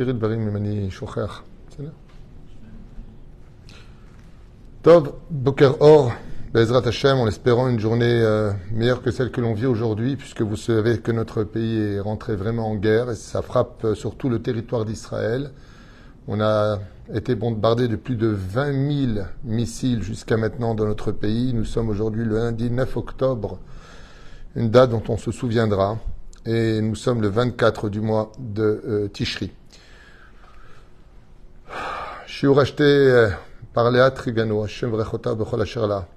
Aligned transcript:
תזכירי 0.00 0.12
דברים 0.12 0.48
אם 0.48 0.56
אני 0.56 0.90
שוכח. 0.90 1.42
בסדר? 1.70 1.90
טוב, 4.82 5.12
בוקר 5.30 5.70
אור, 5.80 6.10
Bezrat 6.54 6.86
Hashem, 6.86 7.18
en 7.18 7.26
espérant 7.26 7.68
une 7.68 7.78
journée 7.78 8.06
euh, 8.06 8.50
meilleure 8.72 9.02
que 9.02 9.10
celle 9.10 9.30
que 9.30 9.42
l'on 9.42 9.52
vit 9.52 9.66
aujourd'hui, 9.66 10.16
puisque 10.16 10.40
vous 10.40 10.56
savez 10.56 11.00
que 11.00 11.12
notre 11.12 11.44
pays 11.44 11.76
est 11.76 12.00
rentré 12.00 12.34
vraiment 12.34 12.70
en 12.70 12.76
guerre 12.76 13.10
et 13.10 13.14
ça 13.14 13.42
frappe 13.42 13.84
euh, 13.84 13.94
sur 13.94 14.14
tout 14.14 14.30
le 14.30 14.40
territoire 14.40 14.86
d'Israël. 14.86 15.50
On 16.28 16.40
a 16.40 16.78
été 17.12 17.34
bombardé 17.34 17.88
de 17.88 17.96
plus 17.96 18.16
de 18.16 18.28
20 18.28 19.14
000 19.14 19.26
missiles 19.44 20.02
jusqu'à 20.02 20.38
maintenant 20.38 20.74
dans 20.74 20.86
notre 20.86 21.12
pays. 21.12 21.52
Nous 21.52 21.64
sommes 21.64 21.90
aujourd'hui 21.90 22.24
le 22.24 22.36
lundi 22.36 22.70
9 22.70 22.96
octobre, 22.96 23.58
une 24.54 24.70
date 24.70 24.90
dont 24.90 25.02
on 25.08 25.18
se 25.18 25.32
souviendra 25.32 25.98
et 26.46 26.80
nous 26.80 26.94
sommes 26.94 27.20
le 27.20 27.28
24 27.28 27.90
du 27.90 28.00
mois 28.00 28.32
de 28.38 28.82
euh, 28.86 29.08
Tishri. 29.08 29.52
Shiur 32.41 32.59
acheté 32.59 33.27
par 33.71 33.91
Léa 33.91 34.09
Trigano, 34.09 34.63
Hashem 34.63 34.89
Vrechota 34.89 35.35
Bechol 35.35 35.61
Asherla, 35.61 36.07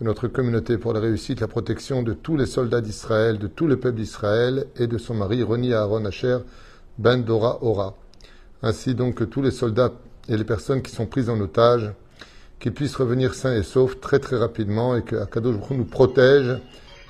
de 0.00 0.04
notre 0.04 0.28
communauté 0.28 0.78
pour 0.78 0.92
la 0.92 1.00
réussite, 1.00 1.40
la 1.40 1.48
protection 1.48 2.04
de 2.04 2.12
tous 2.12 2.36
les 2.36 2.46
soldats 2.46 2.80
d'Israël, 2.80 3.38
de 3.38 3.48
tout 3.48 3.66
le 3.66 3.76
peuple 3.76 3.96
d'Israël 3.96 4.66
et 4.76 4.86
de 4.86 4.98
son 4.98 5.14
mari 5.14 5.42
Roni 5.42 5.74
Aaron 5.74 6.04
Asher 6.04 6.38
Ben 6.96 7.24
Dora 7.24 7.58
Ora. 7.62 7.96
Ainsi 8.62 8.94
donc 8.94 9.16
que 9.16 9.24
tous 9.24 9.42
les 9.42 9.50
soldats 9.50 9.90
et 10.28 10.36
les 10.36 10.44
personnes 10.44 10.80
qui 10.80 10.92
sont 10.92 11.06
prises 11.06 11.28
en 11.28 11.40
otage, 11.40 11.90
qu'ils 12.60 12.72
puissent 12.72 12.94
revenir 12.94 13.34
sains 13.34 13.56
et 13.56 13.64
saufs 13.64 14.00
très 14.00 14.20
très 14.20 14.36
rapidement 14.36 14.94
et 14.94 15.02
que 15.02 15.16
Akadosh 15.16 15.56
nous 15.70 15.84
protège 15.84 16.56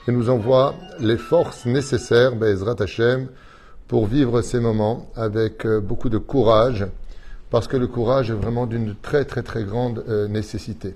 et 0.06 0.11
nous 0.11 0.30
envoie 0.30 0.75
les 1.01 1.19
forces 1.19 1.67
nécessaires, 1.67 2.34
Be'ezrat 2.34 2.77
Hashem, 2.80 3.28
pour 3.89 4.06
vivre 4.06 4.41
ces 4.41 4.59
moments 4.59 5.11
avec 5.17 5.67
euh, 5.67 5.80
beaucoup 5.80 6.09
de 6.09 6.17
courage, 6.17 6.87
parce 7.51 7.69
que 7.69 7.77
le 7.77 7.87
courage 7.87 8.30
est 8.30 8.34
vraiment 8.34 8.66
d'une 8.66 8.95
très 8.95 9.25
très 9.25 9.43
très 9.43 9.64
grande 9.64 10.05
euh, 10.09 10.28
nécessité. 10.28 10.95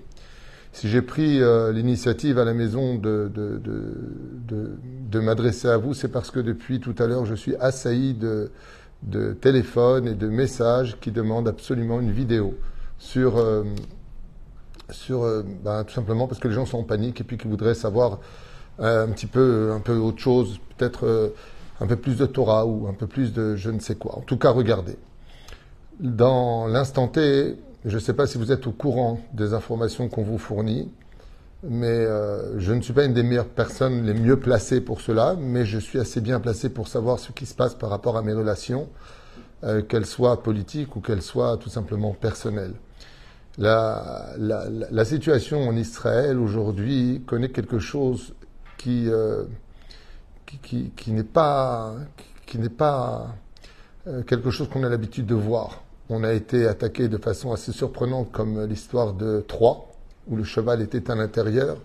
Si 0.73 0.89
j'ai 0.89 1.03
pris 1.03 1.43
euh, 1.43 1.71
l'initiative 1.71 2.39
à 2.39 2.45
la 2.45 2.55
maison 2.55 2.95
de, 2.95 3.31
de, 3.35 3.59
de, 3.59 3.95
de, 4.49 4.71
de 5.11 5.21
m'adresser 5.21 5.69
à 5.69 5.77
vous, 5.77 5.93
c'est 5.93 6.09
parce 6.09 6.31
que 6.31 6.41
depuis 6.41 6.81
tout 6.81 6.95
à 6.99 7.07
l'heure, 7.07 7.27
je 7.27 7.35
suis 7.35 7.55
assailli 7.57 8.15
de, 8.15 8.51
de 9.03 9.33
téléphones 9.35 10.09
et 10.09 10.15
de 10.15 10.29
messages 10.29 10.97
qui 11.01 11.11
demandent 11.11 11.49
absolument 11.49 12.01
une 12.01 12.11
vidéo 12.11 12.55
sur, 12.99 13.37
euh, 13.37 13.65
sur 14.91 15.25
euh, 15.25 15.43
ben, 15.63 15.85
tout 15.85 15.93
simplement 15.93 16.27
parce 16.27 16.41
que 16.41 16.49
les 16.49 16.55
gens 16.55 16.67
sont 16.67 16.79
en 16.79 16.85
panique 16.85 17.21
et 17.21 17.25
puis 17.25 17.37
qu'ils 17.37 17.51
voudraient 17.51 17.75
savoir 17.75 18.21
euh, 18.81 19.07
un 19.07 19.11
petit 19.11 19.27
peu, 19.27 19.73
un 19.73 19.81
peu 19.81 19.97
autre 19.97 20.21
chose, 20.21 20.59
peut-être 20.77 21.07
euh, 21.07 21.29
un 21.81 21.87
peu 21.87 21.97
plus 21.97 22.17
de 22.17 22.27
Torah 22.27 22.65
ou 22.65 22.87
un 22.89 22.95
peu 22.95 23.07
plus 23.07 23.33
de 23.33 23.57
je 23.57 23.71
ne 23.71 23.81
sais 23.81 23.97
quoi. 23.97 24.17
En 24.17 24.23
tout 24.23 24.39
cas, 24.39 24.51
regardez. 24.51 24.97
Dans 26.03 26.67
l'instant 26.67 27.07
T, 27.07 27.57
je 27.85 27.95
ne 27.95 28.01
sais 28.01 28.13
pas 28.13 28.27
si 28.27 28.37
vous 28.37 28.51
êtes 28.51 28.67
au 28.67 28.73
courant 28.73 29.21
des 29.35 29.55
informations 29.55 30.09
qu'on 30.09 30.25
vous 30.25 30.37
fournit, 30.37 30.91
mais 31.63 31.87
euh, 31.87 32.59
je 32.59 32.73
ne 32.73 32.81
suis 32.81 32.93
pas 32.93 33.05
une 33.05 33.13
des 33.13 33.23
meilleures 33.23 33.49
personnes 33.49 34.05
les 34.05 34.13
mieux 34.13 34.37
placées 34.37 34.81
pour 34.81 35.01
cela, 35.01 35.37
mais 35.39 35.65
je 35.65 35.79
suis 35.79 36.01
assez 36.01 36.21
bien 36.21 36.41
placé 36.41 36.71
pour 36.71 36.89
savoir 36.89 37.21
ce 37.21 37.31
qui 37.31 37.47
se 37.47 37.55
passe 37.55 37.77
par 37.77 37.89
rapport 37.89 38.17
à 38.17 38.23
mes 38.23 38.33
relations, 38.33 38.89
euh, 39.63 39.81
qu'elles 39.81 40.07
soient 40.07 40.43
politiques 40.43 40.97
ou 40.97 41.01
qu'elles 41.01 41.23
soient 41.23 41.57
tout 41.57 41.71
simplement 41.71 42.15
personnelles. 42.15 42.75
La, 43.57 44.35
situation 45.05 45.69
en 45.69 45.77
Israël 45.77 46.37
aujourd'hui 46.37 47.23
connaît 47.27 47.51
quelque 47.51 47.79
chose 47.79 48.35
qui, 48.77 49.09
euh, 49.09 49.45
qui, 50.63 51.13
n'est 51.13 51.23
pas, 51.23 51.95
qui 52.45 52.59
n'est 52.59 52.71
pas 52.71 53.37
quelque 54.27 54.51
chose 54.51 54.69
qu'on 54.69 54.83
a 54.83 54.89
l'habitude 54.89 55.27
de 55.27 55.37
voir. 55.37 55.82
On 56.11 56.25
a 56.25 56.33
été 56.33 56.67
attaqué 56.67 57.09
de 57.09 57.17
façon 57.17 57.53
assez 57.53 57.73
surprenante, 57.73 58.33
comme 58.33 58.65
l'histoire 58.65 59.15
de 59.15 59.45
Troie, 59.47 59.89
où 60.29 60.37
le 60.37 60.45
cheval 60.45 60.83
était 60.83 61.11
à 61.11 61.15
l'intérieur. 61.15 61.79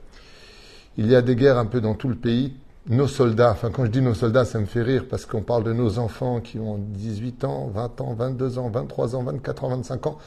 Il 0.98 1.08
y 1.08 1.16
a 1.16 1.22
des 1.22 1.36
guerres 1.36 1.58
un 1.58 1.66
peu 1.66 1.82
dans 1.82 1.94
tout 1.94 2.10
le 2.10 2.16
pays. 2.16 2.56
Nos 2.90 3.08
soldats, 3.08 3.52
enfin 3.52 3.70
quand 3.70 3.86
je 3.86 3.92
dis 3.92 4.02
nos 4.02 4.14
soldats, 4.14 4.46
ça 4.46 4.60
me 4.60 4.66
fait 4.66 4.82
rire 4.82 5.06
parce 5.10 5.26
qu'on 5.26 5.42
parle 5.42 5.64
de 5.66 5.74
nos 5.74 6.00
enfants 6.00 6.40
qui 6.40 6.58
ont 6.58 6.78
18 6.78 7.44
ans, 7.44 7.68
20 7.68 8.02
ans, 8.02 8.14
22 8.14 8.60
ans, 8.60 8.70
23 8.70 9.16
ans, 9.16 9.24
24 9.24 9.64
ans, 9.66 9.70
25 9.70 10.08
ans. 10.08 10.18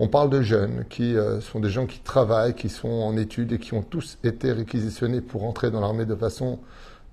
On 0.00 0.08
parle 0.08 0.28
de 0.30 0.42
jeunes 0.42 0.86
qui 0.88 1.16
euh, 1.16 1.40
sont 1.40 1.60
des 1.60 1.70
gens 1.70 1.86
qui 1.86 2.00
travaillent, 2.00 2.54
qui 2.54 2.68
sont 2.68 2.88
en 2.88 3.16
études 3.16 3.52
et 3.52 3.58
qui 3.58 3.74
ont 3.74 3.82
tous 3.82 4.18
été 4.24 4.50
réquisitionnés 4.50 5.20
pour 5.20 5.44
entrer 5.44 5.70
dans 5.70 5.80
l'armée 5.80 6.06
de 6.06 6.14
façon 6.14 6.58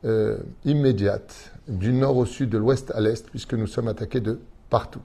euh, 0.05 0.37
immédiate, 0.65 1.51
du 1.67 1.93
nord 1.93 2.17
au 2.17 2.25
sud, 2.25 2.49
de 2.49 2.57
l'ouest 2.57 2.91
à 2.95 3.01
l'est, 3.01 3.29
puisque 3.29 3.53
nous 3.53 3.67
sommes 3.67 3.87
attaqués 3.87 4.21
de 4.21 4.39
partout. 4.69 5.01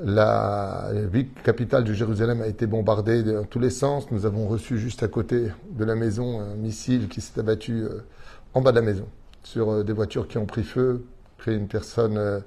La 0.00 0.90
ville 1.12 1.28
capitale 1.44 1.84
de 1.84 1.92
Jérusalem 1.92 2.42
a 2.42 2.48
été 2.48 2.66
bombardée 2.66 3.22
dans 3.22 3.44
tous 3.44 3.60
les 3.60 3.70
sens. 3.70 4.10
Nous 4.10 4.26
avons 4.26 4.48
reçu 4.48 4.76
juste 4.76 5.04
à 5.04 5.08
côté 5.08 5.52
de 5.70 5.84
la 5.84 5.94
maison 5.94 6.40
un 6.40 6.56
missile 6.56 7.06
qui 7.06 7.20
s'est 7.20 7.38
abattu 7.38 7.84
euh, 7.84 8.02
en 8.54 8.60
bas 8.60 8.72
de 8.72 8.76
la 8.76 8.82
maison 8.82 9.06
sur 9.44 9.70
euh, 9.70 9.84
des 9.84 9.92
voitures 9.92 10.26
qui 10.26 10.36
ont 10.36 10.46
pris 10.46 10.64
feu. 10.64 11.04
Après, 11.38 11.54
une 11.54 11.68
personne 11.68 12.16
euh, 12.18 12.40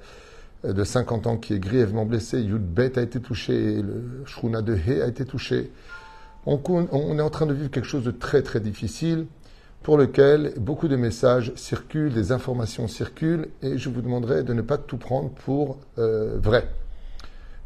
de 0.65 0.83
50 0.83 1.25
ans 1.25 1.37
qui 1.37 1.53
est 1.53 1.59
grièvement 1.59 2.05
blessée. 2.05 2.41
Yud 2.41 2.61
Bet 2.61 2.99
a 2.99 3.01
été 3.01 3.21
touché. 3.21 3.81
Le 3.81 4.23
Shruna 4.25 4.61
de 4.61 4.75
He 4.75 5.01
a 5.01 5.07
été 5.07 5.23
touché. 5.23 5.71
On, 6.45 6.59
est 7.17 7.21
en 7.21 7.29
train 7.29 7.45
de 7.45 7.53
vivre 7.53 7.71
quelque 7.71 7.87
chose 7.87 8.03
de 8.03 8.11
très 8.11 8.41
très 8.41 8.59
difficile 8.59 9.25
pour 9.83 9.97
lequel 9.97 10.53
beaucoup 10.57 10.89
de 10.89 10.97
messages 10.97 11.53
circulent, 11.55 12.13
des 12.13 12.33
informations 12.33 12.89
circulent, 12.89 13.47
et 13.61 13.77
je 13.77 13.89
vous 13.89 14.01
demanderai 14.01 14.43
de 14.43 14.53
ne 14.53 14.61
pas 14.61 14.77
tout 14.77 14.97
prendre 14.97 15.29
pour 15.29 15.77
vrai. 15.97 16.69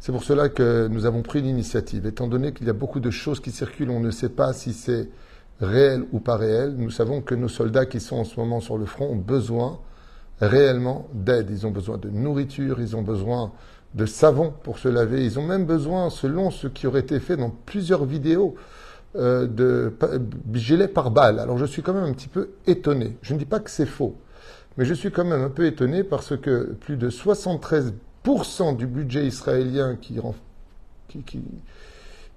C'est 0.02 0.10
pour 0.10 0.24
cela 0.24 0.48
que 0.48 0.88
nous 0.88 1.06
avons 1.06 1.22
pris 1.22 1.42
l'initiative. 1.42 2.06
Étant 2.06 2.26
donné 2.26 2.52
qu'il 2.52 2.66
y 2.66 2.70
a 2.70 2.72
beaucoup 2.72 2.98
de 2.98 3.12
choses 3.12 3.38
qui 3.38 3.52
circulent, 3.52 3.90
on 3.90 4.00
ne 4.00 4.10
sait 4.10 4.30
pas 4.30 4.52
si 4.52 4.72
c'est 4.72 5.08
réel 5.60 6.06
ou 6.10 6.18
pas 6.18 6.36
réel. 6.36 6.74
Nous 6.76 6.90
savons 6.90 7.20
que 7.20 7.36
nos 7.36 7.46
soldats 7.46 7.86
qui 7.86 8.00
sont 8.00 8.16
en 8.16 8.24
ce 8.24 8.34
moment 8.40 8.58
sur 8.58 8.78
le 8.78 8.84
front 8.84 9.06
ont 9.12 9.14
besoin 9.14 9.78
réellement 10.40 11.06
d'aide. 11.12 11.50
Ils 11.50 11.68
ont 11.68 11.70
besoin 11.70 11.98
de 11.98 12.10
nourriture, 12.10 12.80
ils 12.80 12.96
ont 12.96 13.02
besoin 13.02 13.52
de 13.94 14.04
savon 14.04 14.52
pour 14.64 14.80
se 14.80 14.88
laver. 14.88 15.24
Ils 15.24 15.38
ont 15.38 15.46
même 15.46 15.66
besoin, 15.66 16.10
selon 16.10 16.50
ce 16.50 16.66
qui 16.66 16.88
aurait 16.88 16.98
été 16.98 17.20
fait 17.20 17.36
dans 17.36 17.50
plusieurs 17.50 18.04
vidéos, 18.04 18.56
euh, 19.14 19.46
de 19.46 19.92
gilets 20.52 20.88
par 20.88 21.12
balles. 21.12 21.38
Alors 21.38 21.58
je 21.58 21.64
suis 21.64 21.82
quand 21.82 21.94
même 21.94 22.10
un 22.10 22.12
petit 22.12 22.26
peu 22.26 22.48
étonné. 22.66 23.16
Je 23.22 23.34
ne 23.34 23.38
dis 23.38 23.44
pas 23.44 23.60
que 23.60 23.70
c'est 23.70 23.86
faux, 23.86 24.16
mais 24.76 24.84
je 24.84 24.94
suis 24.94 25.12
quand 25.12 25.24
même 25.24 25.42
un 25.42 25.48
peu 25.48 25.64
étonné 25.64 26.02
parce 26.02 26.36
que 26.36 26.72
plus 26.72 26.96
de 26.96 27.08
73% 27.08 27.92
du 28.76 28.86
budget 28.86 29.26
israélien 29.26 29.96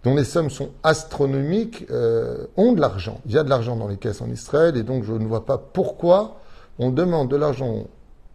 dont 0.04 0.16
les 0.16 0.24
sommes 0.24 0.50
sont 0.50 0.70
astronomiques 0.84 1.86
euh, 1.92 2.46
ont 2.58 2.74
de 2.74 2.82
l'argent. 2.82 3.22
Il 3.26 3.32
y 3.34 3.38
a 3.38 3.44
de 3.44 3.50
l'argent 3.50 3.76
dans 3.76 3.88
les 3.88 3.98
caisses 3.98 4.22
en 4.22 4.30
Israël 4.30 4.78
et 4.78 4.84
donc 4.84 5.04
je 5.04 5.14
ne 5.14 5.26
vois 5.26 5.46
pas 5.46 5.58
pourquoi 5.58 6.40
on 6.80 6.92
demande 6.92 7.30
de 7.30 7.36
l'argent 7.36 7.88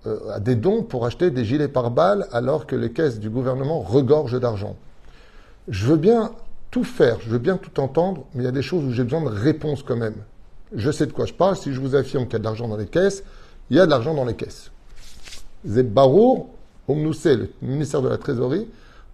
euh, 0.06 0.32
à 0.32 0.40
des 0.40 0.54
dons 0.54 0.82
pour 0.82 1.06
acheter 1.06 1.30
des 1.30 1.44
gilets 1.44 1.68
par 1.68 1.90
balles 1.90 2.26
alors 2.32 2.66
que 2.66 2.76
les 2.76 2.92
caisses 2.92 3.18
du 3.18 3.30
gouvernement 3.30 3.80
regorgent 3.80 4.40
d'argent. 4.40 4.76
Je 5.68 5.86
veux 5.86 5.96
bien 5.96 6.32
tout 6.70 6.84
faire, 6.84 7.20
je 7.20 7.30
veux 7.30 7.38
bien 7.38 7.56
tout 7.56 7.80
entendre, 7.80 8.24
mais 8.34 8.44
il 8.44 8.46
y 8.46 8.48
a 8.48 8.52
des 8.52 8.62
choses 8.62 8.84
où 8.84 8.92
j'ai 8.92 9.04
besoin 9.04 9.22
de 9.22 9.28
réponses 9.28 9.82
quand 9.82 9.96
même. 9.96 10.16
Je 10.72 10.90
sais 10.90 11.06
de 11.06 11.12
quoi 11.12 11.26
je 11.26 11.34
parle. 11.34 11.56
Si 11.56 11.72
je 11.72 11.80
vous 11.80 11.96
affirme 11.96 12.24
qu'il 12.24 12.34
y 12.34 12.36
a 12.36 12.38
de 12.38 12.44
l'argent 12.44 12.68
dans 12.68 12.76
les 12.76 12.86
caisses, 12.86 13.24
il 13.70 13.76
y 13.76 13.80
a 13.80 13.86
de 13.86 13.90
l'argent 13.90 14.14
dans 14.14 14.24
les 14.24 14.34
caisses. 14.34 14.70
Zeb 15.66 15.88
Barour, 15.92 16.48
Omnoussé, 16.88 17.36
le 17.36 17.48
ministère 17.62 18.02
de 18.02 18.08
la 18.08 18.18
Trésorerie, 18.18 18.68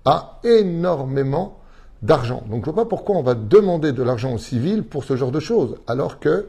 a 0.05 0.39
énormément 0.45 1.61
d'argent. 2.03 2.43
Donc 2.49 2.65
je 2.65 2.71
ne 2.71 2.75
vois 2.75 2.85
pas 2.85 2.89
pourquoi 2.89 3.17
on 3.17 3.23
va 3.23 3.35
demander 3.35 3.93
de 3.93 4.03
l'argent 4.03 4.33
aux 4.35 4.39
civils 4.39 4.83
pour 4.83 5.05
ce 5.05 5.17
genre 5.17 5.33
de 5.33 5.41
choses, 5.41 5.77
alors 5.87 6.21
que 6.21 6.47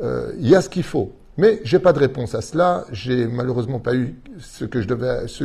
euh, 0.00 0.32
il 0.38 0.48
y 0.48 0.54
a 0.54 0.62
ce 0.62 0.68
qu'il 0.68 0.84
faut. 0.84 1.12
Mais 1.38 1.60
j'ai 1.64 1.78
pas 1.78 1.92
de 1.92 1.98
réponse 1.98 2.34
à 2.34 2.42
cela. 2.42 2.84
J'ai 2.92 3.26
malheureusement 3.26 3.78
pas 3.78 3.94
eu 3.94 4.16
ce 4.38 4.64
que 4.64 4.80
je 4.80 4.88
devais, 4.88 5.28
ce 5.28 5.44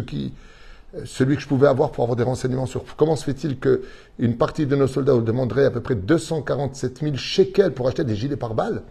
celui 1.05 1.35
que 1.35 1.41
je 1.41 1.47
pouvais 1.47 1.67
avoir 1.67 1.91
pour 1.91 2.03
avoir 2.03 2.15
des 2.15 2.23
renseignements 2.23 2.65
sur 2.65 2.83
comment 2.95 3.15
se 3.15 3.25
fait-il 3.25 3.59
que 3.59 3.83
une 4.19 4.37
partie 4.37 4.65
de 4.65 4.75
nos 4.75 4.87
soldats 4.87 5.17
demanderait 5.17 5.65
à 5.65 5.71
peu 5.71 5.81
près 5.81 5.95
247 5.95 7.01
000 7.01 7.15
shekels 7.15 7.73
pour 7.73 7.87
acheter 7.87 8.03
des 8.03 8.15
gilets 8.15 8.37
pare-balles 8.37 8.83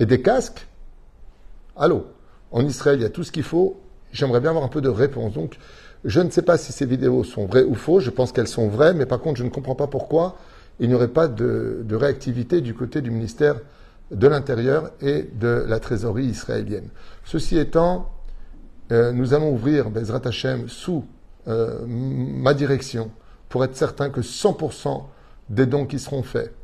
et 0.00 0.06
des 0.06 0.20
casques. 0.20 0.66
Allô, 1.76 2.06
en 2.50 2.64
Israël, 2.64 2.98
il 2.98 3.02
y 3.02 3.06
a 3.06 3.10
tout 3.10 3.24
ce 3.24 3.32
qu'il 3.32 3.44
faut. 3.44 3.80
J'aimerais 4.12 4.40
bien 4.40 4.50
avoir 4.50 4.64
un 4.64 4.68
peu 4.68 4.80
de 4.80 4.88
réponse. 4.88 5.34
Donc, 5.34 5.58
je 6.04 6.20
ne 6.20 6.30
sais 6.30 6.42
pas 6.42 6.56
si 6.56 6.72
ces 6.72 6.86
vidéos 6.86 7.24
sont 7.24 7.46
vraies 7.46 7.64
ou 7.64 7.74
fausses. 7.74 8.04
Je 8.04 8.10
pense 8.10 8.32
qu'elles 8.32 8.48
sont 8.48 8.68
vraies, 8.68 8.94
mais 8.94 9.06
par 9.06 9.20
contre, 9.20 9.38
je 9.38 9.44
ne 9.44 9.50
comprends 9.50 9.74
pas 9.74 9.86
pourquoi 9.86 10.36
il 10.80 10.88
n'y 10.88 10.94
aurait 10.94 11.08
pas 11.08 11.28
de, 11.28 11.84
réactivité 11.90 12.60
du 12.60 12.74
côté 12.74 13.00
du 13.00 13.10
ministère 13.10 13.56
de 14.10 14.26
l'Intérieur 14.26 14.90
et 15.00 15.28
de 15.34 15.64
la 15.66 15.80
trésorerie 15.80 16.26
israélienne. 16.26 16.88
Ceci 17.24 17.58
étant, 17.58 18.10
euh, 18.92 19.12
nous 19.12 19.34
allons 19.34 19.52
ouvrir 19.52 19.90
Bezrat 19.90 20.22
Hashem 20.24 20.68
sous 20.68 21.04
euh, 21.46 21.84
ma 21.86 22.54
direction 22.54 23.10
pour 23.48 23.64
être 23.64 23.76
certain 23.76 24.08
que 24.08 24.20
100% 24.20 25.02
des 25.50 25.66
dons 25.66 25.84
qui 25.84 25.98
seront 25.98 26.22
faits 26.22 26.54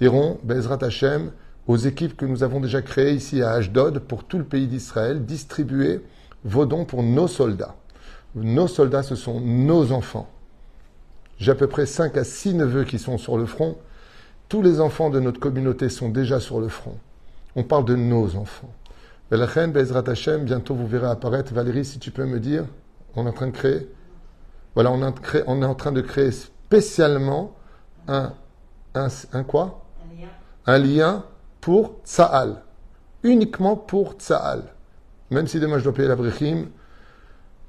iront 0.00 0.38
Bezrat 0.42 0.82
Hashem 0.82 1.30
aux 1.66 1.76
équipes 1.76 2.16
que 2.16 2.26
nous 2.26 2.42
avons 2.42 2.60
déjà 2.60 2.82
créées 2.82 3.12
ici 3.12 3.42
à 3.42 3.52
Ashdod 3.52 4.00
pour 4.00 4.24
tout 4.24 4.38
le 4.38 4.44
pays 4.44 4.66
d'Israël, 4.66 5.24
distribuer 5.24 6.02
vos 6.44 6.66
dons 6.66 6.84
pour 6.84 7.02
nos 7.02 7.28
soldats. 7.28 7.74
Nos 8.34 8.68
soldats, 8.68 9.02
ce 9.02 9.16
sont 9.16 9.40
nos 9.40 9.92
enfants. 9.92 10.28
J'ai 11.38 11.52
à 11.52 11.54
peu 11.54 11.66
près 11.66 11.86
5 11.86 12.16
à 12.16 12.24
6 12.24 12.54
neveux 12.54 12.84
qui 12.84 12.98
sont 12.98 13.18
sur 13.18 13.38
le 13.38 13.46
front. 13.46 13.76
Tous 14.48 14.62
les 14.62 14.80
enfants 14.80 15.10
de 15.10 15.20
notre 15.20 15.40
communauté 15.40 15.88
sont 15.88 16.08
déjà 16.08 16.38
sur 16.38 16.60
le 16.60 16.68
front. 16.68 16.96
On 17.56 17.64
parle 17.64 17.84
de 17.84 17.96
nos 17.96 18.36
enfants. 18.36 18.70
la 19.30 19.46
reine 19.46 19.72
Bezrat 19.72 20.08
Hashem, 20.08 20.44
bientôt 20.44 20.74
vous 20.74 20.86
verrez 20.86 21.08
apparaître. 21.08 21.52
Valérie, 21.52 21.84
si 21.84 21.98
tu 21.98 22.10
peux 22.10 22.26
me 22.26 22.38
dire, 22.38 22.64
on 23.16 23.26
est 23.26 23.30
en 23.30 23.32
train 23.32 23.46
de 23.46 23.52
créer. 23.52 23.88
Voilà, 24.74 24.92
on 24.92 25.62
est 25.62 25.66
en 25.66 25.74
train 25.74 25.92
de 25.92 26.00
créer 26.00 26.30
spécialement 26.30 27.54
un, 28.06 28.32
un, 28.94 29.08
un 29.32 29.42
quoi? 29.44 29.84
Un 30.04 30.20
lien. 30.20 30.28
Un 30.66 30.78
lien 30.78 31.24
pour 31.60 31.96
Tsa'al. 32.04 32.62
Uniquement 33.22 33.76
pour 33.76 34.12
Tsa'al. 34.12 34.62
Même 35.30 35.46
si 35.46 35.60
demain 35.60 35.78
je 35.78 35.84
dois 35.84 35.94
payer 35.94 36.08
la 36.08 36.16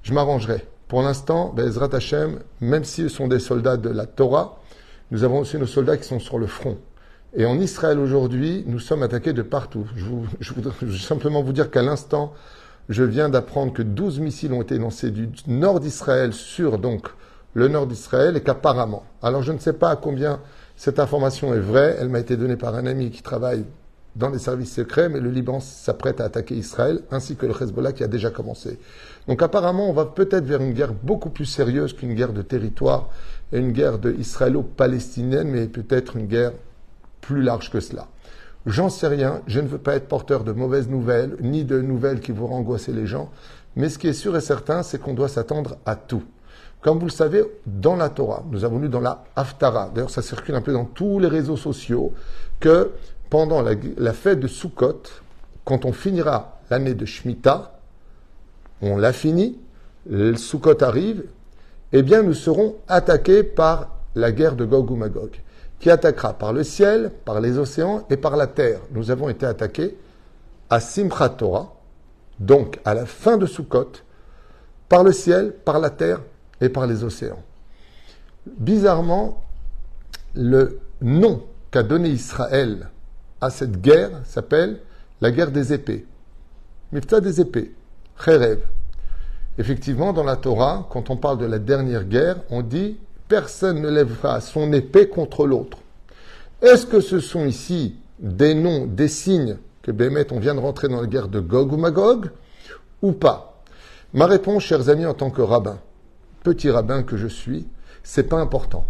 je 0.04 0.14
m'arrangerai. 0.14 0.66
Pour 0.88 1.04
l'instant, 1.04 1.54
Bezrat 1.54 1.96
Hashem, 1.96 2.40
même 2.60 2.84
s'ils 2.84 3.10
sont 3.10 3.28
des 3.28 3.40
soldats 3.40 3.78
de 3.78 3.90
la 3.90 4.06
Torah, 4.06 4.60
nous 5.12 5.24
avons 5.24 5.40
aussi 5.40 5.58
nos 5.58 5.68
soldats 5.68 5.98
qui 5.98 6.06
sont 6.06 6.20
sur 6.20 6.40
le 6.40 6.48
front. 6.48 6.78
Et 7.36 7.46
en 7.46 7.60
Israël 7.60 8.00
aujourd'hui, 8.00 8.64
nous 8.68 8.80
sommes 8.80 9.04
attaqués 9.04 9.32
de 9.32 9.42
partout. 9.42 9.86
Je, 9.96 10.54
voudrais 10.54 10.74
simplement 11.00 11.44
vous 11.44 11.54
dire 11.54 11.72
qu'à 11.72 11.82
l'instant, 11.82 12.34
je 12.90 13.04
viens 13.04 13.30
d'apprendre 13.30 13.74
que 13.74 13.84
12 13.84 14.20
missiles 14.20 14.54
ont 14.54 14.62
été 14.62 14.78
lancés 14.78 15.12
du 15.12 15.30
nord 15.48 15.80
d'Israël 15.80 16.34
sur 16.34 16.78
donc 16.78 17.08
le 17.54 17.68
nord 17.68 17.88
d'Israël 17.88 18.36
et 18.36 18.42
qu'apparemment, 18.42 19.04
alors 19.22 19.44
je 19.44 19.52
ne 19.52 19.60
sais 19.60 19.74
pas 19.74 19.92
à 19.92 19.96
combien 19.96 20.40
cette 20.76 21.00
information 21.00 21.54
est 21.54 21.60
vraie, 21.60 21.96
elle 22.00 22.10
m'a 22.10 22.20
été 22.20 22.38
donnée 22.38 22.56
par 22.56 22.76
un 22.76 22.86
ami 22.86 23.12
qui 23.12 23.22
travaille 23.22 23.66
dans 24.16 24.30
les 24.30 24.40
services 24.40 24.74
secrets, 24.74 25.10
mais 25.10 25.20
le 25.20 25.30
Liban 25.30 25.60
s'apprête 25.60 26.20
à 26.20 26.26
attaquer 26.26 26.56
Israël, 26.56 27.02
ainsi 27.12 27.36
que 27.36 27.46
le 27.46 27.54
Hezbollah 27.54 27.94
qui 27.94 28.04
a 28.04 28.08
déjà 28.08 28.30
commencé. 28.30 28.80
Donc 29.28 29.42
apparemment, 29.42 29.90
on 29.90 29.94
va 29.94 30.06
peut-être 30.06 30.46
vers 30.46 30.62
une 30.62 30.74
guerre 30.74 30.94
beaucoup 30.94 31.30
plus 31.30 31.46
sérieuse 31.46 31.94
qu'une 31.94 32.14
guerre 32.14 32.34
de 32.34 32.42
territoire 32.42 33.10
et 33.54 33.60
une 33.60 33.72
guerre 33.72 34.00
de 34.00 34.14
israélo-palestinienne, 34.14 35.50
mais 35.50 35.68
peut-être 35.68 36.18
une 36.18 36.28
guerre 36.28 36.54
plus 37.22 37.42
large 37.42 37.70
que 37.72 37.80
cela. 37.80 38.08
J'en 38.66 38.90
sais 38.90 39.08
rien, 39.08 39.42
je 39.48 39.60
ne 39.60 39.68
veux 39.68 39.78
pas 39.78 39.96
être 39.96 40.08
porteur 40.08 40.44
de 40.44 40.52
mauvaises 40.52 40.90
nouvelles, 40.90 41.36
ni 41.42 41.64
de 41.64 41.82
nouvelles 41.82 42.20
qui 42.20 42.32
vont 42.32 42.54
angoisser 42.54 42.92
les 42.92 43.08
gens, 43.08 43.32
mais 43.76 43.90
ce 43.90 43.98
qui 43.98 44.08
est 44.08 44.14
sûr 44.14 44.36
et 44.36 44.42
certain, 44.42 44.84
c'est 44.84 45.00
qu'on 45.00 45.14
doit 45.14 45.30
s'attendre 45.30 45.78
à 45.86 45.96
tout. 45.96 46.24
Comme 46.82 47.00
vous 47.00 47.06
le 47.06 47.12
savez, 47.12 47.44
dans 47.66 47.96
la 47.96 48.10
Torah, 48.10 48.44
nous 48.52 48.66
avons 48.66 48.80
lu 48.80 48.90
dans 48.90 49.00
la 49.00 49.24
Haftara, 49.36 49.92
d'ailleurs 49.94 50.10
ça 50.10 50.22
circule 50.22 50.56
un 50.56 50.62
peu 50.62 50.74
dans 50.74 50.86
tous 50.86 51.20
les 51.20 51.28
réseaux 51.28 51.58
sociaux, 51.58 52.14
que 52.60 52.92
pendant 53.32 53.62
la, 53.62 54.14
fête 54.14 54.42
de 54.42 54.48
Sukkot, 54.48 55.04
quand 55.64 55.86
on 55.86 55.94
finira 55.94 56.60
l'année 56.70 56.94
de 56.94 57.06
Shemitah, 57.06 57.80
on 58.82 58.98
l'a 58.98 59.14
fini, 59.14 59.58
le 60.06 60.36
Sukkot 60.36 60.84
arrive, 60.84 61.24
eh 61.94 62.04
bien 62.04 62.24
nous 62.24 62.34
serons 62.34 62.76
attaqués 62.90 63.44
par 63.44 63.96
la 64.16 64.34
guerre 64.34 64.58
de 64.58 64.66
Gog 64.66 64.92
ou 64.92 64.98
Magog, 64.98 65.32
qui 65.80 65.90
attaquera 65.90 66.34
par 66.34 66.52
le 66.52 66.64
ciel, 66.64 67.10
par 67.24 67.40
les 67.40 67.58
océans 67.58 68.06
et 68.10 68.18
par 68.18 68.36
la 68.36 68.48
terre. 68.48 68.82
Nous 68.92 69.12
avons 69.12 69.30
été 69.30 69.46
attaqués 69.46 69.98
à 70.70 70.82
Simchat 70.82 71.30
Torah, 71.30 71.74
donc 72.38 72.80
à 72.84 72.94
la 72.94 73.06
fin 73.06 73.38
de 73.38 73.46
Sukkot, 73.46 73.94
par 74.90 75.06
le 75.06 75.14
ciel, 75.14 75.54
par 75.54 75.80
la 75.80 75.90
terre 75.90 76.20
et 76.60 76.68
par 76.68 76.86
les 76.86 77.06
océans. 77.06 77.42
Bizarrement, 78.46 79.42
le 80.36 80.82
nom 81.02 81.44
qu'a 81.72 81.84
donné 81.84 82.10
Israël 82.10 82.91
à 83.42 83.50
cette 83.50 83.82
guerre 83.82 84.12
s'appelle 84.24 84.80
la 85.20 85.32
guerre 85.32 85.52
des 85.52 85.74
épées. 85.74 86.06
Mifta 86.92 87.20
des 87.20 87.42
épées, 87.42 87.74
Kherev. 88.24 88.60
Effectivement, 89.58 90.14
dans 90.14 90.24
la 90.24 90.38
Torah, 90.38 90.88
quand 90.90 91.10
on 91.10 91.18
parle 91.18 91.38
de 91.40 91.46
la 91.46 91.60
dernière 91.60 92.06
guerre, 92.06 92.38
on 92.50 92.62
dit 92.62 92.98
personne 93.28 93.82
ne 93.82 93.90
lèvera 93.90 94.42
son 94.42 94.72
épée 94.74 95.08
contre 95.08 95.46
l'autre. 95.46 95.78
Est-ce 96.62 96.86
que 96.86 97.02
ce 97.02 97.20
sont 97.20 97.46
ici 97.46 97.96
des 98.20 98.54
noms, 98.54 98.86
des 98.86 99.08
signes 99.08 99.58
que 99.82 99.92
Bémet, 99.92 100.32
on 100.32 100.40
vient 100.40 100.56
de 100.56 100.60
rentrer 100.60 100.88
dans 100.88 101.02
la 101.02 101.08
guerre 101.08 101.28
de 101.28 101.40
Gog 101.40 101.74
ou 101.74 101.78
Magog, 101.78 102.30
ou 103.02 103.14
pas? 103.14 103.64
Ma 104.14 104.26
réponse, 104.26 104.64
chers 104.64 104.90
amis, 104.90 105.06
en 105.06 105.14
tant 105.14 105.32
que 105.32 105.42
rabbin, 105.42 105.80
petit 106.44 106.70
rabbin 106.70 107.04
que 107.04 107.18
je 107.18 107.28
suis, 107.28 107.68
c'est 108.04 108.28
pas 108.28 108.40
important. 108.40 108.86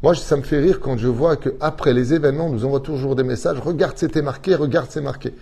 Moi, 0.00 0.14
ça 0.14 0.36
me 0.36 0.42
fait 0.42 0.60
rire 0.60 0.78
quand 0.78 0.96
je 0.96 1.08
vois 1.08 1.36
qu'après 1.36 1.92
les 1.92 2.14
événements, 2.14 2.48
nous 2.48 2.64
envoie 2.64 2.78
toujours 2.78 3.16
des 3.16 3.24
messages. 3.24 3.58
Regarde, 3.58 3.94
c'était 3.96 4.22
marqué, 4.22 4.54
regarde, 4.54 4.86
c'est 4.90 5.00
marqué. 5.00 5.34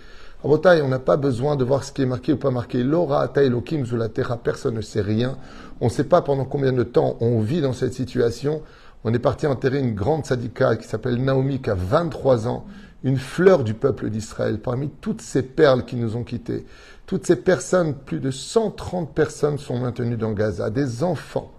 À 0.43 0.47
Botaï, 0.47 0.81
on 0.81 0.87
n'a 0.87 0.97
pas 0.97 1.15
besoin 1.15 1.55
de 1.55 1.63
voir 1.63 1.83
ce 1.83 1.91
qui 1.91 2.01
est 2.01 2.07
marqué 2.07 2.33
ou 2.33 2.37
pas 2.37 2.49
marqué. 2.49 2.81
L'aura, 2.81 3.31
Elohim, 3.35 3.83
terra, 4.11 4.37
personne 4.37 4.73
ne 4.73 4.81
sait 4.81 5.01
rien. 5.01 5.37
On 5.79 5.85
ne 5.85 5.91
sait 5.91 6.05
pas 6.05 6.23
pendant 6.23 6.43
combien 6.43 6.73
de 6.73 6.81
temps 6.81 7.17
on 7.19 7.39
vit 7.39 7.61
dans 7.61 7.73
cette 7.73 7.93
situation. 7.93 8.63
On 9.03 9.13
est 9.13 9.19
parti 9.19 9.45
enterrer 9.45 9.77
une 9.77 9.93
grande 9.93 10.25
sadika 10.25 10.75
qui 10.75 10.87
s'appelle 10.87 11.23
Naomi, 11.23 11.61
qui 11.61 11.69
a 11.69 11.75
23 11.75 12.47
ans, 12.47 12.65
une 13.03 13.17
fleur 13.17 13.63
du 13.63 13.75
peuple 13.75 14.09
d'Israël, 14.09 14.59
parmi 14.59 14.89
toutes 14.89 15.21
ces 15.21 15.43
perles 15.43 15.85
qui 15.85 15.97
nous 15.97 16.15
ont 16.15 16.23
quittés. 16.23 16.65
Toutes 17.05 17.27
ces 17.27 17.35
personnes, 17.35 17.93
plus 17.93 18.19
de 18.19 18.31
130 18.31 19.13
personnes 19.13 19.59
sont 19.59 19.77
maintenues 19.77 20.17
dans 20.17 20.31
Gaza, 20.31 20.71
des 20.71 21.03
enfants. 21.03 21.51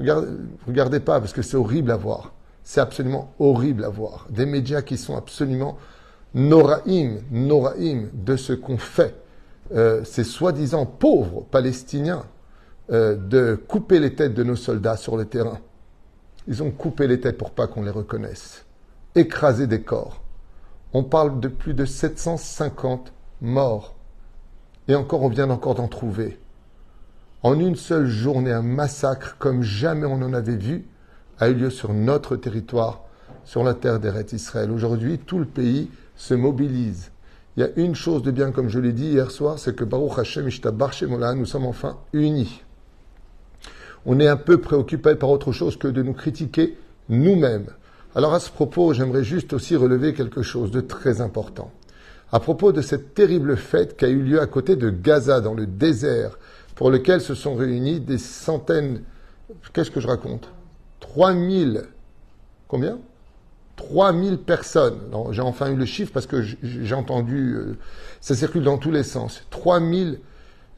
Regardez, 0.00 1.00
pas, 1.00 1.20
parce 1.20 1.32
que 1.32 1.42
c'est 1.42 1.56
horrible 1.56 1.90
à 1.90 1.96
voir. 1.96 2.32
C'est 2.62 2.80
absolument 2.80 3.32
horrible 3.38 3.84
à 3.84 3.88
voir. 3.88 4.26
Des 4.30 4.46
médias 4.46 4.82
qui 4.82 4.96
sont 4.96 5.16
absolument 5.16 5.76
noraïm, 6.34 7.22
noraïm 7.30 8.10
de 8.12 8.36
ce 8.36 8.52
qu'ont 8.52 8.78
fait 8.78 9.14
euh, 9.72 10.04
ces 10.04 10.24
soi-disant 10.24 10.86
pauvres 10.86 11.44
Palestiniens 11.50 12.24
euh, 12.90 13.16
de 13.16 13.54
couper 13.54 13.98
les 13.98 14.14
têtes 14.14 14.34
de 14.34 14.42
nos 14.42 14.56
soldats 14.56 14.96
sur 14.96 15.16
le 15.16 15.24
terrain. 15.24 15.58
Ils 16.46 16.62
ont 16.62 16.70
coupé 16.70 17.06
les 17.06 17.20
têtes 17.20 17.38
pour 17.38 17.52
pas 17.52 17.66
qu'on 17.66 17.82
les 17.82 17.90
reconnaisse. 17.90 18.66
Écrasé 19.14 19.66
des 19.66 19.82
corps. 19.82 20.22
On 20.92 21.02
parle 21.02 21.40
de 21.40 21.48
plus 21.48 21.74
de 21.74 21.84
750 21.84 23.12
morts. 23.40 23.94
Et 24.86 24.94
encore, 24.94 25.22
on 25.22 25.28
vient 25.28 25.48
encore 25.50 25.74
d'en 25.74 25.88
trouver. 25.88 26.38
En 27.44 27.58
une 27.60 27.76
seule 27.76 28.06
journée, 28.06 28.52
un 28.52 28.62
massacre 28.62 29.36
comme 29.38 29.62
jamais 29.62 30.06
on 30.06 30.22
en 30.22 30.32
avait 30.32 30.56
vu 30.56 30.86
a 31.38 31.50
eu 31.50 31.54
lieu 31.54 31.68
sur 31.68 31.92
notre 31.92 32.36
territoire, 32.36 33.02
sur 33.44 33.62
la 33.62 33.74
terre 33.74 34.00
d'Eret 34.00 34.24
Israël. 34.32 34.70
Aujourd'hui, 34.70 35.18
tout 35.18 35.38
le 35.38 35.44
pays 35.44 35.90
se 36.16 36.32
mobilise. 36.32 37.10
Il 37.56 37.60
y 37.60 37.66
a 37.66 37.68
une 37.76 37.94
chose 37.94 38.22
de 38.22 38.30
bien, 38.30 38.50
comme 38.50 38.70
je 38.70 38.78
l'ai 38.78 38.94
dit 38.94 39.08
hier 39.08 39.30
soir, 39.30 39.58
c'est 39.58 39.76
que 39.76 39.84
Baruch 39.84 40.18
Hashem 40.18 40.48
Ishtabar 40.48 40.94
Shemola, 40.94 41.34
nous 41.34 41.44
sommes 41.44 41.66
enfin 41.66 41.98
unis. 42.14 42.62
On 44.06 44.20
est 44.20 44.28
un 44.28 44.38
peu 44.38 44.56
préoccupé 44.56 45.14
par 45.14 45.28
autre 45.28 45.52
chose 45.52 45.76
que 45.76 45.88
de 45.88 46.02
nous 46.02 46.14
critiquer 46.14 46.78
nous-mêmes. 47.10 47.66
Alors 48.14 48.32
à 48.32 48.40
ce 48.40 48.50
propos, 48.50 48.94
j'aimerais 48.94 49.22
juste 49.22 49.52
aussi 49.52 49.76
relever 49.76 50.14
quelque 50.14 50.40
chose 50.40 50.70
de 50.70 50.80
très 50.80 51.20
important. 51.20 51.70
À 52.32 52.40
propos 52.40 52.72
de 52.72 52.80
cette 52.80 53.12
terrible 53.12 53.58
fête 53.58 53.98
qui 53.98 54.06
a 54.06 54.08
eu 54.08 54.22
lieu 54.22 54.40
à 54.40 54.46
côté 54.46 54.76
de 54.76 54.88
Gaza, 54.88 55.42
dans 55.42 55.52
le 55.52 55.66
désert, 55.66 56.38
pour 56.74 56.90
lequel 56.90 57.20
se 57.20 57.34
sont 57.34 57.54
réunis 57.54 58.00
des 58.00 58.18
centaines, 58.18 59.02
qu'est-ce 59.72 59.90
que 59.90 60.00
je 60.00 60.08
raconte? 60.08 60.50
3000, 61.00 61.84
combien? 62.68 62.98
3000 63.76 64.38
personnes. 64.38 64.98
J'ai 65.30 65.42
enfin 65.42 65.70
eu 65.70 65.76
le 65.76 65.84
chiffre 65.84 66.12
parce 66.12 66.26
que 66.26 66.42
j'ai 66.42 66.94
entendu, 66.94 67.54
euh, 67.54 67.76
ça 68.20 68.34
circule 68.34 68.62
dans 68.62 68.78
tous 68.78 68.90
les 68.90 69.02
sens. 69.02 69.42
3000 69.50 70.20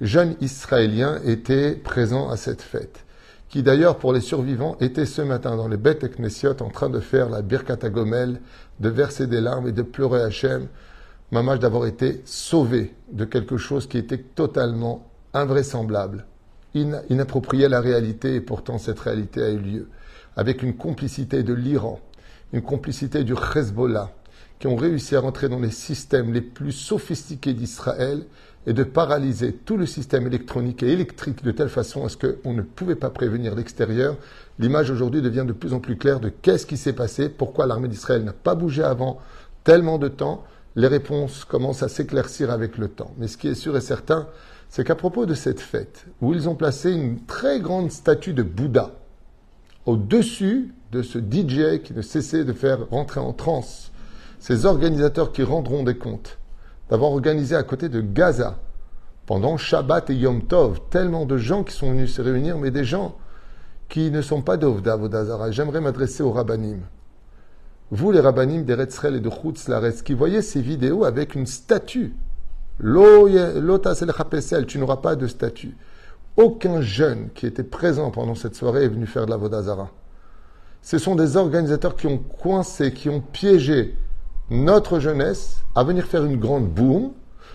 jeunes 0.00 0.36
Israéliens 0.40 1.20
étaient 1.24 1.72
présents 1.72 2.28
à 2.30 2.36
cette 2.36 2.62
fête, 2.62 3.04
qui 3.48 3.62
d'ailleurs 3.62 3.96
pour 3.96 4.12
les 4.12 4.20
survivants 4.20 4.76
étaient 4.80 5.06
ce 5.06 5.22
matin 5.22 5.56
dans 5.56 5.68
les 5.68 5.76
bêtes 5.76 6.16
Knessiot 6.16 6.56
en 6.60 6.70
train 6.70 6.90
de 6.90 7.00
faire 7.00 7.28
la 7.28 7.42
Birkat 7.42 7.88
Gomel, 7.90 8.40
de 8.80 8.88
verser 8.88 9.26
des 9.26 9.40
larmes 9.40 9.68
et 9.68 9.72
de 9.72 9.82
pleurer 9.82 10.22
Hachem, 10.22 10.68
mamage 11.30 11.60
d'avoir 11.60 11.86
été 11.86 12.22
sauvé 12.24 12.94
de 13.10 13.24
quelque 13.24 13.56
chose 13.56 13.86
qui 13.86 13.98
était 13.98 14.18
totalement 14.18 15.06
invraisemblable, 15.36 16.26
inapproprié 16.74 17.66
à 17.66 17.68
la 17.68 17.80
réalité, 17.80 18.34
et 18.34 18.40
pourtant 18.40 18.78
cette 18.78 19.00
réalité 19.00 19.42
a 19.42 19.50
eu 19.50 19.58
lieu 19.58 19.88
avec 20.36 20.62
une 20.62 20.76
complicité 20.76 21.42
de 21.42 21.54
l'Iran, 21.54 22.00
une 22.52 22.62
complicité 22.62 23.24
du 23.24 23.34
Hezbollah, 23.54 24.12
qui 24.58 24.66
ont 24.66 24.76
réussi 24.76 25.16
à 25.16 25.20
rentrer 25.20 25.48
dans 25.48 25.58
les 25.58 25.70
systèmes 25.70 26.32
les 26.32 26.40
plus 26.40 26.72
sophistiqués 26.72 27.52
d'Israël 27.52 28.24
et 28.66 28.72
de 28.72 28.82
paralyser 28.82 29.52
tout 29.52 29.76
le 29.76 29.86
système 29.86 30.26
électronique 30.26 30.82
et 30.82 30.92
électrique 30.92 31.44
de 31.44 31.52
telle 31.52 31.68
façon 31.68 32.04
à 32.04 32.08
ce 32.08 32.16
qu'on 32.16 32.52
ne 32.52 32.62
pouvait 32.62 32.96
pas 32.96 33.10
prévenir 33.10 33.54
l'extérieur. 33.54 34.16
L'image 34.58 34.90
aujourd'hui 34.90 35.22
devient 35.22 35.44
de 35.46 35.52
plus 35.52 35.72
en 35.72 35.80
plus 35.80 35.96
claire 35.96 36.20
de 36.20 36.30
qu'est-ce 36.30 36.66
qui 36.66 36.76
s'est 36.76 36.94
passé, 36.94 37.28
pourquoi 37.28 37.66
l'armée 37.66 37.88
d'Israël 37.88 38.24
n'a 38.24 38.32
pas 38.32 38.54
bougé 38.54 38.82
avant 38.82 39.20
tellement 39.62 39.98
de 39.98 40.08
temps. 40.08 40.44
Les 40.74 40.88
réponses 40.88 41.44
commencent 41.44 41.82
à 41.82 41.88
s'éclaircir 41.88 42.50
avec 42.50 42.76
le 42.76 42.88
temps. 42.88 43.14
Mais 43.18 43.28
ce 43.28 43.36
qui 43.36 43.48
est 43.48 43.54
sûr 43.54 43.76
et 43.76 43.80
certain, 43.80 44.26
c'est 44.68 44.84
qu'à 44.84 44.94
propos 44.94 45.26
de 45.26 45.34
cette 45.34 45.60
fête, 45.60 46.06
où 46.20 46.34
ils 46.34 46.48
ont 46.48 46.54
placé 46.54 46.92
une 46.92 47.24
très 47.24 47.60
grande 47.60 47.90
statue 47.90 48.34
de 48.34 48.42
Bouddha, 48.42 48.92
au-dessus 49.86 50.74
de 50.92 51.02
ce 51.02 51.18
DJ 51.18 51.82
qui 51.82 51.94
ne 51.94 52.02
cessait 52.02 52.44
de 52.44 52.52
faire 52.52 52.88
rentrer 52.90 53.20
en 53.20 53.32
transe 53.32 53.92
ces 54.38 54.66
organisateurs 54.66 55.32
qui 55.32 55.42
rendront 55.42 55.82
des 55.82 55.96
comptes 55.96 56.38
d'avoir 56.90 57.10
organisé 57.10 57.56
à 57.56 57.62
côté 57.62 57.88
de 57.88 58.00
Gaza 58.00 58.58
pendant 59.26 59.56
Shabbat 59.56 60.10
et 60.10 60.14
Yom 60.14 60.42
Tov. 60.42 60.80
Tellement 60.90 61.26
de 61.26 61.36
gens 61.36 61.64
qui 61.64 61.74
sont 61.74 61.90
venus 61.90 62.14
se 62.14 62.22
réunir, 62.22 62.58
mais 62.58 62.70
des 62.70 62.84
gens 62.84 63.16
qui 63.88 64.10
ne 64.10 64.22
sont 64.22 64.42
pas 64.42 64.56
d'Ovda 64.56 64.96
Vodazara. 64.96 65.50
J'aimerais 65.50 65.80
m'adresser 65.80 66.22
aux 66.22 66.32
rabbinim. 66.32 66.80
Vous, 67.90 68.10
les 68.10 68.20
rabbinim 68.20 68.64
d'Eretzrel 68.64 69.16
et 69.16 69.20
de 69.20 69.30
Chutz 69.30 69.68
qui 70.02 70.14
voyez 70.14 70.42
ces 70.42 70.60
vidéos 70.60 71.04
avec 71.04 71.34
une 71.34 71.46
statue. 71.46 72.14
Tu 72.80 74.78
n'auras 74.78 74.96
pas 74.96 75.16
de 75.16 75.26
statue. 75.26 75.76
Aucun 76.36 76.80
jeune 76.82 77.30
qui 77.34 77.46
était 77.46 77.62
présent 77.62 78.10
pendant 78.10 78.34
cette 78.34 78.54
soirée 78.54 78.84
est 78.84 78.88
venu 78.88 79.06
faire 79.06 79.24
de 79.24 79.30
la 79.30 79.38
Vodazara. 79.38 79.90
Ce 80.82 80.98
sont 80.98 81.14
des 81.14 81.36
organisateurs 81.36 81.96
qui 81.96 82.06
ont 82.06 82.18
coincé, 82.18 82.92
qui 82.92 83.08
ont 83.08 83.20
piégé 83.20 83.96
notre 84.50 85.00
jeunesse 85.00 85.62
à 85.74 85.82
venir 85.82 86.04
faire 86.04 86.24
une 86.24 86.36
grande 86.36 86.68
boum, 86.68 87.12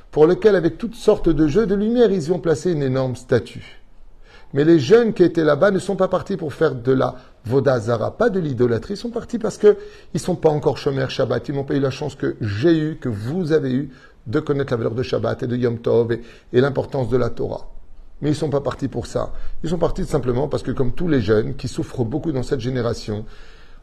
pour 0.09 0.27
lequel, 0.27 0.55
avec 0.55 0.77
toutes 0.77 0.95
sortes 0.95 1.29
de 1.29 1.47
jeux 1.47 1.65
de 1.65 1.75
lumière, 1.75 2.11
ils 2.11 2.27
y 2.27 2.31
ont 2.31 2.39
placé 2.39 2.71
une 2.71 2.83
énorme 2.83 3.15
statue. 3.15 3.81
Mais 4.53 4.65
les 4.65 4.79
jeunes 4.79 5.13
qui 5.13 5.23
étaient 5.23 5.45
là-bas 5.45 5.71
ne 5.71 5.79
sont 5.79 5.95
pas 5.95 6.09
partis 6.09 6.35
pour 6.35 6.53
faire 6.53 6.75
de 6.75 6.91
la 6.91 7.15
Vodazara, 7.45 8.17
pas 8.17 8.29
de 8.29 8.39
l'idolâtrie. 8.39 8.95
Ils 8.95 8.97
sont 8.97 9.09
partis 9.09 9.39
parce 9.39 9.57
qu'ils 9.57 9.77
ne 10.13 10.19
sont 10.19 10.35
pas 10.35 10.49
encore 10.49 10.77
chômeurs 10.77 11.09
Shabbat. 11.09 11.47
Ils 11.47 11.55
n'ont 11.55 11.63
pas 11.63 11.75
eu 11.75 11.79
la 11.79 11.91
chance 11.91 12.15
que 12.15 12.35
j'ai 12.41 12.77
eu, 12.77 12.97
que 12.97 13.07
vous 13.07 13.53
avez 13.53 13.71
eu, 13.71 13.91
de 14.27 14.39
connaître 14.39 14.71
la 14.71 14.77
valeur 14.77 14.93
de 14.93 15.03
Shabbat 15.03 15.43
et 15.43 15.47
de 15.47 15.55
Yom 15.55 15.79
Tov 15.79 16.17
et 16.53 16.61
l'importance 16.61 17.09
de 17.09 17.17
la 17.17 17.29
Torah. 17.29 17.67
Mais 18.21 18.29
ils 18.29 18.33
ne 18.33 18.37
sont 18.37 18.49
pas 18.49 18.61
partis 18.61 18.87
pour 18.87 19.07
ça. 19.07 19.33
Ils 19.63 19.69
sont 19.69 19.79
partis 19.79 20.05
simplement 20.05 20.47
parce 20.47 20.63
que, 20.63 20.71
comme 20.71 20.93
tous 20.93 21.07
les 21.07 21.21
jeunes 21.21 21.55
qui 21.55 21.67
souffrent 21.67 22.03
beaucoup 22.03 22.31
dans 22.31 22.43
cette 22.43 22.59
génération, 22.59 23.25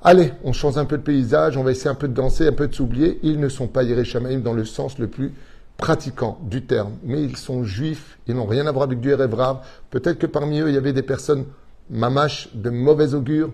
allez, 0.03 0.33
on 0.45 0.53
change 0.53 0.79
un 0.79 0.85
peu 0.85 0.97
de 0.97 1.03
paysage, 1.03 1.57
on 1.57 1.65
va 1.65 1.73
essayer 1.73 1.91
un 1.91 1.97
peu 1.97 2.09
de 2.09 2.15
danser, 2.15 2.47
un 2.47 2.53
peu 2.53 2.69
de 2.69 2.75
s'oublier. 2.75 3.19
Ils 3.23 3.41
ne 3.41 3.49
sont 3.49 3.67
pas 3.67 3.83
Yereshamaim 3.83 4.39
dans 4.39 4.53
le 4.53 4.65
sens 4.65 4.99
le 4.99 5.09
plus 5.09 5.35
pratiquant 5.77 6.39
du 6.43 6.65
terme, 6.65 6.95
mais 7.05 7.23
ils 7.23 7.37
sont 7.37 7.63
juifs, 7.63 8.19
ils 8.27 8.35
n'ont 8.35 8.47
rien 8.47 8.67
à 8.67 8.73
voir 8.73 8.85
avec 8.85 9.01
du 9.01 9.15
Rav. 9.15 9.61
Peut-être 9.91 10.19
que 10.19 10.27
parmi 10.27 10.61
eux, 10.61 10.69
il 10.69 10.75
y 10.75 10.79
avait 10.79 10.93
des 10.93 11.03
personnes 11.03 11.45
mamash 11.91 12.51
de 12.55 12.71
mauvais 12.71 13.15
augure, 13.15 13.51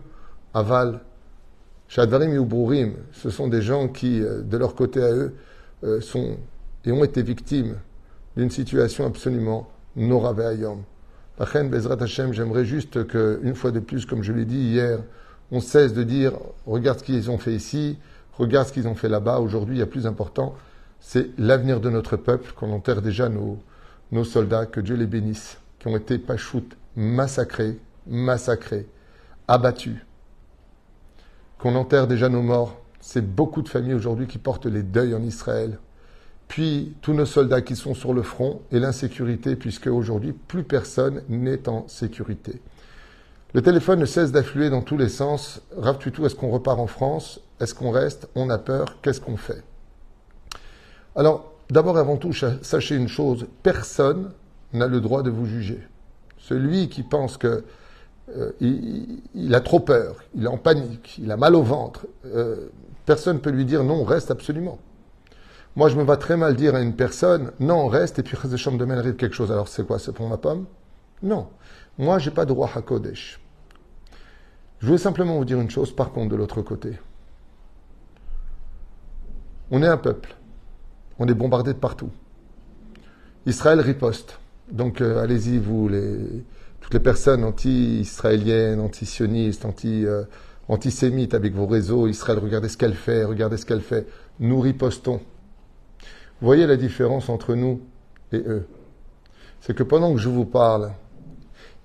aval. 0.52 1.00
Shadvarim 1.88 2.32
et 2.32 2.36
Ubrurim, 2.36 2.94
ce 3.12 3.30
sont 3.30 3.46
des 3.46 3.62
gens 3.62 3.88
qui, 3.88 4.22
euh, 4.22 4.40
de 4.40 4.56
leur 4.56 4.74
côté 4.74 5.02
à 5.02 5.12
eux, 5.12 5.34
euh, 5.84 6.00
sont 6.00 6.38
et 6.84 6.92
ont 6.92 7.04
été 7.04 7.22
victimes 7.22 7.76
d'une 8.36 8.50
situation 8.50 9.06
absolument 9.06 9.70
Nora 9.96 10.32
Ve'ayom. 10.32 10.82
La 11.38 11.62
Bezrat 11.64 12.00
Hashem, 12.00 12.32
j'aimerais 12.32 12.64
juste 12.64 13.06
que, 13.06 13.40
une 13.42 13.54
fois 13.54 13.70
de 13.70 13.80
plus, 13.80 14.06
comme 14.06 14.22
je 14.22 14.32
l'ai 14.32 14.44
dit 14.44 14.58
hier, 14.58 15.00
on 15.50 15.60
cesse 15.60 15.92
de 15.92 16.02
dire 16.02 16.32
regarde 16.66 17.00
ce 17.00 17.04
qu'ils 17.04 17.30
ont 17.30 17.38
fait 17.38 17.54
ici, 17.54 17.98
regarde 18.34 18.68
ce 18.68 18.72
qu'ils 18.72 18.88
ont 18.88 18.94
fait 18.94 19.08
là-bas. 19.08 19.40
Aujourd'hui, 19.40 19.76
il 19.76 19.78
y 19.80 19.82
a 19.82 19.86
plus 19.86 20.06
important, 20.06 20.54
c'est 21.00 21.30
l'avenir 21.38 21.80
de 21.80 21.90
notre 21.90 22.16
peuple, 22.16 22.52
qu'on 22.54 22.72
enterre 22.72 23.02
déjà 23.02 23.28
nos, 23.28 23.58
nos 24.12 24.24
soldats, 24.24 24.66
que 24.66 24.80
Dieu 24.80 24.96
les 24.96 25.06
bénisse, 25.06 25.58
qui 25.78 25.88
ont 25.88 25.96
été 25.96 26.18
pachout, 26.18 26.68
massacrés, 26.96 27.78
massacrés, 28.06 28.86
abattus. 29.48 29.98
Qu'on 31.58 31.74
enterre 31.74 32.06
déjà 32.06 32.28
nos 32.28 32.42
morts. 32.42 32.80
C'est 33.00 33.26
beaucoup 33.26 33.62
de 33.62 33.68
familles 33.68 33.94
aujourd'hui 33.94 34.26
qui 34.26 34.38
portent 34.38 34.66
les 34.66 34.82
deuils 34.82 35.14
en 35.14 35.22
Israël 35.22 35.78
puis 36.48 36.94
tous 37.00 37.12
nos 37.12 37.26
soldats 37.26 37.62
qui 37.62 37.76
sont 37.76 37.94
sur 37.94 38.12
le 38.12 38.22
front 38.22 38.60
et 38.70 38.78
l'insécurité, 38.78 39.56
puisque 39.56 39.86
aujourd'hui, 39.86 40.32
plus 40.32 40.64
personne 40.64 41.22
n'est 41.28 41.68
en 41.68 41.88
sécurité. 41.88 42.60
Le 43.54 43.62
téléphone 43.62 44.00
ne 44.00 44.04
cesse 44.04 44.32
d'affluer 44.32 44.68
dans 44.68 44.82
tous 44.82 44.96
les 44.96 45.08
sens. 45.08 45.62
Rav 45.76 45.98
tout, 45.98 46.26
est-ce 46.26 46.34
qu'on 46.34 46.50
repart 46.50 46.78
en 46.78 46.88
France? 46.88 47.40
Est-ce 47.60 47.74
qu'on 47.74 47.90
reste? 47.90 48.28
On 48.34 48.50
a 48.50 48.58
peur 48.58 48.96
Qu'est-ce 49.00 49.20
qu'on 49.20 49.36
fait? 49.36 49.62
Alors, 51.14 51.52
d'abord 51.70 51.96
avant 51.96 52.16
tout, 52.16 52.32
sachez 52.32 52.96
une 52.96 53.08
chose 53.08 53.46
personne 53.62 54.32
n'a 54.72 54.88
le 54.88 55.00
droit 55.00 55.22
de 55.22 55.30
vous 55.30 55.46
juger. 55.46 55.80
Celui 56.38 56.88
qui 56.88 57.04
pense 57.04 57.36
que 57.36 57.64
euh, 58.36 58.50
a 59.52 59.60
trop 59.60 59.80
peur, 59.80 60.16
il 60.34 60.44
est 60.44 60.48
en 60.48 60.58
panique, 60.58 61.18
il 61.22 61.30
a 61.30 61.36
mal 61.36 61.54
au 61.54 61.62
ventre, 61.62 62.06
euh, 62.26 62.68
personne 63.06 63.36
ne 63.36 63.40
peut 63.40 63.50
lui 63.50 63.64
dire 63.64 63.84
non, 63.84 64.02
reste 64.02 64.30
absolument. 64.30 64.78
Moi, 65.76 65.88
je 65.88 65.96
me 65.96 66.04
vais 66.04 66.16
très 66.16 66.36
mal 66.36 66.54
dire 66.54 66.74
à 66.76 66.80
une 66.80 66.94
personne, 66.94 67.50
non, 67.58 67.88
reste, 67.88 68.20
et 68.20 68.22
puis 68.22 68.36
chambre 68.56 68.78
demain 68.78 68.98
arrive 68.98 69.16
quelque 69.16 69.34
chose. 69.34 69.50
Alors, 69.50 69.66
c'est 69.66 69.84
quoi 69.84 69.98
C'est 69.98 70.12
pour 70.12 70.28
ma 70.28 70.36
pomme? 70.36 70.66
Non. 71.22 71.48
Moi, 71.98 72.18
j'ai 72.18 72.30
pas 72.30 72.44
de 72.44 72.52
roi 72.52 72.70
Hakodesh. 72.72 73.40
Je 74.78 74.86
voulais 74.86 74.98
simplement 74.98 75.36
vous 75.36 75.44
dire 75.44 75.60
une 75.60 75.70
chose, 75.70 75.94
par 75.94 76.12
contre, 76.12 76.30
de 76.30 76.36
l'autre 76.36 76.62
côté. 76.62 76.98
On 79.70 79.82
est 79.82 79.88
un 79.88 79.96
peuple. 79.96 80.36
On 81.18 81.26
est 81.26 81.34
bombardé 81.34 81.72
de 81.72 81.78
partout. 81.78 82.10
Israël 83.46 83.80
riposte. 83.80 84.38
Donc, 84.70 85.00
euh, 85.00 85.22
allez-y, 85.22 85.58
vous, 85.58 85.88
les, 85.88 86.44
toutes 86.80 86.94
les 86.94 87.00
personnes 87.00 87.44
anti-israéliennes, 87.44 88.80
anti-sionistes, 88.80 89.64
anti, 89.64 90.06
euh, 90.06 90.24
antisémites 90.68 91.34
avec 91.34 91.54
vos 91.54 91.66
réseaux. 91.66 92.06
Israël, 92.06 92.38
regardez 92.38 92.68
ce 92.68 92.76
qu'elle 92.76 92.94
fait, 92.94 93.24
regardez 93.24 93.56
ce 93.56 93.66
qu'elle 93.66 93.80
fait. 93.80 94.06
Nous 94.38 94.60
ripostons. 94.60 95.20
Voyez 96.40 96.66
la 96.66 96.76
différence 96.76 97.28
entre 97.28 97.54
nous 97.54 97.80
et 98.32 98.38
eux 98.38 98.66
C'est 99.60 99.74
que 99.74 99.82
pendant 99.82 100.12
que 100.12 100.20
je 100.20 100.28
vous 100.28 100.44
parle, 100.44 100.92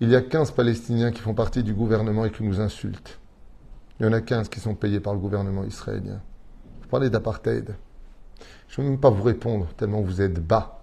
il 0.01 0.10
y 0.10 0.15
a 0.15 0.22
15 0.22 0.51
Palestiniens 0.51 1.12
qui 1.12 1.22
font 1.22 1.34
partie 1.34 1.63
du 1.63 1.74
gouvernement 1.74 2.25
et 2.25 2.32
qui 2.32 2.44
nous 2.44 2.60
insultent. 2.62 3.20
Il 4.00 4.06
y 4.06 4.10
en 4.10 4.13
a 4.13 4.22
15 4.22 4.50
qui 4.50 4.60
sont 4.60 4.75
payés 4.75 5.00
par 5.00 5.13
le 5.13 5.20
gouvernement 5.20 5.63
israélien. 5.65 6.22
Vous 6.82 6.88
parlez 6.88 7.10
d'apartheid. 7.10 7.75
Je 8.70 8.82
ne 8.82 8.86
vais 8.86 8.91
même 8.91 9.00
pas 9.00 9.10
vous 9.10 9.24
répondre, 9.24 9.68
tellement 9.77 10.01
vous 10.01 10.22
êtes 10.22 10.39
bas, 10.39 10.82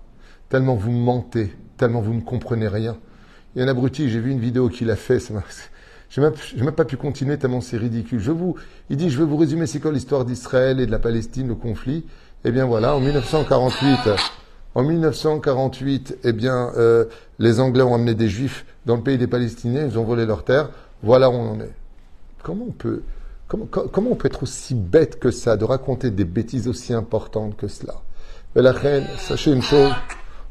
tellement 0.49 0.75
vous 0.75 0.91
mentez, 0.91 1.55
tellement 1.77 2.01
vous 2.01 2.15
ne 2.15 2.21
comprenez 2.21 2.69
rien. 2.69 2.99
Il 3.55 3.61
y 3.61 3.63
a 3.63 3.65
un 3.65 3.69
abruti, 3.69 4.11
j'ai 4.11 4.21
vu 4.21 4.31
une 4.31 4.41
vidéo 4.41 4.69
qu'il 4.69 4.91
a 4.91 4.97
fait, 4.97 5.19
je 6.11 6.21
n'ai 6.21 6.63
même, 6.63 6.75
pas 6.75 6.85
pu 6.85 6.97
continuer 6.97 7.39
tellement 7.39 7.61
c'est 7.61 7.79
ridicule. 7.79 8.21
Je 8.21 8.33
vous, 8.33 8.57
il 8.91 8.97
dit, 8.97 9.09
je 9.09 9.19
vais 9.19 9.25
vous 9.25 9.37
résumer 9.37 9.67
c'est 9.67 9.81
quoi 9.81 9.93
l'histoire 9.93 10.25
d'Israël 10.25 10.81
et 10.81 10.87
de 10.87 10.91
la 10.91 10.99
Palestine, 10.99 11.49
le 11.49 11.55
conflit. 11.55 12.05
Eh 12.49 12.53
bien 12.53 12.65
voilà, 12.65 12.95
en 12.95 13.01
1948, 13.01 14.09
en 14.77 14.85
1948, 14.85 16.19
eh 16.23 16.33
bien, 16.33 16.71
euh, 16.77 17.07
les 17.41 17.59
Anglais 17.59 17.83
ont 17.83 17.93
amené 17.93 18.15
des 18.15 18.29
Juifs 18.29 18.65
dans 18.87 18.95
le 18.95 19.03
pays 19.03 19.19
des 19.19 19.27
Palestiniens, 19.27 19.85
ils 19.85 19.99
ont 19.99 20.05
volé 20.05 20.27
leurs 20.27 20.45
terres. 20.45 20.71
Voilà 21.03 21.29
où 21.29 21.33
on 21.33 21.55
en 21.55 21.61
est. 21.61 21.75
Comment 22.45 22.67
on 22.69 22.71
peut, 22.71 23.03
comment, 23.49 23.67
comment 23.67 24.11
on 24.13 24.15
peut 24.15 24.29
être 24.29 24.45
aussi 24.45 24.77
bête 24.77 25.19
que 25.19 25.33
ça, 25.33 25.57
de 25.57 25.65
raconter 25.65 26.13
des 26.13 26.25
bêtises 26.25 26.69
aussi 26.69 26.95
importantes 26.95 27.57
que 27.57 27.67
cela? 27.67 27.95
Mais 28.55 28.63
la 28.63 28.71
reine, 28.71 29.07
sachez 29.19 29.51
une 29.51 29.63
chose, 29.63 29.91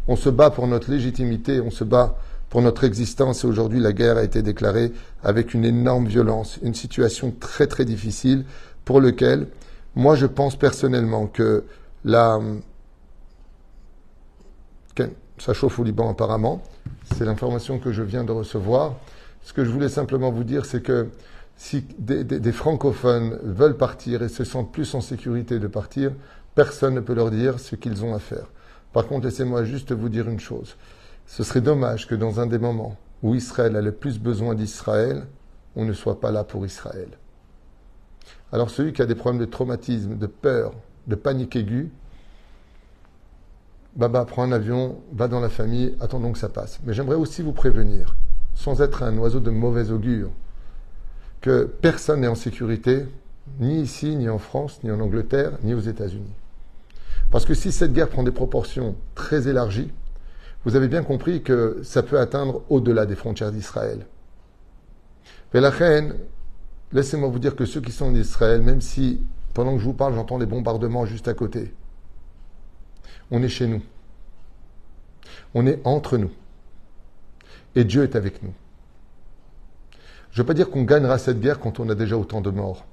on 0.09 0.17
se 0.17 0.27
bat 0.27 0.49
pour 0.49 0.67
notre 0.67 0.91
légitimité, 0.91 1.61
on 1.61 1.71
se 1.71 1.85
bat 1.85 2.17
pour 2.49 2.61
notre 2.61 2.83
existence 2.83 3.45
et 3.45 3.47
aujourd'hui 3.47 3.79
la 3.79 3.93
guerre 3.93 4.17
a 4.17 4.23
été 4.25 4.41
déclarée 4.41 4.91
avec 5.23 5.53
une 5.53 5.63
énorme 5.63 6.07
violence, 6.07 6.59
une 6.61 6.75
situation 6.75 7.33
très 7.39 7.67
très 7.67 7.85
difficile 7.85 8.43
pour 8.83 8.99
lequel 8.99 9.47
moi 9.95 10.15
je 10.15 10.25
pense 10.25 10.57
personnellement 10.57 11.27
que 11.27 11.63
la, 12.05 12.39
ça 15.37 15.53
chauffe 15.53 15.79
au 15.79 15.83
Liban 15.83 16.09
apparemment. 16.09 16.61
C'est 17.13 17.25
l'information 17.25 17.79
que 17.79 17.91
je 17.91 18.03
viens 18.03 18.23
de 18.23 18.31
recevoir. 18.31 18.95
Ce 19.43 19.53
que 19.53 19.65
je 19.65 19.69
voulais 19.69 19.89
simplement 19.89 20.31
vous 20.31 20.43
dire, 20.43 20.65
c'est 20.65 20.81
que 20.81 21.09
si 21.57 21.85
des, 21.97 22.51
francophones 22.51 23.39
veulent 23.43 23.77
partir 23.77 24.21
et 24.21 24.29
se 24.29 24.43
sentent 24.43 24.71
plus 24.71 24.93
en 24.95 25.01
sécurité 25.01 25.59
de 25.59 25.67
partir, 25.67 26.11
personne 26.53 26.93
ne 26.93 26.99
peut 26.99 27.13
leur 27.13 27.31
dire 27.31 27.59
ce 27.59 27.75
qu'ils 27.75 28.03
ont 28.03 28.13
à 28.13 28.19
faire. 28.19 28.47
Par 28.93 29.07
contre, 29.07 29.25
laissez-moi 29.25 29.63
juste 29.63 29.91
vous 29.91 30.09
dire 30.09 30.29
une 30.29 30.39
chose. 30.39 30.77
Ce 31.27 31.43
serait 31.43 31.61
dommage 31.61 32.07
que 32.07 32.15
dans 32.15 32.39
un 32.39 32.45
des 32.45 32.59
moments 32.59 32.97
où 33.23 33.35
Israël 33.35 33.75
a 33.75 33.81
le 33.81 33.91
plus 33.91 34.19
besoin 34.19 34.53
d'Israël, 34.53 35.25
on 35.75 35.85
ne 35.85 35.93
soit 35.93 36.19
pas 36.19 36.31
là 36.31 36.43
pour 36.43 36.65
Israël. 36.65 37.09
Alors 38.51 38.69
celui 38.69 38.93
qui 38.93 39.01
a 39.01 39.05
des 39.05 39.15
problèmes 39.15 39.41
de 39.41 39.49
traumatisme, 39.49 40.17
de 40.17 40.27
peur, 40.27 40.73
de 41.07 41.15
panique 41.15 41.55
aiguë, 41.55 41.91
Baba 43.95 44.25
prend 44.25 44.43
un 44.43 44.51
avion, 44.51 44.99
va 45.13 45.27
dans 45.27 45.39
la 45.39 45.49
famille, 45.49 45.95
attendons 46.01 46.33
que 46.33 46.37
ça 46.37 46.49
passe. 46.49 46.79
Mais 46.83 46.93
j'aimerais 46.93 47.15
aussi 47.15 47.41
vous 47.41 47.53
prévenir, 47.53 48.15
sans 48.53 48.81
être 48.81 49.03
un 49.03 49.17
oiseau 49.17 49.39
de 49.39 49.49
mauvais 49.49 49.89
augure, 49.89 50.31
que 51.39 51.63
personne 51.81 52.21
n'est 52.21 52.27
en 52.27 52.35
sécurité, 52.35 53.05
ni 53.59 53.81
ici, 53.81 54.15
ni 54.15 54.27
en 54.27 54.37
France, 54.37 54.79
ni 54.83 54.91
en 54.91 54.99
Angleterre, 54.99 55.53
ni 55.63 55.73
aux 55.73 55.79
États-Unis. 55.79 56.33
Parce 57.31 57.45
que 57.45 57.53
si 57.53 57.71
cette 57.71 57.93
guerre 57.93 58.09
prend 58.09 58.23
des 58.23 58.31
proportions 58.31 58.95
très 59.13 59.47
élargies, 59.47 59.91
vous 60.65 60.75
avez 60.75 60.87
bien 60.87 61.03
compris 61.03 61.41
que 61.41 61.79
ça 61.83 62.03
peut 62.03 62.19
atteindre 62.19 62.63
au-delà 62.69 63.05
des 63.05 63.15
frontières 63.15 63.51
d'Israël. 63.51 64.05
Mais 65.53 65.61
la 65.61 65.69
reine, 65.69 66.15
laissez-moi 66.91 67.29
vous 67.29 67.39
dire 67.39 67.55
que 67.55 67.65
ceux 67.65 67.81
qui 67.81 67.91
sont 67.91 68.07
en 68.07 68.15
Israël, 68.15 68.61
même 68.61 68.81
si 68.81 69.21
pendant 69.55 69.73
que 69.73 69.79
je 69.79 69.85
vous 69.85 69.93
parle, 69.93 70.13
j'entends 70.13 70.37
les 70.37 70.45
bombardements 70.45 71.05
juste 71.05 71.29
à 71.29 71.33
côté. 71.33 71.73
On 73.31 73.41
est 73.41 73.47
chez 73.47 73.67
nous. 73.67 73.81
On 75.53 75.65
est 75.65 75.79
entre 75.85 76.17
nous. 76.17 76.31
Et 77.73 77.85
Dieu 77.85 78.03
est 78.03 78.17
avec 78.17 78.43
nous. 78.43 78.53
Je 80.31 80.41
ne 80.41 80.43
veux 80.43 80.47
pas 80.47 80.53
dire 80.53 80.69
qu'on 80.69 80.83
gagnera 80.83 81.17
cette 81.17 81.39
guerre 81.39 81.61
quand 81.61 81.79
on 81.79 81.87
a 81.87 81.95
déjà 81.95 82.17
autant 82.17 82.41
de 82.41 82.49
morts. 82.49 82.85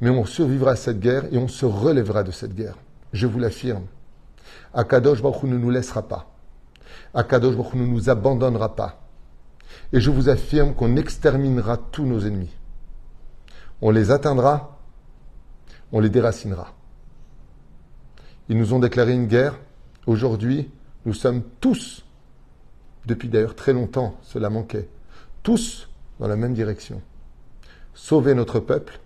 Mais 0.00 0.10
on 0.10 0.24
survivra 0.24 0.72
à 0.72 0.76
cette 0.76 0.98
guerre 0.98 1.32
et 1.32 1.38
on 1.38 1.46
se 1.46 1.64
relèvera 1.64 2.24
de 2.24 2.32
cette 2.32 2.56
guerre. 2.56 2.76
Je 3.12 3.28
vous 3.28 3.38
l'affirme. 3.38 3.86
Akadosh 4.74 5.22
Baruch 5.22 5.44
ne 5.44 5.56
nous 5.56 5.70
laissera 5.70 6.02
pas. 6.02 6.34
Akadosh 7.14 7.54
Baruch 7.54 7.74
ne 7.74 7.86
nous 7.86 8.10
abandonnera 8.10 8.74
pas. 8.74 9.00
Et 9.92 10.00
je 10.00 10.10
vous 10.10 10.28
affirme 10.28 10.74
qu'on 10.74 10.96
exterminera 10.96 11.76
tous 11.76 12.04
nos 12.04 12.26
ennemis. 12.26 12.56
On 13.80 13.92
les 13.92 14.10
atteindra, 14.10 14.79
on 15.92 16.00
les 16.00 16.10
déracinera. 16.10 16.74
Ils 18.48 18.56
nous 18.56 18.74
ont 18.74 18.78
déclaré 18.78 19.12
une 19.12 19.26
guerre. 19.26 19.58
Aujourd'hui, 20.06 20.70
nous 21.04 21.14
sommes 21.14 21.42
tous, 21.60 22.04
depuis 23.06 23.28
d'ailleurs 23.28 23.54
très 23.54 23.72
longtemps, 23.72 24.18
cela 24.22 24.50
manquait, 24.50 24.88
tous 25.42 25.88
dans 26.18 26.28
la 26.28 26.36
même 26.36 26.54
direction. 26.54 27.00
Sauver 27.94 28.34
notre 28.34 28.60
peuple 28.60 29.00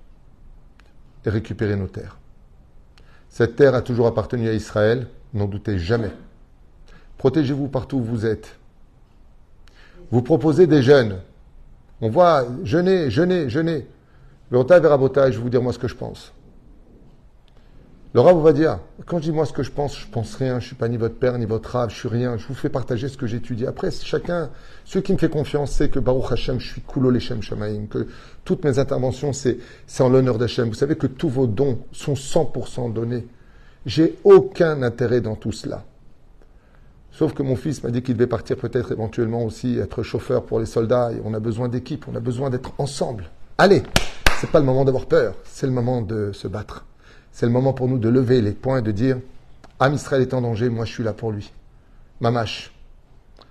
et 1.24 1.30
récupérer 1.30 1.76
nos 1.76 1.86
terres. 1.86 2.18
Cette 3.28 3.56
terre 3.56 3.74
a 3.74 3.82
toujours 3.82 4.06
appartenu 4.06 4.48
à 4.48 4.52
Israël, 4.52 5.08
n'en 5.32 5.46
doutez 5.46 5.78
jamais. 5.78 6.12
Protégez-vous 7.18 7.68
partout 7.68 7.98
où 7.98 8.02
vous 8.02 8.26
êtes. 8.26 8.58
Vous 10.10 10.22
proposez 10.22 10.66
des 10.66 10.82
jeunes. 10.82 11.20
On 12.00 12.08
voit 12.08 12.46
jeûner, 12.62 13.10
jeûner, 13.10 13.48
jeûner. 13.48 13.86
Le 14.50 14.58
Rabotai, 14.58 15.32
je 15.32 15.38
vais 15.38 15.42
vous 15.42 15.48
dire 15.48 15.62
moi 15.62 15.72
ce 15.72 15.78
que 15.78 15.88
je 15.88 15.94
pense. 15.94 16.32
Le 18.14 18.20
Rav 18.20 18.40
va 18.40 18.52
dire, 18.52 18.78
quand 19.06 19.18
je 19.18 19.24
dis 19.24 19.32
moi 19.32 19.44
ce 19.44 19.52
que 19.52 19.64
je 19.64 19.72
pense, 19.72 19.98
je 19.98 20.06
pense 20.06 20.36
rien, 20.36 20.60
je 20.60 20.66
suis 20.68 20.76
pas 20.76 20.86
ni 20.86 20.96
votre 20.96 21.16
père, 21.16 21.36
ni 21.36 21.46
votre 21.46 21.70
Rav, 21.70 21.90
je 21.90 21.96
suis 21.96 22.08
rien, 22.08 22.36
je 22.36 22.46
vous 22.46 22.54
fais 22.54 22.68
partager 22.68 23.08
ce 23.08 23.16
que 23.16 23.26
j'étudie. 23.26 23.66
Après, 23.66 23.90
chacun, 23.90 24.50
ceux 24.84 25.00
qui 25.00 25.12
me 25.12 25.18
fait 25.18 25.28
confiance, 25.28 25.72
c'est 25.72 25.88
que 25.88 25.98
Baruch 25.98 26.30
Hashem, 26.30 26.60
je 26.60 26.74
suis 26.74 26.80
Kulo 26.80 27.10
Leshem 27.10 27.42
Shamaim, 27.42 27.86
que 27.90 28.06
toutes 28.44 28.64
mes 28.64 28.78
interventions, 28.78 29.32
c'est, 29.32 29.58
c'est 29.88 30.04
en 30.04 30.08
l'honneur 30.08 30.38
d'Hashem. 30.38 30.68
Vous 30.68 30.74
savez 30.74 30.94
que 30.94 31.08
tous 31.08 31.28
vos 31.28 31.48
dons 31.48 31.80
sont 31.90 32.14
100% 32.14 32.92
donnés. 32.92 33.26
J'ai 33.84 34.16
aucun 34.22 34.84
intérêt 34.84 35.20
dans 35.20 35.34
tout 35.34 35.50
cela. 35.50 35.82
Sauf 37.10 37.34
que 37.34 37.42
mon 37.42 37.56
fils 37.56 37.82
m'a 37.82 37.90
dit 37.90 38.02
qu'il 38.02 38.14
devait 38.14 38.28
partir 38.28 38.56
peut-être 38.56 38.92
éventuellement 38.92 39.42
aussi 39.42 39.76
être 39.80 40.04
chauffeur 40.04 40.44
pour 40.44 40.60
les 40.60 40.66
soldats 40.66 41.10
et 41.10 41.20
on 41.24 41.34
a 41.34 41.40
besoin 41.40 41.68
d'équipe, 41.68 42.06
on 42.06 42.14
a 42.14 42.20
besoin 42.20 42.48
d'être 42.48 42.74
ensemble. 42.78 43.24
Allez, 43.58 43.82
c'est 44.40 44.50
pas 44.50 44.60
le 44.60 44.66
moment 44.66 44.84
d'avoir 44.84 45.06
peur, 45.06 45.34
c'est 45.42 45.66
le 45.66 45.72
moment 45.72 46.00
de 46.00 46.30
se 46.30 46.46
battre. 46.46 46.84
C'est 47.34 47.46
le 47.46 47.52
moment 47.52 47.72
pour 47.72 47.88
nous 47.88 47.98
de 47.98 48.08
lever 48.08 48.40
les 48.40 48.52
poings 48.52 48.78
et 48.78 48.82
de 48.82 48.92
dire 48.92 49.18
Am 49.80 49.92
Israël 49.92 50.22
est 50.22 50.34
en 50.34 50.40
danger, 50.40 50.68
moi 50.68 50.84
je 50.84 50.92
suis 50.92 51.02
là 51.02 51.12
pour 51.12 51.32
lui. 51.32 51.52
Mamash, 52.20 52.72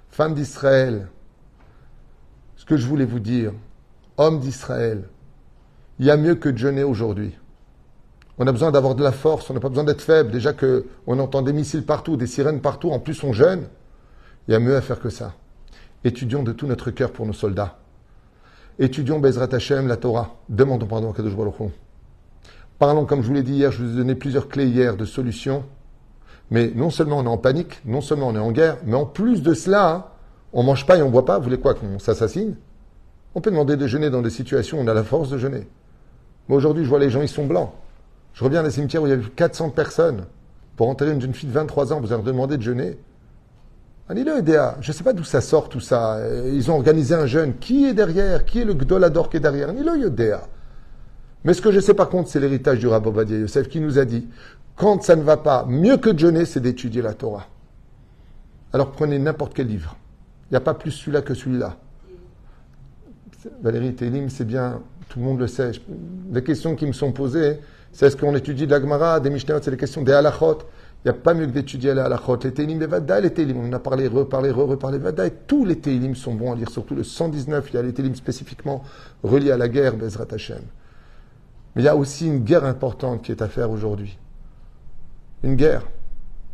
femme 0.09 0.33
d'Israël, 0.33 1.09
ce 2.55 2.63
que 2.63 2.77
je 2.77 2.87
voulais 2.87 3.03
vous 3.03 3.19
dire, 3.19 3.51
homme 4.15 4.39
d'Israël, 4.39 5.03
il 5.99 6.05
y 6.05 6.11
a 6.11 6.15
mieux 6.15 6.35
que 6.35 6.47
de 6.47 6.57
jeûner 6.57 6.83
aujourd'hui. 6.83 7.35
On 8.37 8.47
a 8.47 8.53
besoin 8.53 8.71
d'avoir 8.71 8.95
de 8.95 9.03
la 9.03 9.11
force, 9.11 9.49
on 9.49 9.53
n'a 9.53 9.59
pas 9.59 9.67
besoin 9.67 9.83
d'être 9.83 10.01
faible. 10.01 10.31
Déjà 10.31 10.53
qu'on 10.53 11.19
entend 11.19 11.41
des 11.41 11.51
missiles 11.51 11.85
partout, 11.85 12.15
des 12.15 12.25
sirènes 12.25 12.61
partout, 12.61 12.89
en 12.89 12.99
plus 12.99 13.21
on 13.21 13.33
jeûne. 13.33 13.67
Il 14.47 14.53
y 14.53 14.55
a 14.55 14.59
mieux 14.59 14.77
à 14.77 14.81
faire 14.81 15.01
que 15.01 15.09
ça. 15.09 15.33
Étudions 16.05 16.43
de 16.43 16.53
tout 16.53 16.67
notre 16.67 16.89
cœur 16.89 17.11
pour 17.11 17.25
nos 17.25 17.33
soldats. 17.33 17.79
Étudions 18.79 19.19
Bezrat 19.19 19.53
Hashem, 19.53 19.89
la 19.89 19.97
Torah. 19.97 20.37
Demandons 20.47 20.87
pardon 20.87 21.11
à 21.11 21.13
Kadosh 21.13 21.35
Baruch 21.35 21.55
Parlons, 22.83 23.05
comme 23.05 23.21
je 23.21 23.27
vous 23.27 23.33
l'ai 23.33 23.43
dit 23.43 23.53
hier, 23.53 23.71
je 23.71 23.81
vous 23.81 23.93
ai 23.93 23.95
donné 23.95 24.13
plusieurs 24.13 24.49
clés 24.49 24.67
hier 24.67 24.97
de 24.97 25.05
solutions. 25.05 25.63
Mais 26.51 26.69
non 26.75 26.89
seulement 26.89 27.19
on 27.19 27.23
est 27.23 27.29
en 27.29 27.37
panique, 27.37 27.79
non 27.85 28.01
seulement 28.01 28.27
on 28.27 28.35
est 28.35 28.39
en 28.39 28.51
guerre, 28.51 28.75
mais 28.85 28.95
en 28.95 29.05
plus 29.05 29.41
de 29.41 29.53
cela, 29.53 30.11
on 30.51 30.63
mange 30.63 30.85
pas 30.85 30.97
et 30.97 31.01
on 31.01 31.09
boit 31.09 31.23
pas. 31.23 31.37
Vous 31.37 31.45
voulez 31.45 31.61
quoi 31.61 31.75
qu'on 31.75 31.97
s'assassine? 31.97 32.57
On 33.35 33.39
peut 33.39 33.51
demander 33.51 33.77
de 33.77 33.87
jeûner 33.87 34.09
dans 34.09 34.21
des 34.21 34.29
situations 34.29 34.79
où 34.79 34.81
on 34.81 34.87
a 34.87 34.93
la 34.93 35.05
force 35.05 35.29
de 35.29 35.37
jeûner. 35.37 35.65
Mais 36.49 36.55
aujourd'hui, 36.55 36.83
je 36.83 36.89
vois 36.89 36.99
les 36.99 37.09
gens, 37.09 37.21
ils 37.21 37.29
sont 37.29 37.45
blancs. 37.45 37.71
Je 38.33 38.43
reviens 38.43 38.63
des 38.63 38.71
cimetières 38.71 39.01
où 39.01 39.07
il 39.07 39.11
y 39.11 39.13
avait 39.13 39.23
400 39.29 39.69
personnes. 39.69 40.25
Pour 40.75 40.89
enterrer 40.89 41.13
une 41.13 41.21
jeune 41.21 41.33
fille 41.33 41.47
de 41.47 41.53
23 41.53 41.93
ans, 41.93 42.01
vous 42.01 42.09
leur 42.09 42.21
demandé 42.21 42.57
de 42.57 42.63
jeûner. 42.63 42.97
Anilo 44.09 44.35
EDA, 44.35 44.75
je 44.81 44.91
ne 44.91 44.93
sais 44.93 45.05
pas 45.05 45.13
d'où 45.13 45.23
ça 45.23 45.39
sort 45.39 45.69
tout 45.69 45.79
ça. 45.79 46.19
Ils 46.51 46.69
ont 46.69 46.75
organisé 46.75 47.15
un 47.15 47.27
jeûne. 47.27 47.53
Qui 47.61 47.85
est 47.85 47.93
derrière? 47.93 48.43
Qui 48.43 48.59
est 48.59 48.65
le 48.65 48.73
Gdolador 48.73 49.29
qui 49.29 49.37
est 49.37 49.39
derrière? 49.39 49.69
Anilo 49.69 49.95
Yodea. 49.95 50.49
Mais 51.43 51.53
ce 51.53 51.61
que 51.61 51.71
je 51.71 51.79
sais 51.79 51.93
par 51.93 52.09
contre, 52.09 52.29
c'est 52.29 52.39
l'héritage 52.39 52.79
du 52.79 52.87
Rabbi 52.87 53.09
Obadia 53.09 53.37
Yosef 53.37 53.67
qui 53.67 53.79
nous 53.79 53.99
a 53.99 54.05
dit 54.05 54.27
quand 54.75 55.03
ça 55.03 55.15
ne 55.15 55.23
va 55.23 55.37
pas, 55.37 55.65
mieux 55.67 55.97
que 55.97 56.09
de 56.09 56.19
jeûner, 56.19 56.45
c'est 56.45 56.59
d'étudier 56.59 57.01
la 57.01 57.13
Torah. 57.13 57.47
Alors 58.71 58.91
prenez 58.91 59.19
n'importe 59.19 59.53
quel 59.53 59.67
livre. 59.67 59.95
Il 60.49 60.53
n'y 60.53 60.57
a 60.57 60.61
pas 60.61 60.73
plus 60.73 60.91
celui-là 60.91 61.21
que 61.21 61.33
celui-là. 61.33 61.77
Valérie 63.61 63.93
Télim, 63.93 64.29
c'est 64.29 64.45
bien, 64.45 64.81
tout 65.09 65.19
le 65.19 65.25
monde 65.25 65.39
le 65.39 65.47
sait. 65.47 65.71
Les 66.31 66.43
questions 66.43 66.75
qui 66.75 66.87
me 66.87 66.93
sont 66.93 67.11
posées, 67.11 67.59
c'est 67.91 68.07
est-ce 68.07 68.17
qu'on 68.17 68.35
étudie 68.35 68.65
de 68.65 68.71
la 68.71 68.81
Gemara, 68.81 69.19
des 69.19 69.29
Mishnah, 69.29 69.59
c'est 69.61 69.71
les 69.71 69.77
questions 69.77 70.01
des 70.01 70.13
halachot. 70.13 70.59
Il 71.05 71.11
n'y 71.11 71.17
a 71.17 71.19
pas 71.19 71.33
mieux 71.33 71.45
que 71.45 71.51
d'étudier 71.51 71.93
les 71.93 71.99
halachot. 71.99 72.39
Les 72.43 72.53
Télim, 72.53 72.79
les 72.79 72.87
Vada, 72.87 73.19
les 73.19 73.31
Télim. 73.31 73.57
On 73.57 73.67
en 73.67 73.73
a 73.73 73.79
parlé, 73.79 74.07
reparlé, 74.07 74.49
re-reparlé, 74.49 74.97
Vada. 74.97 75.27
Et 75.27 75.33
tous 75.45 75.65
les 75.65 75.77
Télim 75.77 76.15
sont 76.15 76.33
bons 76.33 76.53
à 76.53 76.55
lire, 76.55 76.69
surtout 76.69 76.95
le 76.95 77.03
119. 77.03 77.69
Il 77.69 77.75
y 77.75 77.77
a 77.77 77.81
les 77.81 77.93
Télim 77.93 78.15
spécifiquement 78.15 78.83
reliés 79.21 79.51
à 79.51 79.57
la 79.57 79.67
guerre, 79.67 79.95
Bezrat 79.97 80.27
Hashem. 80.31 80.61
Mais 81.75 81.81
il 81.81 81.85
y 81.85 81.89
a 81.89 81.95
aussi 81.95 82.27
une 82.27 82.39
guerre 82.39 82.65
importante 82.65 83.23
qui 83.23 83.31
est 83.31 83.41
à 83.41 83.47
faire 83.47 83.71
aujourd'hui. 83.71 84.17
Une 85.43 85.55
guerre 85.55 85.83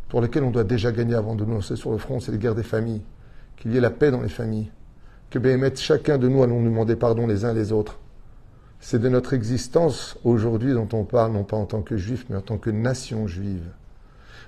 pour 0.08 0.20
laquelle 0.20 0.42
on 0.42 0.50
doit 0.50 0.64
déjà 0.64 0.90
gagner 0.90 1.14
avant 1.14 1.34
de 1.34 1.44
nous 1.44 1.54
lancer 1.54 1.76
sur 1.76 1.92
le 1.92 1.98
front, 1.98 2.20
c'est 2.20 2.32
la 2.32 2.38
guerre 2.38 2.54
des 2.54 2.62
familles. 2.62 3.02
Qu'il 3.56 3.72
y 3.72 3.76
ait 3.76 3.80
la 3.80 3.90
paix 3.90 4.10
dans 4.10 4.22
les 4.22 4.28
familles. 4.28 4.70
Que 5.30 5.38
Béhémet, 5.38 5.76
chacun 5.76 6.18
de 6.18 6.26
nous 6.26 6.42
allons 6.42 6.60
nous 6.60 6.70
demander 6.70 6.96
pardon 6.96 7.26
les 7.26 7.44
uns 7.44 7.52
les 7.52 7.70
autres. 7.70 7.98
C'est 8.80 8.98
de 8.98 9.08
notre 9.08 9.34
existence 9.34 10.16
aujourd'hui 10.24 10.72
dont 10.72 10.88
on 10.92 11.04
parle, 11.04 11.32
non 11.32 11.44
pas 11.44 11.56
en 11.56 11.66
tant 11.66 11.82
que 11.82 11.96
juif, 11.96 12.24
mais 12.30 12.36
en 12.36 12.40
tant 12.40 12.56
que 12.56 12.70
nation 12.70 13.26
juive. 13.26 13.66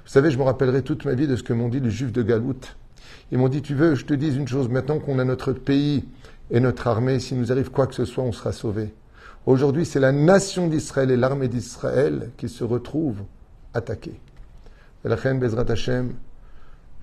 Vous 0.05 0.11
savez, 0.11 0.31
je 0.31 0.39
me 0.39 0.43
rappellerai 0.43 0.83
toute 0.83 1.05
ma 1.05 1.15
vie 1.15 1.29
de 1.29 1.37
ce 1.37 1.43
que 1.43 1.53
m'ont 1.53 1.69
dit 1.69 1.81
les 1.81 1.91
juifs 1.91 2.13
de 2.13 2.23
Galoute. 2.23 2.77
Ils 3.31 3.39
m'ont 3.39 3.49
dit, 3.49 3.63
tu 3.63 3.75
veux, 3.75 3.95
je 3.95 4.05
te 4.05 4.15
dise 4.15 4.37
une 4.37 4.49
chose, 4.49 4.69
maintenant 4.69 4.99
qu'on 4.99 5.19
a 5.19 5.25
notre 5.25 5.53
pays 5.53 6.05
et 6.51 6.61
notre 6.61 6.87
armée, 6.87 7.21
s'il 7.21 7.39
nous 7.39 7.53
arrive 7.53 7.71
quoi 7.71 7.87
que 7.87 7.95
ce 7.95 8.05
soit, 8.05 8.25
on 8.25 8.33
sera 8.33 8.53
sauvés. 8.53 8.93
Aujourd'hui, 9.45 9.85
c'est 9.85 9.99
la 9.99 10.13
nation 10.13 10.69
d'Israël 10.69 11.11
et 11.11 11.17
l'armée 11.17 11.49
d'Israël 11.49 12.31
qui 12.37 12.49
se 12.49 12.63
retrouvent 12.63 13.25
attaquées. 13.75 14.21
je 15.05 15.11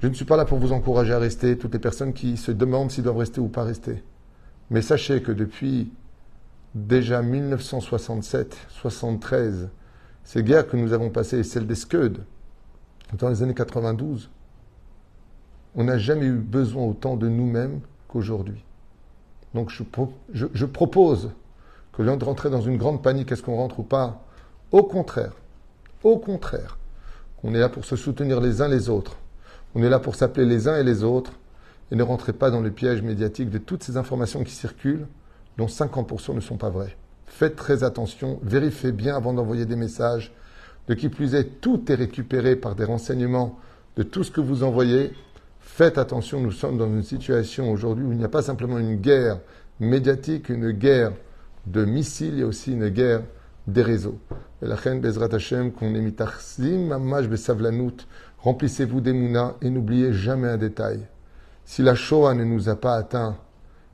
ne 0.08 0.14
suis 0.14 0.24
pas 0.24 0.38
là 0.38 0.46
pour 0.46 0.58
vous 0.58 0.72
encourager 0.72 1.12
à 1.12 1.20
rester, 1.20 1.58
toutes 1.58 1.74
les 1.74 1.80
personnes 1.80 2.14
qui 2.14 2.38
se 2.38 2.54
demandent 2.54 2.92
s'ils 2.92 3.04
doivent 3.04 3.18
rester 3.18 3.42
ou 3.42 3.50
pas 3.50 3.64
rester. 3.64 4.02
Mais 4.70 4.82
sachez 4.82 5.22
que 5.22 5.34
depuis 5.34 5.92
déjà 6.74 7.22
1967-73, 7.22 9.68
ces 10.24 10.42
guerres 10.42 10.68
que 10.68 10.78
nous 10.78 10.94
avons 10.94 11.10
passées, 11.10 11.44
celle 11.44 11.68
des 11.68 11.76
Scud, 11.76 12.24
dans 13.18 13.28
les 13.28 13.44
années 13.44 13.54
92, 13.54 14.30
on 15.76 15.84
n'a 15.84 15.98
jamais 15.98 16.28
eu 16.28 16.38
besoin 16.38 16.86
autant 16.86 17.18
de 17.18 17.28
nous-mêmes 17.28 17.82
qu'aujourd'hui. 18.08 18.64
Donc 19.54 19.74
je 20.32 20.66
propose 20.66 21.32
que 21.94 22.02
de 22.02 22.24
rentrer 22.24 22.50
dans 22.50 22.62
une 22.62 22.78
grande 22.78 23.04
panique, 23.04 23.32
est-ce 23.32 23.44
qu'on 23.44 23.56
rentre 23.56 23.80
ou 23.80 23.84
pas? 23.84 24.24
Au 24.72 24.84
contraire, 24.84 25.34
au 26.04 26.18
contraire, 26.18 26.78
on 27.44 27.54
est 27.54 27.60
là 27.60 27.70
pour 27.70 27.86
se 27.86 27.96
soutenir 27.96 28.40
les 28.40 28.62
uns 28.62 28.68
les 28.68 28.90
autres. 28.90 29.18
On 29.76 29.84
est 29.84 29.90
là 29.90 30.00
pour 30.00 30.16
s'appeler 30.16 30.46
les 30.46 30.68
uns 30.68 30.78
et 30.78 30.84
les 30.84 31.04
autres 31.04 31.34
et 31.92 31.96
ne 31.96 32.04
rentrez 32.04 32.34
pas 32.34 32.52
dans 32.52 32.62
le 32.62 32.72
piège 32.72 33.02
médiatique 33.02 33.50
de 33.50 33.58
toutes 33.58 33.84
ces 33.84 33.98
informations 33.98 34.44
qui 34.44 34.54
circulent, 34.54 35.08
dont 35.58 35.66
50% 35.66 36.36
ne 36.36 36.40
sont 36.40 36.58
pas 36.58 36.70
vraies. 36.70 36.96
Faites 37.26 37.56
très 37.56 37.84
attention, 37.84 38.40
vérifiez 38.44 38.92
bien 38.92 39.16
avant 39.16 39.34
d'envoyer 39.34 39.66
des 39.66 39.76
messages. 39.76 40.34
De 40.88 40.94
qui 40.94 41.10
plus 41.10 41.36
est, 41.36 41.62
tout 41.62 41.92
est 41.92 41.96
récupéré 41.96 42.56
par 42.56 42.76
des 42.76 42.84
renseignements 42.84 43.60
de 43.96 44.04
tout 44.04 44.24
ce 44.24 44.32
que 44.32 44.42
vous 44.42 44.64
envoyez. 44.64 45.14
Faites 45.60 45.98
attention, 45.98 46.40
nous 46.40 46.52
sommes 46.52 46.78
dans 46.78 46.88
une 46.88 47.04
situation 47.04 47.72
aujourd'hui 47.72 48.06
où 48.06 48.12
il 48.12 48.18
n'y 48.18 48.24
a 48.24 48.30
pas 48.30 48.42
simplement 48.42 48.80
une 48.80 48.96
guerre 48.96 49.40
médiatique, 49.80 50.50
une 50.50 50.72
guerre 50.72 51.12
de 51.66 51.86
missiles, 51.86 52.34
il 52.34 52.40
y 52.40 52.44
a 52.44 52.48
aussi 52.48 52.74
une 52.74 52.90
guerre 52.90 53.22
des 53.68 53.82
réseaux. 53.82 54.20
Et 54.62 54.68
la 54.68 54.76
reine 54.76 55.02
Bezrat 55.02 55.34
Hashem, 55.34 55.72
qu'on 55.72 55.94
est 55.96 56.02
mitachzim, 56.02 56.88
mamash 56.88 57.28
besavlanout, 57.28 58.06
remplissez-vous 58.40 59.02
d'émouna 59.02 59.56
et 59.62 59.70
n'oubliez 59.70 60.14
jamais 60.14 60.48
un 60.48 60.58
détail. 60.58 61.06
Si 61.66 61.84
la 61.84 61.96
Shoah 61.96 62.34
ne 62.34 62.44
nous 62.44 62.70
a 62.70 62.76
pas 62.76 62.96
atteints 62.96 63.38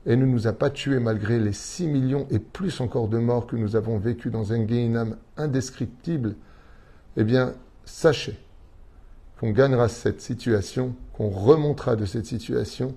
et 0.06 0.16
ne 0.16 0.24
nous 0.24 0.46
a 0.46 0.52
pas 0.52 0.70
tués 0.70 1.00
malgré 1.00 1.38
les 1.38 1.52
6 1.52 1.88
millions 1.88 2.26
et 2.30 2.38
plus 2.38 2.80
encore 2.80 3.08
de 3.08 3.18
morts 3.18 3.46
que 3.46 3.56
nous 3.56 3.76
avons 3.76 3.98
vécus 3.98 4.32
dans 4.32 4.52
un 4.52 4.66
Gehinam 4.66 5.16
indescriptible, 5.36 6.36
eh 7.16 7.24
bien, 7.24 7.54
sachez 7.84 8.38
qu'on 9.38 9.50
gagnera 9.50 9.88
cette 9.88 10.20
situation, 10.20 10.94
qu'on 11.12 11.28
remontera 11.28 11.96
de 11.96 12.06
cette 12.06 12.26
situation 12.26 12.94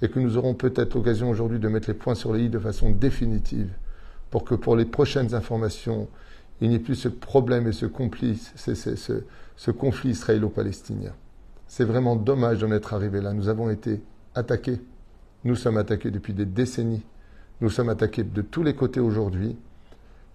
et 0.00 0.08
que 0.08 0.20
nous 0.20 0.36
aurons 0.36 0.54
peut-être 0.54 0.94
l'occasion 0.94 1.30
aujourd'hui 1.30 1.58
de 1.58 1.68
mettre 1.68 1.88
les 1.88 1.94
points 1.94 2.14
sur 2.14 2.32
les 2.32 2.44
i 2.44 2.48
de 2.48 2.58
façon 2.58 2.90
définitive 2.90 3.70
pour 4.32 4.44
que 4.44 4.54
pour 4.54 4.76
les 4.76 4.86
prochaines 4.86 5.34
informations, 5.34 6.08
il 6.62 6.70
n'y 6.70 6.76
ait 6.76 6.80
plus 6.80 6.94
ce 6.94 7.08
problème 7.08 7.68
et 7.68 7.72
ce, 7.72 7.84
complice, 7.84 8.54
ce, 8.56 9.70
conflit 9.70 10.10
israélo-palestinien. 10.10 11.12
C'est 11.68 11.84
vraiment 11.84 12.16
dommage 12.16 12.60
d'en 12.60 12.72
être 12.72 12.94
arrivé 12.94 13.20
là. 13.20 13.34
Nous 13.34 13.48
avons 13.48 13.68
été 13.68 14.00
attaqués. 14.34 14.80
Nous 15.44 15.54
sommes 15.54 15.76
attaqués 15.76 16.10
depuis 16.10 16.32
des 16.32 16.46
décennies. 16.46 17.04
Nous 17.60 17.68
sommes 17.68 17.90
attaqués 17.90 18.24
de 18.24 18.40
tous 18.40 18.62
les 18.62 18.74
côtés 18.74 19.00
aujourd'hui. 19.00 19.58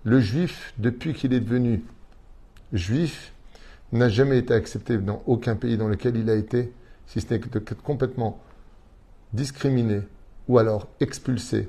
Le 0.03 0.19
juif, 0.19 0.75
depuis 0.77 1.15
qu'il 1.15 1.33
est 1.33 1.39
devenu 1.39 1.83
juif, 2.73 3.33
n'a 3.91 4.09
jamais 4.09 4.37
été 4.37 4.53
accepté 4.53 4.99
dans 4.99 5.23
aucun 5.25 5.55
pays 5.55 5.75
dans 5.75 5.87
lequel 5.87 6.17
il 6.17 6.29
a 6.29 6.35
été. 6.35 6.71
si 7.07 7.19
ce 7.19 7.33
n'est 7.33 7.41
complètement 7.83 8.39
discriminé 9.33 10.01
ou 10.47 10.59
alors 10.59 10.87
expulsé, 10.99 11.67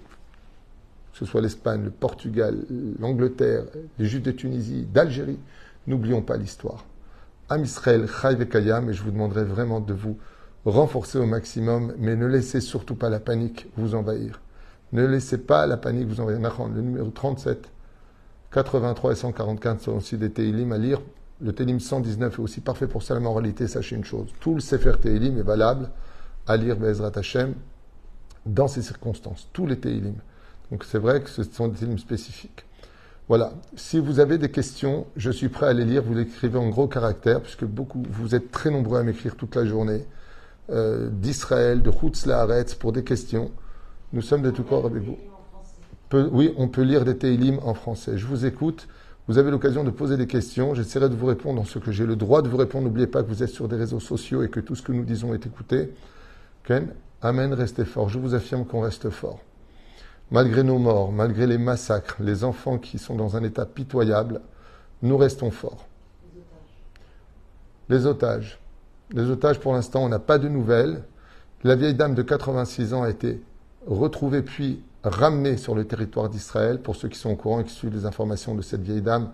que 1.19 1.25
ce 1.27 1.31
soit 1.33 1.41
l'Espagne, 1.41 1.83
le 1.83 1.91
Portugal, 1.91 2.65
l'Angleterre, 3.01 3.65
les 3.99 4.07
Juifs 4.07 4.23
de 4.23 4.31
Tunisie, 4.31 4.87
d'Algérie, 4.93 5.39
n'oublions 5.89 6.23
pas 6.23 6.37
l'histoire. 6.37 6.85
Am 7.49 7.65
Israël, 7.65 8.07
Chai 8.07 8.47
Kayam, 8.47 8.89
et 8.89 8.93
je 8.93 9.03
vous 9.03 9.11
demanderai 9.11 9.43
vraiment 9.43 9.81
de 9.81 9.93
vous 9.93 10.17
renforcer 10.65 11.19
au 11.19 11.27
maximum, 11.27 11.93
mais 11.99 12.15
ne 12.15 12.27
laissez 12.27 12.61
surtout 12.61 12.95
pas 12.95 13.09
la 13.09 13.19
panique 13.19 13.67
vous 13.77 13.97
envahir. 13.97 14.41
Ne 14.93 15.05
laissez 15.07 15.39
pas 15.39 15.67
la 15.67 15.77
panique 15.77 16.07
vous 16.07 16.21
envahir. 16.21 16.41
Le 16.73 16.83
numéro 16.83 17.11
37, 17.11 17.69
83 18.53 19.13
et 19.13 19.17
145 19.17 19.81
sont 19.81 19.97
aussi 19.97 20.19
des 20.19 20.31
Teilim 20.31 20.71
à 20.71 20.79
lire. 20.79 21.01
Le 21.41 21.53
Télim 21.53 21.81
119 21.81 22.35
est 22.35 22.41
aussi 22.41 22.61
parfait 22.61 22.87
pour 22.87 23.03
ça. 23.03 23.17
En 23.17 23.35
réalité, 23.35 23.67
sachez 23.67 23.97
une 23.97 24.05
chose 24.05 24.29
tout 24.41 24.55
le 24.55 24.61
Sefer 24.61 24.93
Teilim 25.01 25.37
est 25.39 25.43
valable 25.43 25.91
à 26.47 26.57
lire 26.57 26.77
Bezrat 26.77 27.13
Hashem 27.17 27.55
dans 28.47 28.69
ces 28.69 28.83
circonstances. 28.83 29.49
Tous 29.53 29.67
les 29.67 29.79
Teilim. 29.79 30.15
Donc 30.71 30.85
c'est 30.85 30.99
vrai 30.99 31.23
que 31.23 31.31
ce 31.31 31.43
sont 31.43 31.69
des 31.69 31.79
Teilim 31.79 31.99
spécifiques. 31.99 32.65
Voilà. 33.29 33.53
Si 33.77 33.99
vous 33.99 34.21
avez 34.21 34.39
des 34.39 34.51
questions, 34.51 35.07
je 35.17 35.31
suis 35.31 35.49
prêt 35.49 35.67
à 35.67 35.73
les 35.73 35.85
lire. 35.85 36.03
Vous 36.03 36.15
l'écrivez 36.15 36.59
en 36.59 36.69
gros 36.69 36.89
caractères, 36.89 37.43
puisque 37.43 37.65
beaucoup, 37.65 38.03
vous 38.11 38.35
êtes 38.35 38.51
très 38.51 38.71
nombreux 38.71 38.99
à 38.99 39.03
m'écrire 39.03 39.37
toute 39.37 39.55
la 39.55 39.67
journée. 39.67 40.05
Euh, 40.71 41.09
D'Israël, 41.11 41.83
de 41.83 41.91
Haaretz, 42.31 42.75
pour 42.75 42.93
des 42.93 43.05
questions. 43.05 43.51
Nous 44.13 44.23
sommes 44.23 44.43
de 44.43 44.51
tout 44.51 44.63
corps 44.63 44.87
avec 44.87 45.03
vous. 45.03 45.19
oui, 46.33 46.55
on 46.57 46.69
peut 46.69 46.83
lire 46.83 47.05
des 47.05 47.17
Teilim 47.17 47.59
en 47.63 47.75
français. 47.75 48.17
Je 48.17 48.27
vous 48.27 48.47
écoute. 48.47 48.89
Vous 49.27 49.37
avez 49.37 49.51
l'occasion 49.51 49.85
de 49.85 49.91
poser 49.91 50.17
des 50.17 50.27
questions. 50.27 50.75
J'essaierai 50.75 51.11
de 51.11 51.15
vous 51.15 51.27
répondre 51.27 51.61
en 51.61 51.65
ce 51.67 51.79
que 51.79 51.93
j'ai 51.93 52.07
le 52.07 52.17
droit 52.17 52.41
de 52.41 52.49
vous 52.49 52.57
répondre. 52.57 52.85
N'oubliez 52.85 53.07
pas 53.07 53.23
que 53.23 53.29
vous 53.29 53.43
êtes 53.43 53.51
sur 53.51 53.69
des 53.69 53.77
réseaux 53.77 54.01
sociaux 54.01 54.43
et 54.43 54.49
que 54.49 54.61
tout 54.61 54.75
ce 54.75 54.81
que 54.81 54.93
nous 54.93 55.05
disons 55.05 55.35
est 55.35 55.45
écouté. 55.45 55.93
Ken, 56.65 56.89
Amen, 57.21 57.53
restez 57.53 57.85
fort. 57.85 58.09
Je 58.09 58.19
vous 58.19 58.35
affirme 58.35 58.65
qu'on 58.65 58.81
reste 58.81 59.11
fort. 59.11 59.41
Malgré 60.31 60.63
nos 60.63 60.79
morts, 60.79 61.11
malgré 61.11 61.47
les 61.47 61.57
massacres, 61.57 62.17
les 62.21 62.45
enfants 62.45 62.79
qui 62.79 62.99
sont 62.99 63.15
dans 63.15 63.37
un 63.37 63.43
état 63.43 63.65
pitoyable, 63.65 64.43
nous 65.03 65.17
restons 65.17 65.51
forts. 65.51 65.87
Les 67.89 68.05
otages. 68.05 68.59
Les 69.13 69.31
otages, 69.31 69.59
pour 69.59 69.73
l'instant, 69.73 70.05
on 70.05 70.11
n'a 70.11 70.19
pas 70.19 70.39
de 70.39 70.49
nouvelles. 70.49 71.03
La 71.65 71.77
vieille 71.77 71.95
dame 71.95 72.15
de 72.15 72.23
86 72.23 72.93
ans 72.93 73.03
a 73.05 73.11
été 73.11 73.43
retrouvée 73.87 74.43
puis 74.43 74.83
ramenée 75.03 75.57
sur 75.57 75.75
le 75.75 75.87
territoire 75.87 76.29
d'Israël. 76.29 76.83
Pour 76.83 76.97
ceux 76.97 77.09
qui 77.09 77.19
sont 77.19 77.31
au 77.31 77.37
courant 77.37 77.61
et 77.61 77.65
qui 77.65 77.73
suivent 77.73 77.95
les 77.95 78.05
informations 78.05 78.55
de 78.55 78.61
cette 78.61 78.83
vieille 78.83 79.01
dame 79.01 79.31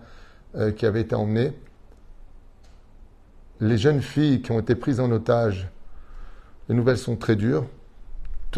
euh, 0.55 0.71
qui 0.71 0.85
avait 0.85 1.01
été 1.01 1.13
emmenée. 1.13 1.51
Les 3.59 3.77
jeunes 3.77 4.01
filles 4.01 4.41
qui 4.41 4.53
ont 4.53 4.59
été 4.59 4.75
prises 4.75 5.01
en 5.01 5.11
otage, 5.11 5.67
les 6.69 6.75
nouvelles 6.75 6.97
sont 6.97 7.17
très 7.17 7.35
dures 7.35 7.65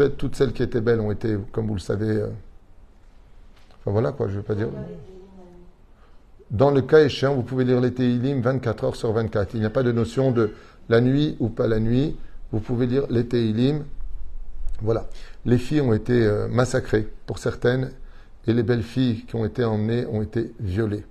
toutes 0.06 0.36
celles 0.36 0.52
qui 0.52 0.62
étaient 0.62 0.80
belles 0.80 1.00
ont 1.00 1.10
été, 1.10 1.36
comme 1.52 1.66
vous 1.66 1.74
le 1.74 1.80
savez. 1.80 2.08
Euh, 2.08 2.28
enfin 3.80 3.90
voilà 3.90 4.12
quoi, 4.12 4.28
je 4.28 4.36
ne 4.36 4.42
pas 4.42 4.54
dire. 4.54 4.68
Dans 6.50 6.70
le 6.70 6.80
cas 6.80 7.04
échéant, 7.04 7.34
vous 7.34 7.42
pouvez 7.42 7.64
lire 7.64 7.80
les 7.80 7.92
Teilim 7.92 8.40
24 8.40 8.84
heures 8.84 8.96
sur 8.96 9.12
24. 9.12 9.54
Il 9.54 9.60
n'y 9.60 9.66
a 9.66 9.70
pas 9.70 9.82
de 9.82 9.92
notion 9.92 10.30
de 10.30 10.52
la 10.88 11.00
nuit 11.00 11.36
ou 11.40 11.48
pas 11.48 11.66
la 11.66 11.80
nuit. 11.80 12.16
Vous 12.52 12.60
pouvez 12.60 12.86
lire 12.86 13.04
les 13.10 13.26
Teilim. 13.26 13.84
Voilà. 14.80 15.08
Les 15.44 15.58
filles 15.58 15.80
ont 15.80 15.92
été 15.92 16.24
euh, 16.24 16.48
massacrées 16.48 17.08
pour 17.26 17.38
certaines 17.38 17.90
et 18.46 18.54
les 18.54 18.62
belles 18.62 18.82
filles 18.82 19.24
qui 19.26 19.36
ont 19.36 19.44
été 19.44 19.64
emmenées 19.64 20.06
ont 20.06 20.22
été 20.22 20.54
violées. 20.60 21.04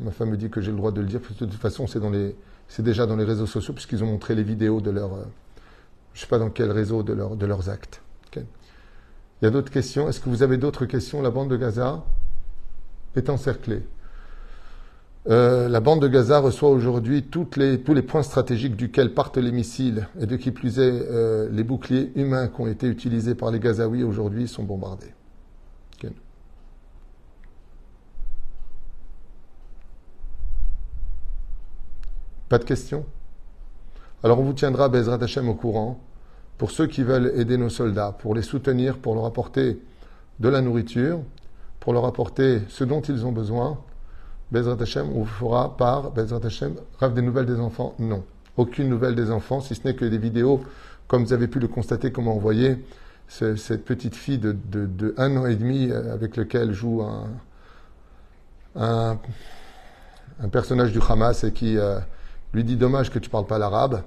Ma 0.00 0.10
femme 0.10 0.30
me 0.30 0.36
dit 0.36 0.50
que 0.50 0.60
j'ai 0.60 0.70
le 0.70 0.76
droit 0.76 0.92
de 0.92 1.00
le 1.00 1.06
dire, 1.06 1.20
parce 1.20 1.34
que 1.34 1.44
de 1.44 1.50
toute 1.50 1.60
façon, 1.60 1.86
c'est, 1.86 2.82
déjà 2.82 3.06
dans 3.06 3.16
les 3.16 3.24
réseaux 3.24 3.46
sociaux, 3.46 3.72
puisqu'ils 3.74 4.02
ont 4.02 4.08
montré 4.08 4.34
les 4.34 4.42
vidéos 4.42 4.80
de 4.80 4.90
leur. 4.90 5.14
Euh, 5.14 5.24
je 6.14 6.20
sais 6.20 6.26
pas 6.26 6.38
dans 6.38 6.50
quel 6.50 6.70
réseau 6.70 7.02
de 7.02 7.46
leurs 7.46 7.70
actes. 7.70 8.03
Il 9.40 9.44
y 9.44 9.48
a 9.48 9.50
d'autres 9.50 9.70
questions? 9.70 10.08
Est-ce 10.08 10.20
que 10.20 10.28
vous 10.28 10.42
avez 10.42 10.56
d'autres 10.56 10.86
questions? 10.86 11.20
La 11.22 11.30
bande 11.30 11.50
de 11.50 11.56
Gaza 11.56 12.04
est 13.16 13.28
encerclée. 13.28 13.86
Euh, 15.26 15.68
la 15.68 15.80
bande 15.80 16.02
de 16.02 16.08
Gaza 16.08 16.38
reçoit 16.38 16.68
aujourd'hui 16.68 17.24
les, 17.56 17.80
tous 17.80 17.94
les 17.94 18.02
points 18.02 18.22
stratégiques 18.22 18.76
duquel 18.76 19.14
partent 19.14 19.38
les 19.38 19.52
missiles 19.52 20.06
et 20.20 20.26
de 20.26 20.36
qui 20.36 20.50
plus 20.50 20.78
est 20.78 20.82
euh, 20.82 21.48
les 21.50 21.64
boucliers 21.64 22.12
humains 22.14 22.48
qui 22.48 22.60
ont 22.60 22.66
été 22.66 22.86
utilisés 22.86 23.34
par 23.34 23.50
les 23.50 23.58
Gazaouis 23.58 24.04
aujourd'hui 24.04 24.48
sont 24.48 24.64
bombardés. 24.64 25.14
Pas 32.50 32.58
de 32.58 32.64
questions? 32.64 33.06
Alors 34.22 34.38
on 34.38 34.44
vous 34.44 34.52
tiendra 34.52 34.88
Bezrat 34.88 35.22
Hashem 35.22 35.48
au 35.48 35.54
courant 35.54 35.98
pour 36.64 36.70
ceux 36.70 36.86
qui 36.86 37.02
veulent 37.02 37.30
aider 37.36 37.58
nos 37.58 37.68
soldats, 37.68 38.16
pour 38.18 38.34
les 38.34 38.40
soutenir, 38.40 38.96
pour 38.96 39.14
leur 39.14 39.26
apporter 39.26 39.82
de 40.40 40.48
la 40.48 40.62
nourriture, 40.62 41.20
pour 41.78 41.92
leur 41.92 42.06
apporter 42.06 42.62
ce 42.68 42.84
dont 42.84 43.02
ils 43.02 43.26
ont 43.26 43.32
besoin. 43.32 43.76
Bezrat 44.50 44.80
Hashem, 44.80 45.10
on 45.10 45.18
vous 45.18 45.24
fera 45.26 45.76
par 45.76 46.12
Bezrat 46.12 46.40
Hashem, 46.42 46.76
rave 46.98 47.12
des 47.12 47.20
nouvelles 47.20 47.44
des 47.44 47.60
enfants? 47.60 47.94
Non. 47.98 48.24
Aucune 48.56 48.88
nouvelle 48.88 49.14
des 49.14 49.30
enfants, 49.30 49.60
si 49.60 49.74
ce 49.74 49.86
n'est 49.86 49.94
que 49.94 50.06
des 50.06 50.16
vidéos, 50.16 50.64
comme 51.06 51.24
vous 51.24 51.34
avez 51.34 51.48
pu 51.48 51.58
le 51.58 51.68
constater, 51.68 52.10
comme 52.12 52.28
on 52.28 52.38
voyait, 52.38 52.78
cette 53.28 53.84
petite 53.84 54.16
fille 54.16 54.38
de, 54.38 55.14
un 55.18 55.36
an 55.36 55.44
et 55.44 55.56
demi 55.56 55.90
euh, 55.90 56.14
avec 56.14 56.34
lequel 56.38 56.72
joue 56.72 57.02
un, 57.02 57.28
un, 60.40 60.48
personnage 60.50 60.92
du 60.92 61.00
Hamas 61.06 61.44
et 61.44 61.52
qui 61.52 61.76
euh, 61.76 61.98
lui 62.54 62.64
dit 62.64 62.76
dommage 62.76 63.10
que 63.10 63.18
tu 63.18 63.28
parles 63.28 63.46
pas 63.46 63.58
l'arabe. 63.58 64.00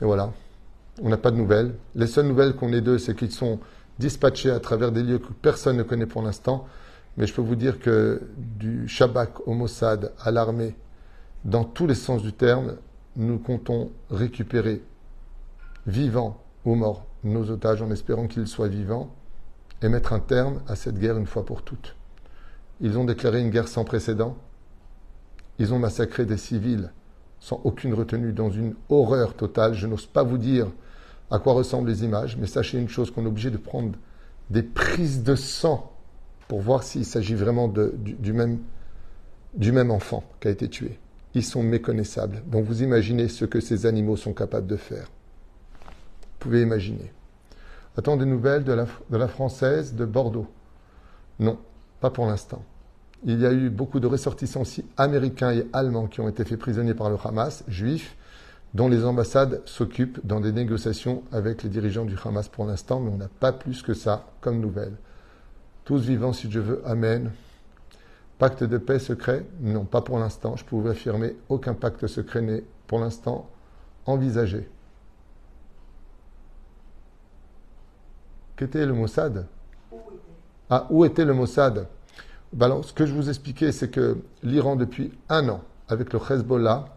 Et 0.00 0.06
voilà. 0.06 0.30
On 1.02 1.08
n'a 1.08 1.16
pas 1.16 1.30
de 1.30 1.36
nouvelles. 1.36 1.74
Les 1.94 2.06
seules 2.06 2.26
nouvelles 2.26 2.54
qu'on 2.54 2.72
ait 2.72 2.80
d'eux, 2.80 2.98
c'est 2.98 3.16
qu'ils 3.16 3.32
sont 3.32 3.58
dispatchés 3.98 4.50
à 4.50 4.60
travers 4.60 4.92
des 4.92 5.02
lieux 5.02 5.18
que 5.18 5.32
personne 5.32 5.76
ne 5.76 5.82
connaît 5.82 6.06
pour 6.06 6.22
l'instant. 6.22 6.66
Mais 7.16 7.26
je 7.26 7.34
peux 7.34 7.42
vous 7.42 7.56
dire 7.56 7.80
que 7.80 8.22
du 8.36 8.88
Shabak 8.88 9.46
au 9.46 9.54
Mossad 9.54 10.12
à 10.20 10.30
l'armée, 10.30 10.74
dans 11.44 11.64
tous 11.64 11.86
les 11.86 11.94
sens 11.94 12.22
du 12.22 12.32
terme, 12.32 12.76
nous 13.16 13.38
comptons 13.38 13.90
récupérer 14.10 14.82
vivants 15.86 16.42
ou 16.64 16.74
morts 16.74 17.04
nos 17.22 17.50
otages 17.50 17.82
en 17.82 17.90
espérant 17.90 18.26
qu'ils 18.26 18.46
soient 18.46 18.68
vivants 18.68 19.14
et 19.82 19.88
mettre 19.88 20.12
un 20.12 20.20
terme 20.20 20.60
à 20.68 20.76
cette 20.76 20.98
guerre 20.98 21.16
une 21.16 21.26
fois 21.26 21.44
pour 21.44 21.62
toutes. 21.62 21.96
Ils 22.80 22.98
ont 22.98 23.04
déclaré 23.04 23.40
une 23.40 23.50
guerre 23.50 23.68
sans 23.68 23.84
précédent. 23.84 24.36
Ils 25.58 25.72
ont 25.72 25.78
massacré 25.78 26.24
des 26.24 26.36
civils 26.36 26.90
sans 27.40 27.60
aucune 27.64 27.92
retenue, 27.92 28.32
dans 28.32 28.48
une 28.48 28.74
horreur 28.88 29.34
totale. 29.34 29.74
Je 29.74 29.86
n'ose 29.86 30.06
pas 30.06 30.22
vous 30.22 30.38
dire 30.38 30.68
à 31.30 31.38
quoi 31.38 31.54
ressemblent 31.54 31.88
les 31.88 32.04
images, 32.04 32.36
mais 32.36 32.46
sachez 32.46 32.78
une 32.78 32.88
chose 32.88 33.10
qu'on 33.10 33.24
est 33.24 33.28
obligé 33.28 33.50
de 33.50 33.56
prendre 33.56 33.98
des 34.50 34.62
prises 34.62 35.22
de 35.22 35.34
sang 35.34 35.92
pour 36.48 36.60
voir 36.60 36.82
s'il 36.82 37.04
s'agit 37.04 37.34
vraiment 37.34 37.68
de, 37.68 37.94
du, 37.96 38.32
même, 38.32 38.58
du 39.54 39.72
même 39.72 39.90
enfant 39.90 40.22
qui 40.40 40.48
a 40.48 40.50
été 40.50 40.68
tué. 40.68 40.98
Ils 41.34 41.44
sont 41.44 41.62
méconnaissables. 41.62 42.42
Donc 42.46 42.64
vous 42.64 42.82
imaginez 42.82 43.28
ce 43.28 43.44
que 43.44 43.60
ces 43.60 43.86
animaux 43.86 44.16
sont 44.16 44.34
capables 44.34 44.66
de 44.66 44.76
faire. 44.76 45.10
Vous 45.82 46.50
pouvez 46.50 46.62
imaginer. 46.62 47.12
Attends 47.96 48.16
des 48.16 48.26
nouvelles 48.26 48.64
de 48.64 48.72
la, 48.72 48.86
de 49.10 49.16
la 49.16 49.28
française 49.28 49.94
de 49.94 50.04
Bordeaux? 50.04 50.46
Non, 51.40 51.58
pas 52.00 52.10
pour 52.10 52.26
l'instant. 52.26 52.62
Il 53.24 53.40
y 53.40 53.46
a 53.46 53.52
eu 53.52 53.70
beaucoup 53.70 54.00
de 54.00 54.06
ressortissants 54.06 54.60
aussi 54.60 54.84
américains 54.98 55.52
et 55.52 55.66
allemands 55.72 56.06
qui 56.06 56.20
ont 56.20 56.28
été 56.28 56.44
faits 56.44 56.58
prisonniers 56.58 56.94
par 56.94 57.08
le 57.08 57.16
Hamas, 57.24 57.64
juifs, 57.66 58.16
dont 58.74 58.88
les 58.88 59.04
ambassades 59.04 59.62
s'occupent 59.66 60.20
dans 60.26 60.40
des 60.40 60.52
négociations 60.52 61.22
avec 61.30 61.62
les 61.62 61.68
dirigeants 61.68 62.04
du 62.04 62.16
Hamas 62.22 62.48
pour 62.48 62.66
l'instant, 62.66 63.00
mais 63.00 63.10
on 63.10 63.16
n'a 63.16 63.28
pas 63.28 63.52
plus 63.52 63.82
que 63.82 63.94
ça 63.94 64.26
comme 64.40 64.58
nouvelle. 64.58 64.96
Tous 65.84 66.00
vivants 66.00 66.32
si 66.32 66.50
je 66.50 66.60
veux, 66.60 66.82
Amen. 66.84 67.30
Pacte 68.38 68.64
de 68.64 68.78
paix 68.78 68.98
secret? 68.98 69.46
Non, 69.60 69.84
pas 69.84 70.00
pour 70.00 70.18
l'instant. 70.18 70.56
Je 70.56 70.64
peux 70.64 70.74
vous 70.74 70.88
affirmer, 70.88 71.36
aucun 71.48 71.74
pacte 71.74 72.06
secret 72.08 72.42
n'est 72.42 72.64
pour 72.88 72.98
l'instant 72.98 73.48
envisagé. 74.06 74.68
Qu'était 78.56 78.86
le 78.86 78.92
Mossad? 78.92 79.46
Ah, 80.68 80.86
où 80.90 81.04
était 81.04 81.24
le 81.24 81.34
Mossad? 81.34 81.86
Ben 82.52 82.82
Ce 82.82 82.92
que 82.92 83.06
je 83.06 83.14
vous 83.14 83.28
expliquais, 83.28 83.72
c'est 83.72 83.90
que 83.90 84.18
l'Iran, 84.42 84.76
depuis 84.76 85.12
un 85.28 85.48
an, 85.48 85.62
avec 85.88 86.12
le 86.12 86.18
Hezbollah, 86.18 86.93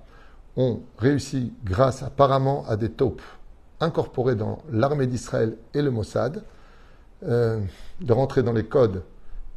ont 0.58 0.82
réussi, 0.98 1.54
grâce 1.64 2.04
apparemment 2.04 2.66
à 2.68 2.76
des 2.76 2.90
taupes 2.90 3.22
incorporés 3.80 4.36
dans 4.36 4.64
l'armée 4.72 5.08
d'Israël 5.08 5.56
et 5.74 5.82
le 5.82 5.92
Mossad, 5.92 6.44
euh, 7.24 7.60
de 8.02 8.14
rentrer 8.14 8.44
dans 8.44 8.54
les 8.54 8.66
codes 8.66 9.04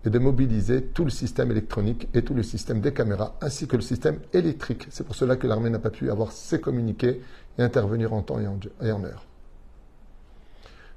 et 0.05 0.11
de 0.11 0.19
mobiliser 0.19 0.83
tout 0.83 1.05
le 1.05 1.11
système 1.11 1.51
électronique 1.51 2.09
et 2.15 2.23
tout 2.23 2.35
le 2.35 2.43
système 2.43 2.81
des 2.81 2.93
caméras, 2.93 3.35
ainsi 3.41 3.67
que 3.67 3.77
le 3.77 3.83
système 3.83 4.19
électrique. 4.33 4.87
C'est 4.91 5.05
pour 5.05 5.15
cela 5.15 5.37
que 5.37 5.47
l'armée 5.47 5.71
n'a 5.71 5.79
pas 5.79 5.91
pu 5.91 6.11
avoir 6.11 6.33
ses 6.33 6.61
communiqués 6.61 7.21
et 7.59 7.63
intervenir 7.63 8.13
en 8.15 8.23
temps 8.23 8.39
et 8.41 8.91
en, 8.93 9.05
heure. 9.05 9.25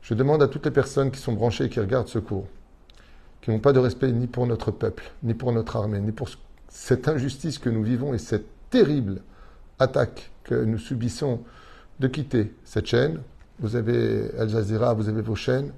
Je 0.01 0.13
demande 0.13 0.41
à 0.41 0.47
toutes 0.47 0.65
les 0.65 0.71
personnes 0.71 1.11
qui 1.11 1.19
sont 1.19 1.33
branchées 1.33 1.65
et 1.65 1.69
qui 1.69 1.79
regardent 1.79 2.07
ce 2.07 2.19
cours, 2.19 2.47
qui 3.41 3.51
n'ont 3.51 3.59
pas 3.59 3.73
de 3.73 3.79
respect 3.79 4.11
ni 4.11 4.27
pour 4.27 4.47
notre 4.47 4.71
peuple, 4.71 5.11
ni 5.21 5.33
pour 5.33 5.51
notre 5.51 5.75
armée, 5.75 5.99
ni 5.99 6.11
pour 6.11 6.29
cette 6.69 7.07
injustice 7.07 7.57
que 7.57 7.69
nous 7.69 7.83
vivons 7.83 8.13
et 8.13 8.17
cette 8.17 8.47
terrible 8.69 9.21
attaque 9.83 10.31
que 10.43 10.55
nous 10.55 10.79
subissons 10.79 11.41
de 11.99 12.07
quitter 12.07 12.53
cette 12.65 12.87
chaîne 12.87 13.19
vous 13.59 13.75
avez 13.75 14.29
Al 14.37 14.49
Jazeera, 14.49 14.93
vous 14.93 15.09
avez 15.09 15.21
vos 15.21 15.35
chaînes, 15.35 15.71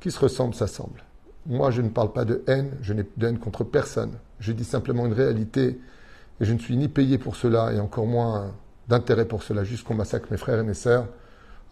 qui 0.00 0.10
se 0.10 0.18
ressemblent, 0.18 0.54
s'assemblent. 0.54 1.04
Moi, 1.46 1.70
je 1.70 1.82
ne 1.82 1.88
parle 1.88 2.12
pas 2.12 2.24
de 2.24 2.42
haine, 2.46 2.72
je 2.82 2.92
n'ai 2.92 3.04
de 3.16 3.26
haine 3.26 3.38
contre 3.38 3.64
personne. 3.64 4.12
Je 4.40 4.52
dis 4.52 4.64
simplement 4.64 5.06
une 5.06 5.12
réalité, 5.12 5.80
et 6.40 6.44
je 6.44 6.52
ne 6.52 6.58
suis 6.58 6.76
ni 6.76 6.88
payé 6.88 7.18
pour 7.18 7.36
cela, 7.36 7.72
et 7.72 7.80
encore 7.80 8.06
moins 8.06 8.54
d'intérêt 8.88 9.26
pour 9.26 9.42
cela, 9.42 9.64
juste 9.64 9.84
qu'on 9.84 9.94
massacre 9.94 10.28
mes 10.30 10.36
frères 10.36 10.58
et 10.58 10.64
mes 10.64 10.74
sœurs, 10.74 11.06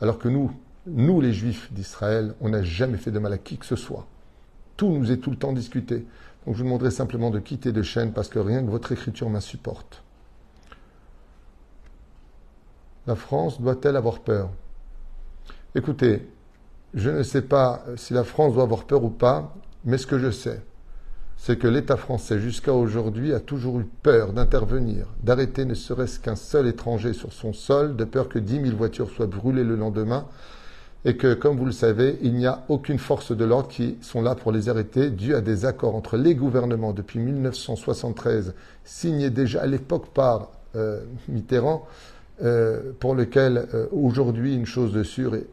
alors 0.00 0.18
que 0.18 0.28
nous, 0.28 0.50
nous 0.86 1.20
les 1.20 1.32
juifs 1.32 1.72
d'Israël, 1.72 2.34
on 2.40 2.48
n'a 2.48 2.62
jamais 2.62 2.96
fait 2.96 3.10
de 3.10 3.18
mal 3.18 3.32
à 3.32 3.38
qui 3.38 3.58
que 3.58 3.66
ce 3.66 3.76
soit. 3.76 4.06
Tout 4.76 4.90
nous 4.90 5.10
est 5.12 5.18
tout 5.18 5.30
le 5.30 5.36
temps 5.36 5.52
discuté. 5.52 6.06
Donc 6.46 6.54
je 6.54 6.62
vous 6.62 6.64
demanderai 6.64 6.90
simplement 6.90 7.30
de 7.30 7.38
quitter 7.38 7.72
de 7.72 7.82
chaîne 7.82 8.12
parce 8.12 8.28
que 8.28 8.38
rien 8.38 8.64
que 8.64 8.70
votre 8.70 8.90
écriture 8.90 9.28
m'insupporte. 9.28 10.02
La 13.06 13.16
France 13.16 13.60
doit-elle 13.60 13.96
avoir 13.96 14.20
peur? 14.20 14.50
Écoutez, 15.74 16.28
je 16.94 17.10
ne 17.10 17.22
sais 17.22 17.42
pas 17.42 17.82
si 17.96 18.12
la 18.12 18.22
France 18.22 18.54
doit 18.54 18.62
avoir 18.62 18.84
peur 18.84 19.02
ou 19.02 19.10
pas, 19.10 19.54
mais 19.84 19.98
ce 19.98 20.06
que 20.06 20.18
je 20.18 20.30
sais, 20.30 20.60
c'est 21.36 21.58
que 21.58 21.66
l'État 21.66 21.96
français 21.96 22.38
jusqu'à 22.38 22.72
aujourd'hui 22.72 23.32
a 23.32 23.40
toujours 23.40 23.80
eu 23.80 23.86
peur 24.02 24.32
d'intervenir, 24.32 25.06
d'arrêter 25.22 25.64
ne 25.64 25.74
serait-ce 25.74 26.20
qu'un 26.20 26.36
seul 26.36 26.68
étranger 26.68 27.12
sur 27.12 27.32
son 27.32 27.52
sol, 27.52 27.96
de 27.96 28.04
peur 28.04 28.28
que 28.28 28.38
10 28.38 28.66
000 28.66 28.76
voitures 28.76 29.10
soient 29.10 29.26
brûlées 29.26 29.64
le 29.64 29.74
lendemain, 29.74 30.26
et 31.04 31.16
que, 31.16 31.34
comme 31.34 31.56
vous 31.56 31.66
le 31.66 31.72
savez, 31.72 32.18
il 32.22 32.34
n'y 32.34 32.46
a 32.46 32.62
aucune 32.68 33.00
force 33.00 33.36
de 33.36 33.44
l'ordre 33.44 33.66
qui 33.66 33.98
sont 34.02 34.22
là 34.22 34.36
pour 34.36 34.52
les 34.52 34.68
arrêter, 34.68 35.10
dû 35.10 35.34
à 35.34 35.40
des 35.40 35.64
accords 35.64 35.96
entre 35.96 36.16
les 36.16 36.36
gouvernements 36.36 36.92
depuis 36.92 37.18
1973, 37.18 38.54
signés 38.84 39.30
déjà 39.30 39.62
à 39.62 39.66
l'époque 39.66 40.10
par 40.14 40.50
euh, 40.76 41.00
Mitterrand, 41.28 41.88
euh, 42.42 42.92
pour 42.98 43.14
lequel 43.14 43.68
euh, 43.74 43.86
aujourd'hui 43.92 44.54
une 44.54 44.66
chose 44.66 44.92
de 44.92 45.02
sûre 45.02 45.34
est, 45.34 45.46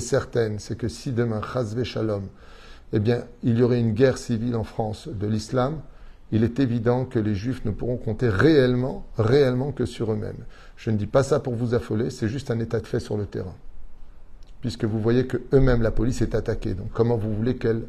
certaine, 0.00 0.58
c'est 0.58 0.76
que 0.76 0.88
si 0.88 1.12
demain, 1.12 1.40
Shalom, 1.84 2.24
eh 2.92 2.98
bien, 2.98 3.24
il 3.44 3.58
y 3.58 3.62
aurait 3.62 3.78
une 3.78 3.92
guerre 3.92 4.18
civile 4.18 4.56
en 4.56 4.64
France 4.64 5.08
de 5.08 5.28
l'islam, 5.28 5.80
il 6.32 6.42
est 6.42 6.58
évident 6.58 7.04
que 7.04 7.20
les 7.20 7.36
juifs 7.36 7.64
ne 7.64 7.70
pourront 7.70 7.96
compter 7.96 8.28
réellement, 8.28 9.06
réellement 9.18 9.70
que 9.70 9.86
sur 9.86 10.12
eux-mêmes. 10.12 10.44
Je 10.76 10.90
ne 10.90 10.96
dis 10.96 11.06
pas 11.06 11.22
ça 11.22 11.38
pour 11.38 11.54
vous 11.54 11.74
affoler, 11.74 12.10
c'est 12.10 12.26
juste 12.26 12.50
un 12.50 12.58
état 12.58 12.80
de 12.80 12.86
fait 12.88 12.98
sur 12.98 13.16
le 13.16 13.26
terrain 13.26 13.54
puisque 14.64 14.86
vous 14.86 14.98
voyez 14.98 15.26
que 15.26 15.36
eux-mêmes 15.52 15.82
la 15.82 15.90
police 15.90 16.22
est 16.22 16.34
attaquée. 16.34 16.72
Donc 16.72 16.86
comment 16.94 17.18
vous 17.18 17.34
voulez 17.34 17.56
qu'elle 17.56 17.82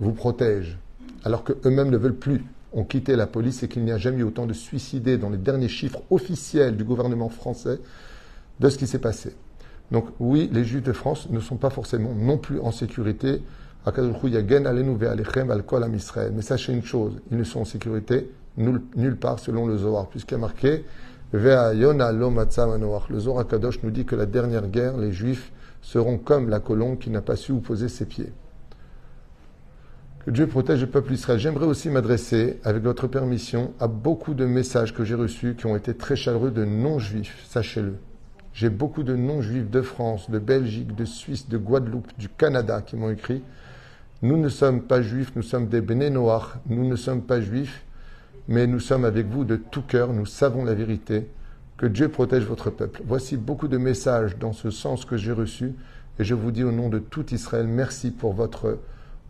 vous 0.00 0.10
protège 0.10 0.76
alors 1.22 1.44
que 1.44 1.52
eux-mêmes 1.64 1.90
ne 1.90 1.96
veulent 1.96 2.16
plus 2.16 2.42
ont 2.72 2.84
quitté 2.84 3.16
la 3.16 3.26
police 3.26 3.62
et 3.62 3.68
qu'il 3.68 3.84
n'y 3.84 3.92
a 3.92 3.98
jamais 3.98 4.18
eu 4.18 4.24
autant 4.24 4.46
de 4.46 4.52
suicidés 4.52 5.18
dans 5.18 5.30
les 5.30 5.38
derniers 5.38 5.68
chiffres 5.68 6.02
officiels 6.10 6.76
du 6.76 6.84
gouvernement 6.84 7.28
français 7.28 7.80
de 8.60 8.68
ce 8.68 8.78
qui 8.78 8.86
s'est 8.86 8.98
passé. 8.98 9.34
Donc 9.90 10.06
oui, 10.20 10.48
les 10.52 10.64
Juifs 10.64 10.82
de 10.82 10.92
France 10.92 11.28
ne 11.30 11.40
sont 11.40 11.56
pas 11.56 11.70
forcément 11.70 12.14
non 12.14 12.38
plus 12.38 12.60
en 12.60 12.72
sécurité. 12.72 13.42
Mais 13.84 13.92
sachez 16.42 16.72
une 16.72 16.84
chose, 16.84 17.20
ils 17.30 17.36
ne 17.36 17.44
sont 17.44 17.60
en 17.60 17.64
sécurité 17.64 18.30
nulle 18.56 19.16
part 19.16 19.38
selon 19.38 19.66
le 19.66 19.76
Zohar, 19.76 20.08
puisqu'il 20.08 20.34
y 20.34 20.36
a 20.36 20.40
marqué 20.40 20.84
le 21.32 23.18
Zohar 23.18 23.46
Kadosh 23.46 23.82
nous 23.82 23.90
dit 23.90 24.04
que 24.04 24.14
la 24.14 24.26
dernière 24.26 24.68
guerre, 24.68 24.98
les 24.98 25.12
Juifs 25.12 25.50
seront 25.80 26.18
comme 26.18 26.50
la 26.50 26.60
colombe 26.60 26.98
qui 26.98 27.10
n'a 27.10 27.22
pas 27.22 27.36
su 27.36 27.52
où 27.52 27.60
poser 27.60 27.88
ses 27.88 28.04
pieds. 28.04 28.32
Que 30.24 30.30
Dieu 30.30 30.46
protège 30.46 30.82
le 30.82 30.86
peuple 30.86 31.14
Israël. 31.14 31.40
J'aimerais 31.40 31.66
aussi 31.66 31.90
m'adresser, 31.90 32.60
avec 32.62 32.84
votre 32.84 33.08
permission, 33.08 33.72
à 33.80 33.88
beaucoup 33.88 34.34
de 34.34 34.44
messages 34.44 34.94
que 34.94 35.02
j'ai 35.02 35.16
reçus 35.16 35.56
qui 35.56 35.66
ont 35.66 35.74
été 35.74 35.94
très 35.94 36.14
chaleureux 36.14 36.52
de 36.52 36.64
non-juifs, 36.64 37.44
sachez-le. 37.48 37.96
J'ai 38.52 38.70
beaucoup 38.70 39.02
de 39.02 39.16
non-juifs 39.16 39.68
de 39.68 39.82
France, 39.82 40.30
de 40.30 40.38
Belgique, 40.38 40.94
de 40.94 41.04
Suisse, 41.04 41.48
de 41.48 41.58
Guadeloupe, 41.58 42.06
du 42.18 42.28
Canada 42.28 42.82
qui 42.82 42.94
m'ont 42.94 43.10
écrit 43.10 43.42
Nous 44.22 44.36
ne 44.36 44.48
sommes 44.48 44.82
pas 44.82 45.02
juifs, 45.02 45.32
nous 45.34 45.42
sommes 45.42 45.66
des 45.66 45.80
Béné 45.80 46.08
Noirs, 46.08 46.58
nous 46.68 46.86
ne 46.88 46.94
sommes 46.94 47.22
pas 47.22 47.40
juifs, 47.40 47.82
mais 48.46 48.68
nous 48.68 48.78
sommes 48.78 49.04
avec 49.04 49.26
vous 49.26 49.44
de 49.44 49.56
tout 49.56 49.82
cœur, 49.82 50.12
nous 50.12 50.26
savons 50.26 50.64
la 50.64 50.74
vérité. 50.74 51.26
Que 51.78 51.86
Dieu 51.86 52.08
protège 52.08 52.44
votre 52.44 52.70
peuple. 52.70 53.02
Voici 53.04 53.36
beaucoup 53.36 53.66
de 53.66 53.76
messages 53.76 54.38
dans 54.38 54.52
ce 54.52 54.70
sens 54.70 55.04
que 55.04 55.16
j'ai 55.16 55.32
reçu 55.32 55.74
et 56.20 56.22
je 56.22 56.34
vous 56.34 56.52
dis 56.52 56.62
au 56.62 56.70
nom 56.70 56.88
de 56.88 57.00
tout 57.00 57.34
Israël, 57.34 57.66
merci 57.66 58.12
pour 58.12 58.34
votre 58.34 58.78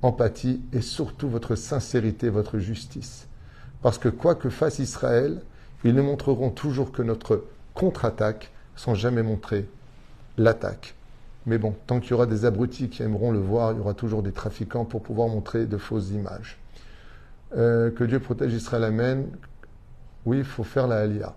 empathie 0.03 0.61
et 0.73 0.81
surtout 0.81 1.29
votre 1.29 1.55
sincérité, 1.55 2.29
votre 2.29 2.59
justice. 2.59 3.29
Parce 3.83 3.99
que 3.99 4.09
quoi 4.09 4.35
que 4.35 4.51
fasse 4.51 4.79
Israël, 4.79 5.43
ils 5.85 5.95
ne 5.95 6.03
montreront 6.03 6.51
toujours 6.51 6.93
que 6.93 7.03
notre 7.03 7.45
contre-attaque 7.75 8.51
sans 8.77 8.95
jamais 8.95 9.23
montrer 9.23 9.69
l'attaque. 10.39 10.95
Mais 11.47 11.59
bon, 11.59 11.75
tant 11.87 12.01
qu'il 12.01 12.13
y 12.13 12.15
aura 12.15 12.27
des 12.27 12.45
abrutis 12.45 12.89
qui 12.89 13.03
aimeront 13.03 13.33
le 13.33 13.41
voir, 13.41 13.73
il 13.73 13.79
y 13.79 13.81
aura 13.81 13.95
toujours 13.95 14.23
des 14.23 14.33
trafiquants 14.33 14.85
pour 14.85 15.03
pouvoir 15.03 15.29
montrer 15.29 15.67
de 15.67 15.77
fausses 15.77 16.11
images. 16.11 16.59
Euh, 17.57 17.91
que 17.91 18.05
Dieu 18.05 18.21
protège 18.21 18.53
Israël, 18.53 18.85
Amen. 18.85 19.27
Oui, 20.25 20.39
il 20.39 20.45
faut 20.45 20.65
faire 20.65 20.87
la 20.87 20.99
Aliyah. 20.99 21.35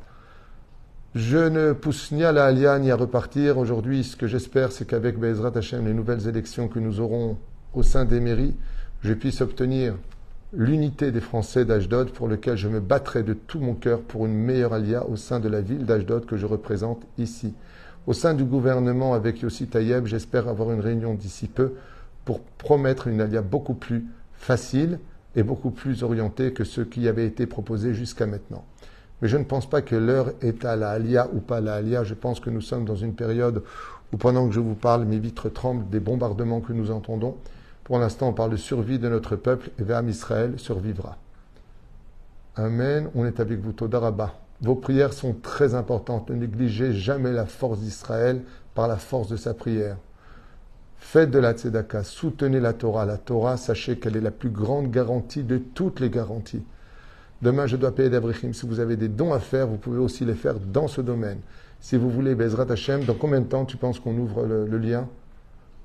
Je 1.16 1.38
ne 1.38 1.74
pousse 1.74 2.12
ni 2.12 2.24
à 2.24 2.32
la 2.32 2.46
Alia 2.46 2.78
ni 2.78 2.92
à 2.92 2.96
repartir. 2.96 3.58
Aujourd'hui, 3.58 4.04
ce 4.04 4.16
que 4.16 4.28
j'espère, 4.28 4.72
c'est 4.72 4.86
qu'avec 4.86 5.18
Bezrat 5.18 5.52
Hashem, 5.56 5.86
les 5.86 5.94
nouvelles 5.94 6.28
élections 6.28 6.68
que 6.68 6.78
nous 6.78 7.00
aurons 7.00 7.38
au 7.76 7.84
sein 7.84 8.06
des 8.06 8.20
mairies, 8.20 8.56
je 9.02 9.14
puisse 9.14 9.42
obtenir 9.42 9.96
l'unité 10.54 11.12
des 11.12 11.22
Français 11.22 11.66
d'Ashdod 11.66 12.12
pour 12.12 12.28
lequel 12.28 12.58
je 12.58 12.70
me 12.70 12.80
battrai 12.80 13.24
de 13.24 13.34
tout 13.34 13.60
mon 13.60 13.74
cœur 13.74 14.02
pour 14.02 14.26
une 14.26 14.34
meilleure 14.34 14.74
alia 14.74 15.06
au 15.06 15.16
sein 15.16 15.40
de 15.40 15.50
la 15.50 15.62
ville 15.62 15.86
d'Ashdod 15.86 16.26
que 16.26 16.38
je 16.38 16.46
représente 16.46 17.04
ici. 17.18 17.54
Au 18.08 18.14
sein 18.14 18.34
du 18.34 18.46
gouvernement 18.46 19.14
avec 19.14 19.42
Yossi 19.42 19.68
Tayeb, 19.68 20.06
j'espère 20.06 20.48
avoir 20.48 20.72
une 20.72 20.80
réunion 20.80 21.14
d'ici 21.14 21.48
peu 21.48 21.74
pour 22.24 22.40
promettre 22.40 23.08
une 23.08 23.20
alia 23.20 23.42
beaucoup 23.42 23.74
plus 23.74 24.06
facile 24.34 25.00
et 25.36 25.44
beaucoup 25.44 25.72
plus 25.72 26.04
orientée 26.04 26.54
que 26.54 26.64
ce 26.64 26.82
qui 26.82 27.08
avait 27.08 27.26
été 27.26 27.46
proposé 27.46 27.94
jusqu'à 27.94 28.26
maintenant. 28.26 28.64
Mais 29.22 29.28
je 29.28 29.38
ne 29.38 29.44
pense 29.44 29.70
pas 29.70 29.82
que 29.82 29.96
l'heure 29.96 30.32
est 30.42 30.66
à 30.66 30.76
la 30.76 30.92
Alia 30.92 31.30
ou 31.34 31.40
pas 31.40 31.62
la 31.62 31.76
Alia. 31.76 32.04
Je 32.04 32.14
pense 32.14 32.40
que 32.40 32.50
nous 32.50 32.62
sommes 32.62 32.86
dans 32.86 32.96
une 32.96 33.14
période 33.14 33.64
où, 34.14 34.18
pendant 34.18 34.48
que 34.48 34.54
je 34.54 34.60
vous 34.60 34.76
parle, 34.76 35.06
mes 35.06 35.20
vitres 35.20 35.50
tremblent 35.50 35.90
des 35.90 36.00
bombardements 36.00 36.62
que 36.62 36.74
nous 36.74 36.92
entendons. 36.92 37.36
Pour 37.86 38.00
l'instant, 38.00 38.30
on 38.30 38.34
parle 38.34 38.52
de 38.52 38.58
survie 38.58 39.00
de 39.00 39.08
notre 39.08 39.38
peuple 39.38 39.70
et 39.80 39.84
vers 39.84 40.04
Israël 40.04 40.56
survivra. 40.58 41.18
Amen. 42.58 43.10
On 43.16 43.26
est 43.26 43.40
avec 43.40 43.60
vous, 43.60 43.72
Todaraba. 43.72 44.34
Vos 44.62 44.76
prières 44.76 45.14
sont 45.14 45.34
très 45.34 45.76
importantes. 45.76 46.30
Ne 46.30 46.36
négligez 46.36 46.94
jamais 46.94 47.32
la 47.32 47.46
force 47.46 47.80
d'Israël 47.80 48.42
par 48.74 48.88
la 48.88 48.98
force 48.98 49.30
de 49.30 49.38
sa 49.38 49.54
prière. 49.54 49.98
Faites 50.98 51.30
de 51.30 51.38
la 51.38 51.54
tzedaka, 51.54 52.04
soutenez 52.04 52.60
la 52.60 52.74
Torah. 52.74 53.06
La 53.06 53.18
Torah, 53.18 53.58
sachez 53.58 54.00
qu'elle 54.00 54.18
est 54.18 54.22
la 54.22 54.32
plus 54.32 54.50
grande 54.50 54.90
garantie 54.90 55.44
de 55.44 55.58
toutes 55.60 56.00
les 56.00 56.10
garanties. 56.10 56.64
Demain, 57.42 57.68
je 57.68 57.78
dois 57.78 57.94
payer 57.94 58.10
d'Abrichim. 58.10 58.54
Si 58.54 58.66
vous 58.66 58.80
avez 58.80 58.96
des 58.98 59.10
dons 59.10 59.34
à 59.34 59.40
faire, 59.40 59.68
vous 59.68 59.78
pouvez 59.78 60.00
aussi 60.00 60.26
les 60.26 60.34
faire 60.34 60.56
dans 60.60 60.88
ce 60.88 61.02
domaine. 61.02 61.40
Si 61.80 61.98
vous 61.98 62.10
voulez, 62.10 62.34
Bezrat 62.34 62.72
Hashem, 62.72 63.04
dans 63.04 63.14
combien 63.14 63.42
de 63.42 63.46
temps 63.46 63.66
tu 63.66 63.78
penses 63.78 64.00
qu'on 64.00 64.18
ouvre 64.18 64.46
le, 64.46 64.78
lien? 64.80 65.08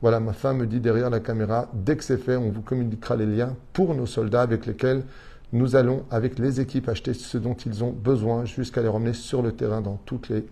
Voilà, 0.02 0.20
ma 0.20 0.32
femme 0.32 0.58
me 0.58 0.66
dit 0.66 0.80
derrière 0.80 1.10
la 1.10 1.20
caméra, 1.20 1.68
dès 1.74 1.96
que 1.96 2.04
c'est 2.04 2.16
fait, 2.16 2.36
on 2.36 2.50
vous 2.50 2.62
communiquera 2.62 3.16
les 3.16 3.26
liens 3.26 3.54
pour 3.72 3.94
nos 3.94 4.06
soldats 4.06 4.42
avec 4.42 4.66
lesquels 4.66 5.04
nous 5.52 5.76
allons, 5.76 6.04
avec 6.10 6.38
les 6.38 6.60
équipes, 6.60 6.88
acheter 6.88 7.12
ce 7.12 7.36
dont 7.36 7.54
ils 7.54 7.84
ont 7.84 7.90
besoin 7.90 8.44
jusqu'à 8.44 8.82
les 8.82 8.88
ramener 8.88 9.12
sur 9.12 9.42
le 9.42 9.52
terrain 9.52 9.80
dans 9.80 10.00
toutes 10.06 10.28
les 10.28 10.46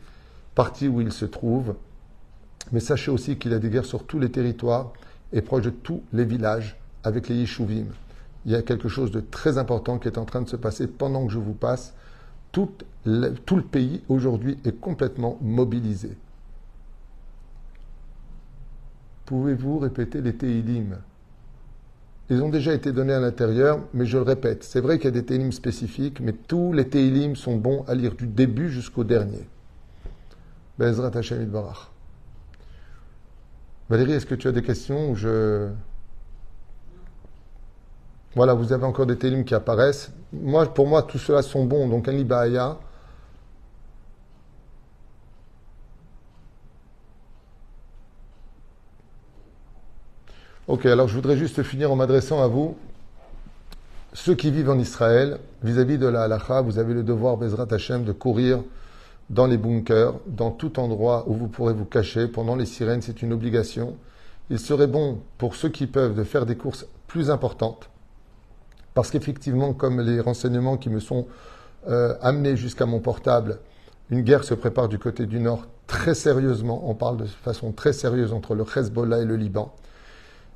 parties 0.55 0.89
où 0.89 1.01
ils 1.01 1.13
se 1.13 1.25
trouvent. 1.25 1.75
Mais 2.73 2.81
sachez 2.81 3.11
aussi 3.11 3.37
qu'il 3.37 3.53
y 3.53 3.55
a 3.55 3.59
des 3.59 3.71
guerres 3.71 3.85
sur 3.85 4.05
tous 4.05 4.19
les 4.19 4.31
territoires 4.31 4.93
et 5.33 5.41
proche 5.41 5.63
de 5.63 5.71
tous 5.71 6.03
les 6.13 6.25
villages 6.25 6.77
avec 7.05 7.29
les 7.29 7.37
Yeshuvim 7.37 7.87
il 8.49 8.53
y 8.53 8.55
a 8.55 8.63
quelque 8.63 8.89
chose 8.89 9.11
de 9.11 9.21
très 9.21 9.59
important 9.59 9.99
qui 9.99 10.09
est 10.09 10.17
en 10.17 10.25
train 10.25 10.41
de 10.41 10.49
se 10.49 10.57
passer 10.57 10.87
pendant 10.87 11.27
que 11.27 11.33
je 11.33 11.39
vous 11.39 11.53
passe. 11.53 11.95
Tout 12.51 12.71
le, 13.05 13.35
tout 13.35 13.57
le 13.57 13.63
pays 13.63 14.03
aujourd'hui 14.09 14.57
est 14.65 14.81
complètement 14.81 15.39
mobilisé. 15.43 16.17
Pouvez-vous 19.29 19.79
répéter 19.79 20.23
les 20.23 20.35
Teilim? 20.35 20.97
Ils 22.31 22.43
ont 22.43 22.49
déjà 22.49 22.73
été 22.73 22.93
donnés 22.93 23.13
à 23.13 23.21
l'intérieur, 23.21 23.81
mais 23.93 24.07
je 24.07 24.17
le 24.17 24.23
répète. 24.23 24.65
C'est 24.65 24.81
vrai 24.81 24.97
qu'il 24.97 25.05
y 25.05 25.09
a 25.09 25.11
des 25.11 25.25
Teilim 25.27 25.53
spécifiques, 25.53 26.21
mais 26.21 26.33
tous 26.33 26.73
les 26.73 26.89
Teilim 26.89 27.37
sont 27.37 27.57
bons 27.57 27.85
à 27.87 27.95
lire 27.95 28.15
du 28.15 28.27
début 28.27 28.71
jusqu'au 28.71 29.05
dernier. 29.05 29.47
Bezrat 30.79 31.15
Hashem 31.15 31.45
Barach. 31.45 31.91
Valérie, 33.91 34.13
est-ce 34.13 34.25
que 34.25 34.35
tu 34.35 34.49
as 34.49 34.53
des 34.53 34.63
questions. 34.63 35.15
Voilà, 38.35 38.55
vous 38.55 38.73
avez 38.73 38.85
encore 38.85 39.05
des 39.05 39.19
télim 39.19 39.45
qui 39.45 39.55
apparaissent. 39.55 40.11
Pour 40.75 40.87
moi, 40.87 41.03
tout 41.03 41.19
cela 41.19 41.43
sont 41.43 41.67
bons. 41.67 41.87
Donc, 41.87 42.09
un 42.09 42.13
libaya. 42.13 42.79
Ok, 50.69 50.85
alors 50.85 51.09
je 51.09 51.15
voudrais 51.15 51.39
juste 51.39 51.63
finir 51.63 51.91
en 51.91 51.97
m'adressant 51.97 52.43
à 52.43 52.47
vous. 52.47 52.77
Ceux 54.13 54.35
qui 54.35 54.51
vivent 54.51 54.69
en 54.69 54.79
Israël, 54.79 55.39
vis-à-vis 55.63 55.97
de 55.97 56.07
la 56.07 56.25
halacha, 56.25 56.61
vous 56.61 56.79
avez 56.79 56.93
le 56.93 57.03
devoir, 57.03 57.39
Bezrat 57.39 57.69
Hashem, 57.71 58.05
de 58.05 58.13
courir 58.13 58.63
dans 59.31 59.47
les 59.47 59.57
bunkers, 59.57 60.13
dans 60.27 60.51
tout 60.51 60.79
endroit 60.79 61.25
où 61.27 61.33
vous 61.33 61.49
pourrez 61.49 61.73
vous 61.73 61.87
cacher. 61.87 62.29
Pendant 62.29 62.55
les 62.55 62.67
sirènes, 62.67 63.01
c'est 63.01 63.23
une 63.23 63.33
obligation. 63.33 63.97
Il 64.51 64.59
serait 64.59 64.89
bon 64.89 65.21
pour 65.39 65.57
ceux 65.57 65.71
qui 65.71 65.87
peuvent 65.87 66.15
de 66.15 66.23
faire 66.23 66.45
des 66.45 66.59
courses 66.59 66.87
plus 67.07 67.31
importantes. 67.31 67.89
Parce 68.93 69.11
qu'effectivement, 69.11 69.73
comme 69.73 70.03
les 70.03 70.21
renseignements 70.21 70.77
qui 70.77 70.91
me 70.91 71.01
sont 71.01 71.29
euh, 71.89 72.15
amenés 72.21 72.59
jusqu'à 72.59 72.85
mon 72.85 73.01
portable, 73.01 73.59
une 74.11 74.21
guerre 74.21 74.45
se 74.45 74.53
prépare 74.53 74.91
du 74.91 74.99
côté 74.99 75.25
du 75.25 75.41
nord 75.41 75.67
très 75.87 76.13
sérieusement. 76.15 76.83
On 76.91 76.95
parle 76.95 77.17
de 77.17 77.25
façon 77.25 77.73
très 77.73 77.95
sérieuse 77.95 78.35
entre 78.35 78.55
le 78.55 78.67
Hezbollah 78.77 79.23
et 79.23 79.25
le 79.25 79.37
Liban. 79.37 79.75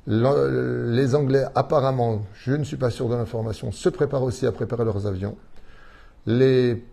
Les 0.05 1.15
Anglais, 1.15 1.45
apparemment, 1.55 2.23
je 2.33 2.51
ne 2.51 2.63
suis 2.63 2.77
pas 2.77 2.89
sûr 2.89 3.07
de 3.07 3.15
l'information, 3.15 3.71
se 3.71 3.89
préparent 3.89 4.23
aussi 4.23 4.45
à 4.45 4.51
préparer 4.51 4.83
leurs 4.83 5.07
avions. 5.07 5.37
Les, 6.25 6.83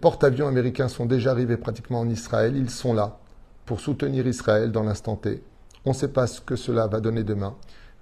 porte-avions 0.00 0.46
américains 0.46 0.88
sont 0.88 1.06
déjà 1.06 1.30
arrivés 1.32 1.56
pratiquement 1.56 2.00
en 2.00 2.08
Israël. 2.08 2.56
Ils 2.56 2.70
sont 2.70 2.94
là 2.94 3.18
pour 3.64 3.80
soutenir 3.80 4.26
Israël 4.26 4.70
dans 4.70 4.82
l'instant 4.82 5.16
T. 5.16 5.42
On 5.84 5.90
ne 5.90 5.94
sait 5.94 6.08
pas 6.08 6.26
ce 6.26 6.40
que 6.40 6.56
cela 6.56 6.86
va 6.86 7.00
donner 7.00 7.24
demain. 7.24 7.56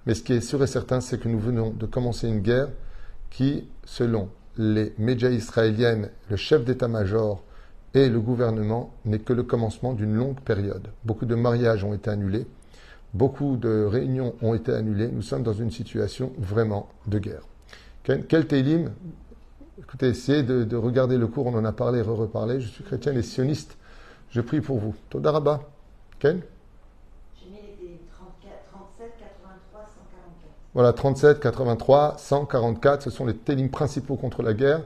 Mais 0.05 0.13
ce 0.13 0.21
qui 0.21 0.33
est 0.33 0.41
sûr 0.41 0.61
et 0.63 0.67
certain, 0.67 1.01
c'est 1.01 1.19
que 1.19 1.27
nous 1.27 1.39
venons 1.39 1.71
de 1.71 1.85
commencer 1.87 2.27
une 2.27 2.41
guerre 2.41 2.69
qui, 3.31 3.67
selon 3.85 4.29
les 4.57 4.93
médias 4.97 5.29
israéliennes, 5.29 6.09
le 6.29 6.35
chef 6.35 6.63
d'état-major 6.63 7.43
et 7.95 8.09
le 8.09 8.19
gouvernement, 8.19 8.93
n'est 9.05 9.19
que 9.19 9.33
le 9.33 9.43
commencement 9.43 9.93
d'une 9.93 10.13
longue 10.13 10.39
période. 10.41 10.89
Beaucoup 11.03 11.25
de 11.25 11.35
mariages 11.35 11.83
ont 11.83 11.93
été 11.93 12.09
annulés, 12.09 12.45
beaucoup 13.15 13.55
de 13.55 13.85
réunions 13.85 14.35
ont 14.41 14.53
été 14.53 14.73
annulées. 14.73 15.07
Nous 15.07 15.21
sommes 15.21 15.43
dans 15.43 15.53
une 15.53 15.71
situation 15.71 16.33
vraiment 16.37 16.89
de 17.07 17.17
guerre. 17.17 17.43
Quel 18.03 18.45
télim 18.45 18.91
Écoutez, 19.79 20.07
essayez 20.07 20.43
de, 20.43 20.75
regarder 20.75 21.17
le 21.17 21.27
cours, 21.27 21.47
on 21.47 21.55
en 21.55 21.65
a 21.65 21.71
parlé 21.71 21.99
et 21.99 22.01
re-reparlé. 22.01 22.59
Je 22.61 22.67
suis 22.67 22.83
chrétien 22.83 23.13
et 23.13 23.21
sioniste. 23.21 23.77
Je 24.29 24.41
prie 24.41 24.61
pour 24.61 24.79
vous. 24.79 24.93
Todaraba. 25.09 25.61
Ken? 26.19 26.41
J'ai 27.37 27.49
mis 27.49 27.57
les 27.81 27.99
37, 28.11 29.13
83, 29.19 29.81
144. 29.81 30.53
Voilà, 30.73 30.93
37, 30.93 31.39
83, 31.39 32.15
144. 32.17 33.03
Ce 33.03 33.09
sont 33.09 33.25
les 33.25 33.35
télim 33.35 33.69
principaux 33.69 34.17
contre 34.17 34.43
la 34.43 34.53
guerre. 34.53 34.81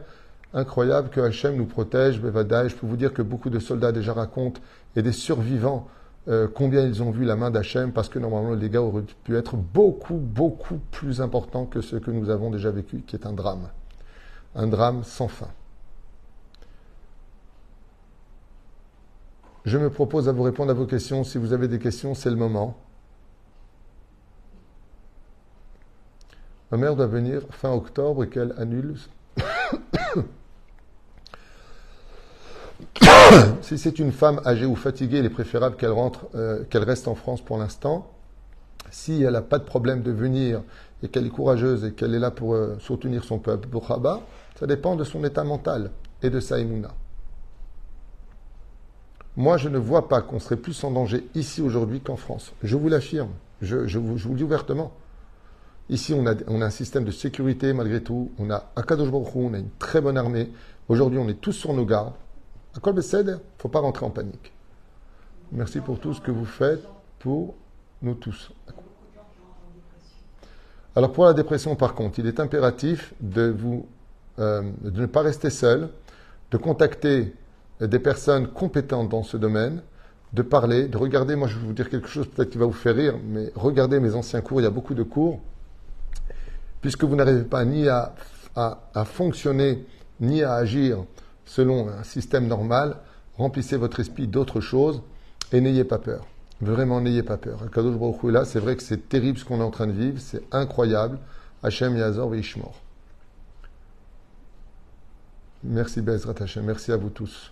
Incroyable 0.54 1.10
que 1.10 1.20
Hachem 1.20 1.56
nous 1.56 1.66
protège, 1.66 2.22
Bevadaï. 2.22 2.70
Je 2.70 2.76
peux 2.76 2.88
vous 2.88 2.98
dire 2.98 3.14
que 3.14 3.22
beaucoup 3.22 3.50
de 3.50 3.60
soldats 3.60 3.92
déjà 3.92 4.14
racontent 4.14 4.62
et 4.96 5.02
des 5.02 5.12
survivants 5.12 5.88
euh, 6.28 6.48
combien 6.54 6.86
ils 6.86 7.02
ont 7.02 7.12
vu 7.12 7.26
la 7.26 7.36
main 7.36 7.50
d'Hachem 7.50 7.92
parce 7.92 8.10
que 8.10 8.20
normalement 8.20 8.52
les 8.52 8.60
dégâts 8.60 8.78
auraient 8.78 9.04
pu 9.24 9.38
être 9.38 9.56
beaucoup, 9.56 10.18
beaucoup 10.18 10.80
plus 10.92 11.22
importants 11.22 11.66
que 11.66 11.82
ce 11.82 11.96
que 11.96 12.12
nous 12.12 12.30
avons 12.30 12.52
déjà 12.52 12.72
vécu, 12.72 13.02
qui 13.08 13.16
est 13.16 13.26
un 13.26 13.34
drame 13.34 13.70
un 14.56 14.68
drame 14.68 15.04
sans 15.04 15.28
fin. 15.28 15.50
Je 19.66 19.78
me 19.78 19.90
propose 19.90 20.28
à 20.28 20.32
vous 20.32 20.44
répondre 20.44 20.72
à 20.72 20.74
vos 20.74 20.86
questions. 20.86 21.24
Si 21.24 21.38
vous 21.38 21.54
avez 21.54 21.68
des 21.68 21.80
questions, 21.80 22.16
c'est 22.16 22.30
le 22.30 22.36
moment. 22.36 22.78
Ma 26.72 26.78
mère 26.78 26.96
doit 26.96 27.08
venir 27.08 27.42
fin 27.52 27.72
octobre 27.72 28.24
et 28.24 28.30
qu'elle 28.30 28.54
annule. 28.58 28.96
si 33.62 33.78
c'est 33.78 34.00
une 34.00 34.12
femme 34.12 34.42
âgée 34.46 34.66
ou 34.66 34.76
fatiguée, 34.76 35.20
il 35.20 35.26
est 35.26 35.30
préférable 35.30 35.76
qu'elle 35.76 35.92
rentre, 35.92 36.28
euh, 36.36 36.64
qu'elle 36.70 36.84
reste 36.84 37.08
en 37.08 37.16
France 37.16 37.42
pour 37.42 37.58
l'instant. 37.58 38.12
Si 38.92 39.22
elle 39.22 39.34
n'a 39.34 39.42
pas 39.42 39.60
de 39.60 39.64
problème 39.64 40.02
de 40.02 40.12
venir 40.12 40.62
et 41.04 41.08
qu'elle 41.08 41.26
est 41.28 41.32
courageuse 41.32 41.86
et 41.86 41.92
qu'elle 41.94 42.14
est 42.16 42.20
là 42.20 42.32
pour 42.32 42.54
euh, 42.54 42.78
soutenir 42.80 43.24
son 43.24 43.40
peuple, 43.40 43.68
ça 44.60 44.68
dépend 44.68 44.96
de 44.96 45.04
son 45.04 45.24
état 45.24 45.44
mental 45.44 45.92
et 46.24 46.30
de 46.30 46.40
sa 46.40 46.60
émouna. 46.60 46.90
Moi, 49.38 49.58
je 49.58 49.70
ne 49.70 49.78
vois 49.78 50.10
pas 50.10 50.22
qu'on 50.22 50.40
serait 50.40 50.58
plus 50.58 50.84
en 50.84 50.92
danger 50.92 51.26
ici 51.36 51.62
aujourd'hui 51.62 52.02
qu'en 52.02 52.18
France. 52.18 52.54
Je 52.64 52.76
vous 52.76 52.90
l'affirme. 52.90 53.30
Je, 53.62 53.98
vous, 53.98 54.30
le 54.30 54.36
dis 54.36 54.44
ouvertement. 54.44 54.92
Ici, 55.90 56.14
on 56.14 56.26
a, 56.26 56.34
on 56.48 56.62
a, 56.62 56.66
un 56.66 56.70
système 56.70 57.06
de 57.06 57.12
sécurité 57.12 57.72
malgré 57.74 58.02
tout. 58.02 58.32
On 58.38 58.50
a 58.50 58.72
Akadosh 58.76 59.10
Baruch 59.10 59.36
on 59.36 59.54
a 59.54 59.60
une 59.60 59.70
très 59.80 60.02
bonne 60.02 60.18
armée. 60.18 60.52
Aujourd'hui, 60.88 61.20
on 61.20 61.30
est 61.30 61.40
tous 61.40 61.54
sur 61.54 61.74
nos 61.74 61.86
gardes. 61.86 62.14
Kol 62.80 62.96
ne 62.96 63.36
faut 63.58 63.70
pas 63.70 63.80
rentrer 63.80 64.06
en 64.06 64.10
panique. 64.10 64.54
Merci 65.52 65.80
pour 65.80 66.00
tout 66.00 66.14
ce 66.14 66.22
que 66.22 66.32
vous 66.32 66.46
faites 66.46 66.84
pour 67.20 67.56
nous 68.02 68.14
tous. 68.14 68.52
Alors 70.96 71.12
pour 71.12 71.26
la 71.26 71.34
dépression, 71.34 71.76
par 71.76 71.94
contre, 71.96 72.20
il 72.20 72.28
est 72.28 72.40
impératif 72.40 73.14
de 73.20 73.50
vous 73.50 73.88
euh, 74.40 74.62
de 74.82 75.02
ne 75.02 75.06
pas 75.06 75.22
rester 75.22 75.50
seul, 75.50 75.90
de 76.52 76.58
contacter 76.58 77.34
des 77.82 78.00
personnes 78.00 78.48
compétentes 78.48 79.10
dans 79.10 79.24
ce 79.24 79.36
domaine, 79.36 79.82
de 80.32 80.42
parler, 80.42 80.88
de 80.88 80.98
regarder. 80.98 81.36
Moi, 81.36 81.48
je 81.48 81.58
vais 81.58 81.66
vous 81.66 81.74
dire 81.74 81.90
quelque 81.90 82.08
chose 82.08 82.28
peut-être 82.28 82.50
qui 82.50 82.58
va 82.58 82.66
vous 82.66 82.72
faire 82.72 82.96
rire, 82.96 83.16
mais 83.24 83.52
regardez 83.56 84.00
mes 84.00 84.16
anciens 84.16 84.42
cours. 84.42 84.62
Il 84.62 84.64
y 84.64 84.68
a 84.68 84.72
beaucoup 84.72 84.94
de 84.94 85.04
cours, 85.04 85.42
puisque 86.82 87.04
vous 87.04 87.16
n'arrivez 87.16 87.44
pas 87.44 87.66
ni 87.66 87.90
à, 87.90 88.14
à, 88.56 89.06
fonctionner 89.06 89.86
ni 90.22 90.42
à 90.44 90.54
agir 90.54 91.04
selon 91.50 91.90
un 91.90 92.04
système 92.04 92.48
normal. 92.48 92.98
Remplissez 93.38 93.76
votre 93.76 94.00
esprit 94.00 94.28
d'autres 94.28 94.62
choses 94.62 95.02
et 95.52 95.62
n'ayez 95.62 95.84
pas 95.84 95.98
peur. 95.98 96.28
Vraiment, 96.62 97.02
n'ayez 97.02 97.24
pas 97.24 97.38
peur. 97.38 97.62
Là, 98.24 98.46
c'est 98.46 98.60
vrai 98.60 98.76
que 98.76 98.84
c'est 98.84 99.10
terrible 99.10 99.40
ce 99.40 99.46
qu'on 99.46 99.60
est 99.60 99.64
en 99.64 99.72
train 99.72 99.88
de 99.88 99.94
vivre, 99.94 100.20
c'est 100.20 100.44
incroyable. 100.52 101.18
Hachem 101.64 101.98
Yazor 101.98 102.36
Ishmor. 102.36 102.80
Merci 105.64 106.02
Bezrat 106.02 106.36
Hashem, 106.40 106.64
merci 106.64 106.92
à 106.92 106.98
vous 106.98 107.10
tous. 107.10 107.52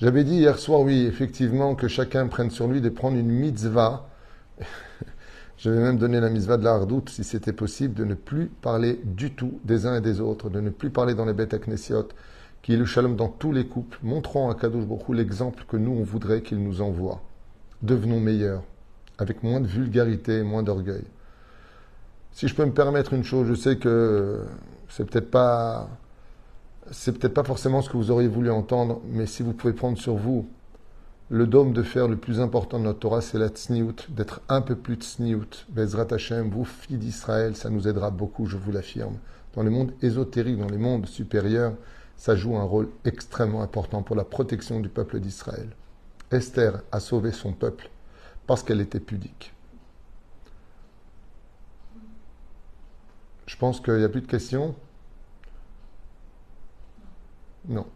J'avais 0.00 0.24
dit 0.24 0.36
hier 0.36 0.58
soir, 0.58 0.80
oui, 0.80 1.04
effectivement, 1.06 1.74
que 1.74 1.86
chacun 1.86 2.26
prenne 2.28 2.50
sur 2.50 2.66
lui 2.66 2.80
de 2.80 2.88
prendre 2.88 3.16
une 3.16 3.28
mitzvah. 3.28 4.08
J'avais 5.58 5.80
même 5.80 5.96
donné 5.96 6.20
la 6.20 6.28
mitzvah 6.28 6.58
de 6.58 6.64
la 6.64 6.72
hardoute, 6.72 7.08
si 7.08 7.24
c'était 7.24 7.52
possible, 7.54 7.94
de 7.94 8.04
ne 8.04 8.14
plus 8.14 8.46
parler 8.46 9.00
du 9.04 9.32
tout 9.32 9.58
des 9.64 9.86
uns 9.86 9.96
et 9.96 10.00
des 10.02 10.20
autres, 10.20 10.50
de 10.50 10.60
ne 10.60 10.68
plus 10.68 10.90
parler 10.90 11.14
dans 11.14 11.24
les 11.24 11.32
bêtes 11.32 11.58
knessiot, 11.66 12.08
qui 12.60 12.74
est 12.74 12.76
le 12.76 12.84
shalom 12.84 13.16
dans 13.16 13.28
tous 13.28 13.52
les 13.52 13.66
couples. 13.66 13.98
Montrons 14.02 14.50
à 14.50 14.54
Kadosh 14.54 14.84
beaucoup 14.84 15.14
l'exemple 15.14 15.64
que 15.66 15.78
nous, 15.78 15.92
on 15.92 16.02
voudrait 16.02 16.42
qu'il 16.42 16.62
nous 16.62 16.82
envoie. 16.82 17.22
Devenons 17.80 18.20
meilleurs, 18.20 18.64
avec 19.18 19.42
moins 19.42 19.60
de 19.60 19.66
vulgarité 19.66 20.38
et 20.38 20.42
moins 20.42 20.62
d'orgueil. 20.62 21.04
Si 22.32 22.48
je 22.48 22.54
peux 22.54 22.66
me 22.66 22.72
permettre 22.72 23.14
une 23.14 23.24
chose, 23.24 23.48
je 23.48 23.54
sais 23.54 23.76
que 23.76 24.40
c'est 24.90 25.08
peut-être 25.08 25.30
pas, 25.30 25.88
c'est 26.90 27.18
peut-être 27.18 27.32
pas 27.32 27.44
forcément 27.44 27.80
ce 27.80 27.88
que 27.88 27.96
vous 27.96 28.10
auriez 28.10 28.28
voulu 28.28 28.50
entendre, 28.50 29.00
mais 29.10 29.24
si 29.24 29.42
vous 29.42 29.54
pouvez 29.54 29.72
prendre 29.72 29.96
sur 29.96 30.16
vous 30.16 30.46
le 31.28 31.46
dôme 31.46 31.72
de 31.72 31.82
fer 31.82 32.06
le 32.06 32.16
plus 32.16 32.40
important 32.40 32.78
de 32.78 32.84
notre 32.84 33.00
Torah, 33.00 33.20
c'est 33.20 33.38
la 33.38 33.48
tsniout, 33.48 34.06
d'être 34.08 34.40
un 34.48 34.60
peu 34.60 34.76
plus 34.76 34.94
tsniout. 34.94 35.66
Bezrat 35.68 36.12
Hashem, 36.12 36.50
vous, 36.50 36.64
filles 36.64 36.98
d'Israël, 36.98 37.56
ça 37.56 37.68
nous 37.68 37.88
aidera 37.88 38.10
beaucoup, 38.10 38.46
je 38.46 38.56
vous 38.56 38.70
l'affirme. 38.70 39.18
Dans 39.54 39.62
les 39.62 39.70
mondes 39.70 39.92
ésotériques, 40.02 40.58
dans 40.58 40.68
les 40.68 40.78
mondes 40.78 41.06
supérieurs, 41.06 41.74
ça 42.16 42.36
joue 42.36 42.56
un 42.56 42.62
rôle 42.62 42.88
extrêmement 43.04 43.62
important 43.62 44.02
pour 44.02 44.14
la 44.14 44.24
protection 44.24 44.80
du 44.80 44.88
peuple 44.88 45.18
d'Israël. 45.18 45.68
Esther 46.30 46.82
a 46.92 47.00
sauvé 47.00 47.32
son 47.32 47.52
peuple 47.52 47.90
parce 48.46 48.62
qu'elle 48.62 48.80
était 48.80 49.00
pudique. 49.00 49.52
Je 53.46 53.56
pense 53.56 53.80
qu'il 53.80 53.94
n'y 53.94 54.04
a 54.04 54.08
plus 54.08 54.22
de 54.22 54.26
questions? 54.26 54.74
Non. 57.68 57.86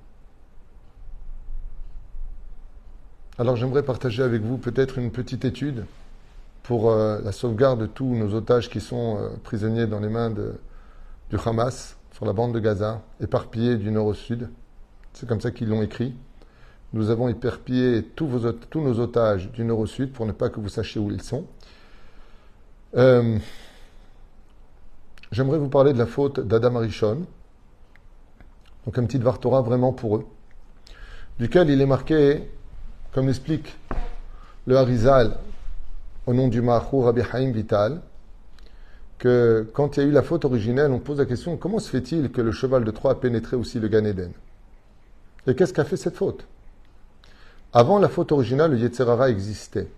Alors 3.41 3.57
j'aimerais 3.57 3.83
partager 3.83 4.23
avec 4.23 4.43
vous 4.43 4.59
peut-être 4.59 4.99
une 4.99 5.11
petite 5.11 5.47
étude 5.47 5.87
pour 6.63 6.91
euh, 6.91 7.23
la 7.25 7.33
sauvegarde 7.33 7.81
de 7.81 7.87
tous 7.87 8.15
nos 8.15 8.35
otages 8.35 8.69
qui 8.69 8.83
sont 8.83 9.17
euh, 9.17 9.31
prisonniers 9.43 9.87
dans 9.87 9.99
les 9.99 10.11
mains 10.11 10.29
du 10.29 11.39
Hamas 11.47 11.97
sur 12.13 12.27
la 12.27 12.35
bande 12.35 12.53
de 12.53 12.59
Gaza, 12.59 13.01
éparpillés 13.19 13.79
du 13.79 13.91
nord 13.93 14.09
au 14.09 14.13
sud. 14.13 14.51
C'est 15.15 15.27
comme 15.27 15.41
ça 15.41 15.53
qu'ils 15.53 15.71
l'ont 15.71 15.81
écrit. 15.81 16.15
Nous 16.93 17.09
avons 17.09 17.29
éparpillé 17.29 18.03
tous, 18.03 18.29
nos 18.75 19.01
otages 19.01 19.51
du 19.53 19.65
nord 19.65 19.79
au 19.79 19.87
sud 19.87 20.13
pour 20.13 20.27
ne 20.27 20.33
pas 20.33 20.51
que 20.51 20.61
vous 20.61 20.69
sachiez 20.69 21.01
où 21.01 21.11
ils 21.11 21.23
sont. 21.23 21.47
Euh, 22.95 23.39
J'aimerais 25.33 25.57
vous 25.57 25.71
parler 25.71 25.95
de 25.95 25.99
la 25.99 26.07
faute 26.07 26.41
d'Adam 26.41 26.77
Arishon, 26.77 27.23
donc 28.85 28.99
un 28.99 29.05
petit 29.07 29.17
Vartora 29.17 29.63
vraiment 29.63 29.95
pour 29.95 30.19
eux, 30.19 30.27
duquel 31.39 31.71
il 31.71 31.81
est 31.81 31.87
marqué, 31.87 32.51
comme 33.13 33.27
l'explique 33.27 33.77
le 34.67 34.77
Harizal 34.77 35.37
au 36.27 36.35
nom 36.35 36.49
du 36.49 36.61
Mahou 36.63 37.01
Rabbi 37.01 37.23
Haim 37.33 37.51
Vital, 37.51 38.01
que 39.19 39.69
quand 39.75 39.97
il 39.97 40.03
y 40.03 40.07
a 40.07 40.09
eu 40.09 40.13
la 40.13 40.23
faute 40.23 40.45
originelle, 40.45 40.93
on 40.93 40.99
pose 40.99 41.19
la 41.19 41.27
question 41.27 41.57
comment 41.57 41.79
se 41.79 41.91
fait-il 41.91 42.31
que 42.31 42.41
le 42.41 42.53
cheval 42.53 42.85
de 42.85 42.91
Troie 42.91 43.13
a 43.13 43.15
pénétré 43.17 43.57
aussi 43.57 43.81
le 43.81 43.89
Gan 43.89 44.05
Eden? 44.05 44.33
Et 45.47 45.55
qu'est-ce 45.55 45.73
qu'a 45.73 45.85
fait 45.85 45.97
cette 45.97 46.17
faute? 46.17 46.47
Avant 47.73 47.99
la 47.99 48.09
faute 48.09 48.33
originale, 48.33 48.73
le 48.73 48.79
Yetzerara 48.79 49.31
existait, 49.31 49.89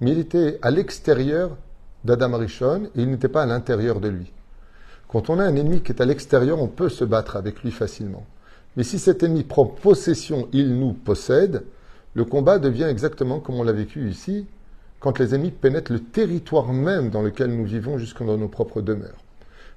mais 0.00 0.12
il 0.12 0.18
était 0.18 0.58
à 0.62 0.70
l'extérieur 0.70 1.56
d'Adam 2.04 2.34
Arishon 2.34 2.84
et 2.94 3.02
il 3.02 3.10
n'était 3.10 3.28
pas 3.28 3.42
à 3.42 3.46
l'intérieur 3.46 4.00
de 4.00 4.08
lui. 4.08 4.32
Quand 5.08 5.30
on 5.30 5.38
a 5.38 5.44
un 5.44 5.54
ennemi 5.56 5.80
qui 5.80 5.92
est 5.92 6.00
à 6.00 6.04
l'extérieur, 6.04 6.60
on 6.60 6.68
peut 6.68 6.88
se 6.88 7.04
battre 7.04 7.36
avec 7.36 7.62
lui 7.62 7.70
facilement. 7.70 8.26
Mais 8.76 8.82
si 8.82 8.98
cet 8.98 9.22
ennemi 9.22 9.44
prend 9.44 9.66
possession, 9.66 10.48
il 10.52 10.78
nous 10.78 10.92
possède, 10.92 11.64
le 12.14 12.24
combat 12.24 12.58
devient 12.58 12.84
exactement 12.84 13.40
comme 13.40 13.56
on 13.56 13.64
l'a 13.64 13.72
vécu 13.72 14.08
ici, 14.08 14.46
quand 15.00 15.18
les 15.18 15.34
ennemis 15.34 15.50
pénètrent 15.50 15.92
le 15.92 16.00
territoire 16.00 16.72
même 16.72 17.10
dans 17.10 17.22
lequel 17.22 17.50
nous 17.50 17.64
vivons 17.64 17.98
jusque 17.98 18.24
dans 18.24 18.38
nos 18.38 18.48
propres 18.48 18.80
demeures. 18.80 19.18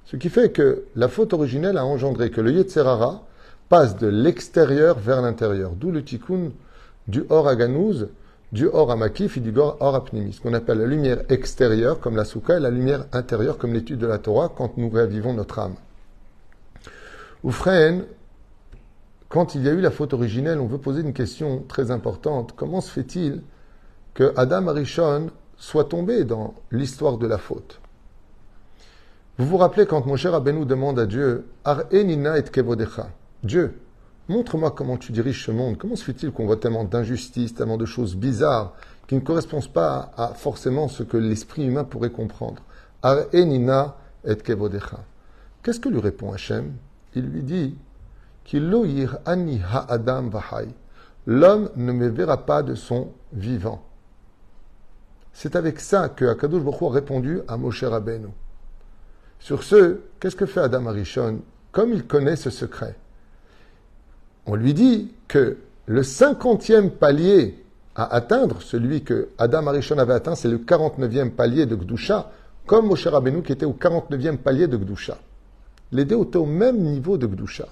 Ce 0.06 0.16
qui 0.16 0.30
fait 0.30 0.50
que 0.50 0.84
la 0.96 1.08
faute 1.08 1.34
originelle 1.34 1.76
a 1.76 1.84
engendré 1.84 2.30
que 2.30 2.40
le 2.40 2.52
Yetzerara 2.52 3.22
passe 3.68 3.98
de 3.98 4.06
l'extérieur 4.06 4.98
vers 4.98 5.20
l'intérieur, 5.20 5.72
d'où 5.72 5.90
le 5.90 6.02
tikkun 6.02 6.52
du 7.08 7.24
Or 7.28 7.48
à 7.48 7.56
du 8.50 8.66
Or 8.72 8.90
à 8.90 8.96
Makif 8.96 9.36
et 9.36 9.40
du 9.40 9.52
Or 9.58 9.76
à 9.94 10.02
ce 10.32 10.40
qu'on 10.40 10.54
appelle 10.54 10.78
la 10.78 10.86
lumière 10.86 11.18
extérieure 11.28 12.00
comme 12.00 12.16
la 12.16 12.24
Souka 12.24 12.56
et 12.56 12.60
la 12.60 12.70
lumière 12.70 13.04
intérieure 13.12 13.58
comme 13.58 13.74
l'étude 13.74 13.98
de 13.98 14.06
la 14.06 14.18
Torah 14.18 14.50
quand 14.54 14.78
nous 14.78 14.88
révivons 14.88 15.34
notre 15.34 15.58
âme. 15.58 15.74
Quand 19.28 19.54
il 19.54 19.62
y 19.62 19.68
a 19.68 19.72
eu 19.72 19.80
la 19.80 19.90
faute 19.90 20.14
originelle, 20.14 20.58
on 20.58 20.66
veut 20.66 20.78
poser 20.78 21.02
une 21.02 21.12
question 21.12 21.62
très 21.68 21.90
importante. 21.90 22.54
Comment 22.56 22.80
se 22.80 22.90
fait-il 22.90 23.42
que 24.14 24.32
Adam 24.36 24.68
Arishon 24.68 25.30
soit 25.58 25.84
tombé 25.84 26.24
dans 26.24 26.54
l'histoire 26.70 27.18
de 27.18 27.26
la 27.26 27.36
faute? 27.36 27.80
Vous 29.36 29.46
vous 29.46 29.58
rappelez 29.58 29.86
quand 29.86 30.06
mon 30.06 30.16
cher 30.16 30.32
Rabbeinu 30.32 30.64
demande 30.64 30.98
à 30.98 31.06
Dieu 31.06 31.46
Ar-enina 31.64 32.38
et 32.38 32.42
kevodecha? 32.42 33.10
Dieu, 33.44 33.78
montre-moi 34.28 34.70
comment 34.70 34.96
tu 34.96 35.12
diriges 35.12 35.44
ce 35.44 35.50
monde. 35.50 35.76
Comment 35.76 35.94
se 35.94 36.04
fait-il 36.04 36.32
qu'on 36.32 36.46
voit 36.46 36.56
tellement 36.56 36.84
d'injustices, 36.84 37.54
tellement 37.54 37.76
de 37.76 37.84
choses 37.84 38.16
bizarres 38.16 38.72
qui 39.06 39.14
ne 39.14 39.20
correspondent 39.20 39.72
pas 39.72 40.10
à 40.16 40.28
forcément 40.28 40.88
ce 40.88 41.02
que 41.02 41.18
l'esprit 41.18 41.66
humain 41.66 41.84
pourrait 41.84 42.10
comprendre 42.10 42.62
Ar-enina 43.02 43.96
et 44.26 44.36
kevodecha 44.36 45.00
Qu'est-ce 45.62 45.80
que 45.80 45.88
lui 45.88 46.00
répond 46.00 46.32
Hachem? 46.32 46.72
Il 47.14 47.26
lui 47.26 47.42
dit 47.42 47.76
L'homme 51.26 51.70
ne 51.76 51.92
me 51.92 52.08
verra 52.08 52.46
pas 52.46 52.62
de 52.62 52.74
son 52.74 53.08
vivant. 53.32 53.82
C'est 55.32 55.54
avec 55.54 55.80
ça 55.80 56.08
que 56.08 56.24
Akadosh 56.24 56.62
Baruch 56.62 56.82
a 56.82 56.90
répondu 56.90 57.40
à 57.46 57.56
Moshe 57.56 57.84
Rabbeinu. 57.84 58.28
Sur 59.38 59.62
ce, 59.62 60.00
qu'est-ce 60.18 60.34
que 60.34 60.46
fait 60.46 60.60
Adam 60.60 60.86
Arishon 60.86 61.40
Comme 61.70 61.92
il 61.92 62.06
connaît 62.06 62.36
ce 62.36 62.50
secret, 62.50 62.96
on 64.46 64.54
lui 64.54 64.72
dit 64.72 65.12
que 65.28 65.58
le 65.86 66.02
cinquantième 66.02 66.90
palier 66.90 67.62
à 67.94 68.14
atteindre, 68.14 68.62
celui 68.62 69.04
que 69.04 69.28
Adam 69.38 69.66
Arishon 69.66 69.98
avait 69.98 70.14
atteint, 70.14 70.34
c'est 70.34 70.48
le 70.48 70.58
49e 70.58 71.30
palier 71.30 71.66
de 71.66 71.76
Gdusha, 71.76 72.30
comme 72.66 72.86
Moshe 72.86 73.06
Rabbeinu 73.06 73.42
qui 73.42 73.52
était 73.52 73.66
au 73.66 73.74
49e 73.74 74.38
palier 74.38 74.66
de 74.66 74.76
Gdusha. 74.76 75.18
Les 75.92 76.04
deux 76.04 76.20
étaient 76.20 76.36
au 76.36 76.46
même 76.46 76.78
niveau 76.78 77.18
de 77.18 77.26
Gdusha. 77.26 77.66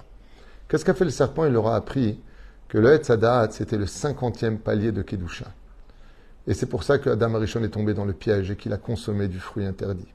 Qu'est-ce 0.67 0.83
qu'a 0.83 0.93
fait 0.93 1.05
le 1.05 1.11
serpent? 1.11 1.45
Il 1.45 1.53
leur 1.53 1.67
a 1.67 1.75
appris 1.75 2.19
que 2.67 2.77
le 2.77 2.93
Hetzadat, 2.93 3.49
c'était 3.51 3.77
le 3.77 3.85
cinquantième 3.85 4.59
palier 4.59 4.91
de 4.91 5.01
Kedusha. 5.01 5.45
Et 6.47 6.53
c'est 6.53 6.65
pour 6.65 6.83
ça 6.83 6.97
que 6.97 7.09
Adam 7.09 7.35
Arishon 7.35 7.63
est 7.63 7.69
tombé 7.69 7.93
dans 7.93 8.05
le 8.05 8.13
piège 8.13 8.51
et 8.51 8.55
qu'il 8.55 8.73
a 8.73 8.77
consommé 8.77 9.27
du 9.27 9.39
fruit 9.39 9.65
interdit. 9.65 10.07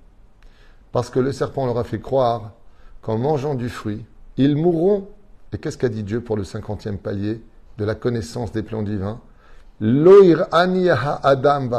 Parce 0.92 1.10
que 1.10 1.20
le 1.20 1.32
serpent 1.32 1.66
leur 1.66 1.78
a 1.78 1.84
fait 1.84 2.00
croire 2.00 2.52
qu'en 3.00 3.18
mangeant 3.18 3.54
du 3.54 3.68
fruit, 3.68 4.04
ils 4.36 4.56
mourront. 4.56 5.08
Et 5.52 5.58
qu'est-ce 5.58 5.78
qu'a 5.78 5.88
dit 5.88 6.02
Dieu 6.02 6.20
pour 6.20 6.36
le 6.36 6.44
cinquantième 6.44 6.98
palier 6.98 7.42
de 7.78 7.84
la 7.84 7.94
connaissance 7.94 8.52
des 8.52 8.62
plans 8.62 8.82
divins? 8.82 9.20
Loir 9.80 10.48
Adam 10.52 11.70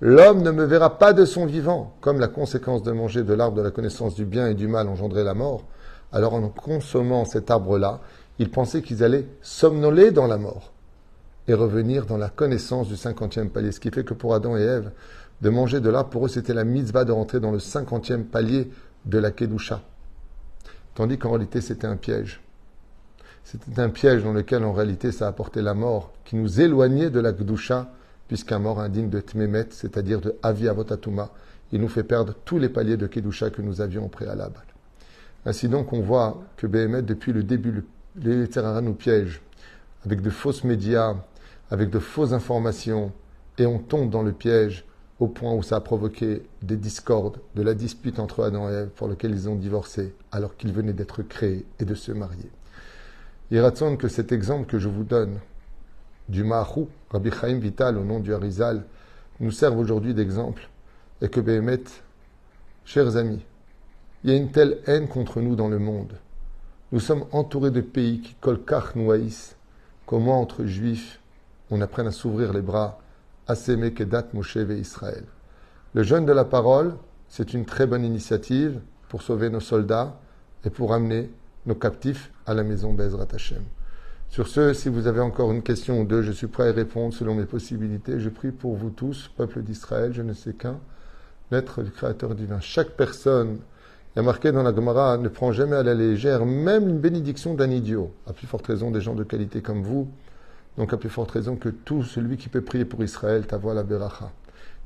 L'homme 0.00 0.42
ne 0.42 0.50
me 0.50 0.64
verra 0.64 0.98
pas 0.98 1.12
de 1.12 1.24
son 1.24 1.46
vivant, 1.46 1.94
comme 2.00 2.18
la 2.18 2.26
conséquence 2.28 2.82
de 2.82 2.90
manger 2.90 3.22
de 3.22 3.34
l'arbre 3.34 3.56
de 3.56 3.62
la 3.62 3.70
connaissance 3.70 4.14
du 4.14 4.24
bien 4.24 4.48
et 4.48 4.54
du 4.54 4.66
mal 4.66 4.88
engendrait 4.88 5.22
la 5.22 5.34
mort. 5.34 5.64
Alors 6.12 6.34
en 6.34 6.48
consommant 6.48 7.24
cet 7.24 7.50
arbre-là, 7.50 8.00
ils 8.38 8.50
pensaient 8.50 8.82
qu'ils 8.82 9.02
allaient 9.02 9.26
somnoler 9.40 10.10
dans 10.10 10.26
la 10.26 10.38
mort 10.38 10.72
et 11.48 11.54
revenir 11.54 12.06
dans 12.06 12.18
la 12.18 12.28
connaissance 12.28 12.88
du 12.88 12.96
cinquantième 12.96 13.50
palier. 13.50 13.72
Ce 13.72 13.80
qui 13.80 13.90
fait 13.90 14.04
que 14.04 14.14
pour 14.14 14.34
Adam 14.34 14.56
et 14.56 14.62
Ève, 14.62 14.90
de 15.40 15.50
manger 15.50 15.80
de 15.80 15.90
l'arbre, 15.90 16.10
pour 16.10 16.26
eux, 16.26 16.28
c'était 16.28 16.54
la 16.54 16.64
mitzvah 16.64 17.04
de 17.04 17.12
rentrer 17.12 17.40
dans 17.40 17.50
le 17.50 17.58
cinquantième 17.58 18.24
palier 18.24 18.70
de 19.06 19.18
la 19.18 19.32
Kedusha. 19.32 19.82
Tandis 20.94 21.18
qu'en 21.18 21.30
réalité, 21.30 21.60
c'était 21.60 21.86
un 21.86 21.96
piège. 21.96 22.40
C'était 23.42 23.80
un 23.80 23.88
piège 23.88 24.22
dans 24.22 24.32
lequel, 24.32 24.62
en 24.62 24.72
réalité, 24.72 25.10
ça 25.10 25.26
apportait 25.26 25.62
la 25.62 25.74
mort, 25.74 26.12
qui 26.24 26.36
nous 26.36 26.60
éloignait 26.60 27.10
de 27.10 27.18
la 27.18 27.32
Kedusha, 27.32 27.90
puisqu'un 28.28 28.60
mort 28.60 28.80
indigne 28.80 29.10
de 29.10 29.20
Tmemet, 29.20 29.66
c'est-à-dire 29.70 30.20
de 30.20 30.36
Avi 30.42 30.68
Avotatuma, 30.68 31.30
il 31.72 31.80
nous 31.80 31.88
fait 31.88 32.04
perdre 32.04 32.34
tous 32.44 32.58
les 32.58 32.68
paliers 32.68 32.96
de 32.96 33.08
Kedusha 33.08 33.50
que 33.50 33.62
nous 33.62 33.80
avions 33.80 34.04
au 34.04 34.08
préalable. 34.08 34.62
Ainsi 35.44 35.68
donc, 35.68 35.92
on 35.92 36.00
voit 36.00 36.42
que 36.56 36.66
BMF, 36.66 37.04
depuis 37.04 37.32
le 37.32 37.42
début, 37.42 37.84
les 38.16 38.48
terrains 38.48 38.80
nous 38.80 38.94
piègent 38.94 39.42
avec 40.04 40.20
de 40.20 40.30
fausses 40.30 40.64
médias, 40.64 41.16
avec 41.70 41.90
de 41.90 41.98
fausses 41.98 42.32
informations, 42.32 43.12
et 43.58 43.66
on 43.66 43.78
tombe 43.78 44.10
dans 44.10 44.22
le 44.22 44.32
piège 44.32 44.84
au 45.20 45.28
point 45.28 45.52
où 45.52 45.62
ça 45.62 45.76
a 45.76 45.80
provoqué 45.80 46.42
des 46.62 46.76
discordes, 46.76 47.38
de 47.54 47.62
la 47.62 47.74
dispute 47.74 48.18
entre 48.18 48.42
Adam 48.42 48.68
et 48.68 48.72
Ève 48.72 48.88
pour 48.88 49.08
lequel 49.08 49.30
ils 49.30 49.48
ont 49.48 49.54
divorcé 49.54 50.14
alors 50.32 50.56
qu'ils 50.56 50.72
venaient 50.72 50.92
d'être 50.92 51.22
créés 51.22 51.64
et 51.78 51.84
de 51.84 51.94
se 51.94 52.10
marier. 52.10 52.50
Il 53.50 53.60
raconte 53.60 53.98
que 53.98 54.08
cet 54.08 54.32
exemple 54.32 54.66
que 54.66 54.78
je 54.78 54.88
vous 54.88 55.04
donne 55.04 55.38
du 56.28 56.42
Mahou, 56.42 56.88
Rabbi 57.10 57.30
Chaim 57.30 57.58
Vital 57.58 57.98
au 57.98 58.04
nom 58.04 58.18
du 58.18 58.34
Harizal, 58.34 58.84
nous 59.38 59.50
serve 59.50 59.78
aujourd'hui 59.78 60.14
d'exemple 60.14 60.68
et 61.20 61.28
que 61.28 61.40
Béhémet, 61.40 61.84
chers 62.84 63.16
amis, 63.16 63.44
il 64.24 64.30
y 64.30 64.34
a 64.34 64.36
une 64.36 64.50
telle 64.50 64.78
haine 64.86 65.08
contre 65.08 65.40
nous 65.40 65.56
dans 65.56 65.68
le 65.68 65.78
monde. 65.78 66.12
Nous 66.92 67.00
sommes 67.00 67.24
entourés 67.32 67.70
de 67.70 67.80
pays 67.80 68.20
qui 68.20 68.34
colkach 68.34 68.96
haïssent. 68.96 69.56
Comment 70.06 70.40
entre 70.40 70.64
juifs 70.64 71.20
on 71.70 71.80
apprenne 71.80 72.06
à 72.06 72.12
s'ouvrir 72.12 72.52
les 72.52 72.60
bras 72.60 73.00
à 73.48 73.54
s'aimer 73.54 73.92
Kedat 73.92 74.26
Moshe 74.34 74.56
et 74.56 74.78
Israël. 74.78 75.24
Le 75.94 76.02
jeûne 76.02 76.26
de 76.26 76.32
la 76.32 76.44
parole, 76.44 76.94
c'est 77.28 77.54
une 77.54 77.64
très 77.64 77.86
bonne 77.86 78.04
initiative 78.04 78.80
pour 79.08 79.22
sauver 79.22 79.50
nos 79.50 79.60
soldats 79.60 80.20
et 80.64 80.70
pour 80.70 80.92
amener 80.92 81.30
nos 81.66 81.74
captifs 81.74 82.30
à 82.46 82.54
la 82.54 82.62
maison 82.62 82.92
Bezrat 82.92 83.28
Hashem. 83.34 83.62
Sur 84.28 84.48
ce, 84.48 84.72
si 84.72 84.88
vous 84.88 85.06
avez 85.06 85.20
encore 85.20 85.52
une 85.52 85.62
question 85.62 86.00
ou 86.00 86.04
deux, 86.04 86.22
je 86.22 86.32
suis 86.32 86.46
prêt 86.46 86.68
à 86.68 86.72
répondre 86.72 87.12
selon 87.12 87.34
mes 87.34 87.44
possibilités. 87.44 88.20
Je 88.20 88.28
prie 88.28 88.50
pour 88.50 88.76
vous 88.76 88.90
tous, 88.90 89.30
peuple 89.36 89.62
d'Israël, 89.62 90.12
je 90.12 90.22
ne 90.22 90.32
sais 90.32 90.54
qu'un, 90.54 90.78
l'être 91.50 91.82
du 91.82 91.90
Créateur 91.90 92.34
divin. 92.34 92.60
Chaque 92.60 92.90
personne 92.90 93.58
il 94.14 94.18
y 94.18 94.20
a 94.20 94.22
marqué 94.24 94.52
dans 94.52 94.62
la 94.62 94.74
Gemara, 94.74 95.16
ne 95.16 95.28
prends 95.28 95.52
jamais 95.52 95.76
à 95.76 95.82
la 95.82 95.94
légère 95.94 96.44
même 96.44 96.86
une 96.86 96.98
bénédiction 96.98 97.54
d'un 97.54 97.70
idiot. 97.70 98.12
À 98.26 98.34
plus 98.34 98.46
forte 98.46 98.66
raison 98.66 98.90
des 98.90 99.00
gens 99.00 99.14
de 99.14 99.24
qualité 99.24 99.62
comme 99.62 99.82
vous. 99.82 100.06
Donc 100.76 100.92
à 100.92 100.98
plus 100.98 101.08
forte 101.08 101.30
raison 101.30 101.56
que 101.56 101.70
tout 101.70 102.02
celui 102.02 102.36
qui 102.36 102.50
peut 102.50 102.60
prier 102.60 102.84
pour 102.84 103.02
Israël, 103.02 103.46
ta 103.46 103.56
voix 103.56 103.72
la 103.72 103.84
beracha. 103.84 104.30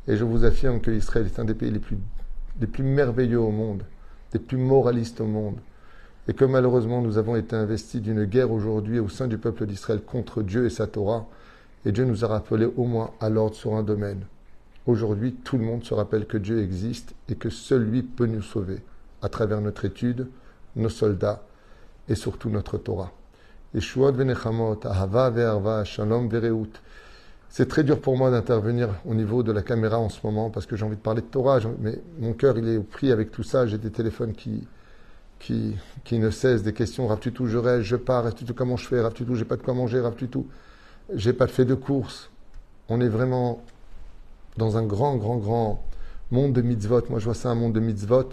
Et 0.06 0.16
je 0.16 0.22
vous 0.22 0.44
affirme 0.44 0.80
que 0.80 0.92
Israël 0.92 1.26
est 1.26 1.40
un 1.40 1.44
des 1.44 1.54
pays 1.54 1.72
les 1.72 1.80
plus, 1.80 1.98
les 2.60 2.68
plus 2.68 2.84
merveilleux 2.84 3.40
au 3.40 3.50
monde, 3.50 3.82
des 4.30 4.38
plus 4.38 4.58
moralistes 4.58 5.20
au 5.20 5.26
monde. 5.26 5.56
Et 6.28 6.32
que 6.32 6.44
malheureusement 6.44 7.02
nous 7.02 7.18
avons 7.18 7.34
été 7.34 7.56
investis 7.56 8.00
d'une 8.00 8.26
guerre 8.26 8.52
aujourd'hui 8.52 9.00
au 9.00 9.08
sein 9.08 9.26
du 9.26 9.38
peuple 9.38 9.66
d'Israël 9.66 10.02
contre 10.02 10.42
Dieu 10.42 10.66
et 10.66 10.70
sa 10.70 10.86
Torah. 10.86 11.26
Et 11.84 11.90
Dieu 11.90 12.04
nous 12.04 12.24
a 12.24 12.28
rappelé 12.28 12.68
au 12.76 12.84
moins 12.84 13.10
à 13.20 13.28
l'ordre 13.28 13.56
sur 13.56 13.74
un 13.74 13.82
domaine. 13.82 14.20
Aujourd'hui, 14.86 15.32
tout 15.32 15.58
le 15.58 15.64
monde 15.64 15.82
se 15.82 15.94
rappelle 15.94 16.26
que 16.26 16.38
Dieu 16.38 16.62
existe 16.62 17.16
et 17.28 17.34
que 17.34 17.50
seul 17.50 17.82
lui 17.82 18.04
peut 18.04 18.26
nous 18.26 18.42
sauver 18.42 18.78
à 19.22 19.28
travers 19.28 19.60
notre 19.60 19.84
étude, 19.84 20.28
nos 20.76 20.88
soldats 20.88 21.42
et 22.08 22.14
surtout 22.14 22.50
notre 22.50 22.78
Torah. 22.78 23.12
C'est 27.48 27.68
très 27.68 27.84
dur 27.84 28.00
pour 28.00 28.16
moi 28.16 28.30
d'intervenir 28.30 28.88
au 29.04 29.14
niveau 29.14 29.42
de 29.42 29.52
la 29.52 29.62
caméra 29.62 29.98
en 29.98 30.08
ce 30.08 30.18
moment 30.24 30.50
parce 30.50 30.66
que 30.66 30.76
j'ai 30.76 30.84
envie 30.84 30.96
de 30.96 31.00
parler 31.00 31.20
de 31.22 31.26
Torah, 31.26 31.58
mais 31.80 31.98
mon 32.18 32.32
cœur 32.32 32.56
il 32.58 32.68
est 32.68 32.78
pris 32.78 33.12
avec 33.12 33.30
tout 33.30 33.42
ça. 33.42 33.66
J'ai 33.66 33.78
des 33.78 33.90
téléphones 33.90 34.32
qui, 34.32 34.66
qui, 35.38 35.76
qui 36.04 36.18
ne 36.18 36.30
cessent, 36.30 36.62
des 36.62 36.72
questions. 36.72 37.06
Rav 37.06 37.18
tout, 37.18 37.46
je 37.46 37.58
reste, 37.58 37.82
je 37.82 37.96
pars, 37.96 38.34
tout, 38.34 38.46
comment 38.54 38.76
je 38.76 38.86
fais, 38.86 39.00
Rav 39.00 39.12
tout, 39.12 39.34
j'ai 39.34 39.44
pas 39.44 39.56
de 39.56 39.62
quoi 39.62 39.74
manger, 39.74 40.00
Rav 40.00 40.14
tout, 40.14 40.46
j'ai 41.14 41.32
pas 41.32 41.46
fait 41.46 41.64
de 41.64 41.74
course. 41.74 42.30
On 42.88 43.00
est 43.00 43.08
vraiment 43.08 43.62
dans 44.56 44.76
un 44.76 44.82
grand, 44.82 45.16
grand, 45.16 45.36
grand 45.36 45.84
monde 46.30 46.52
de 46.52 46.62
mitzvot. 46.62 47.02
Moi 47.10 47.18
je 47.18 47.24
vois 47.24 47.34
ça 47.34 47.50
un 47.50 47.54
monde 47.54 47.72
de 47.72 47.80
mitzvot 47.80 48.30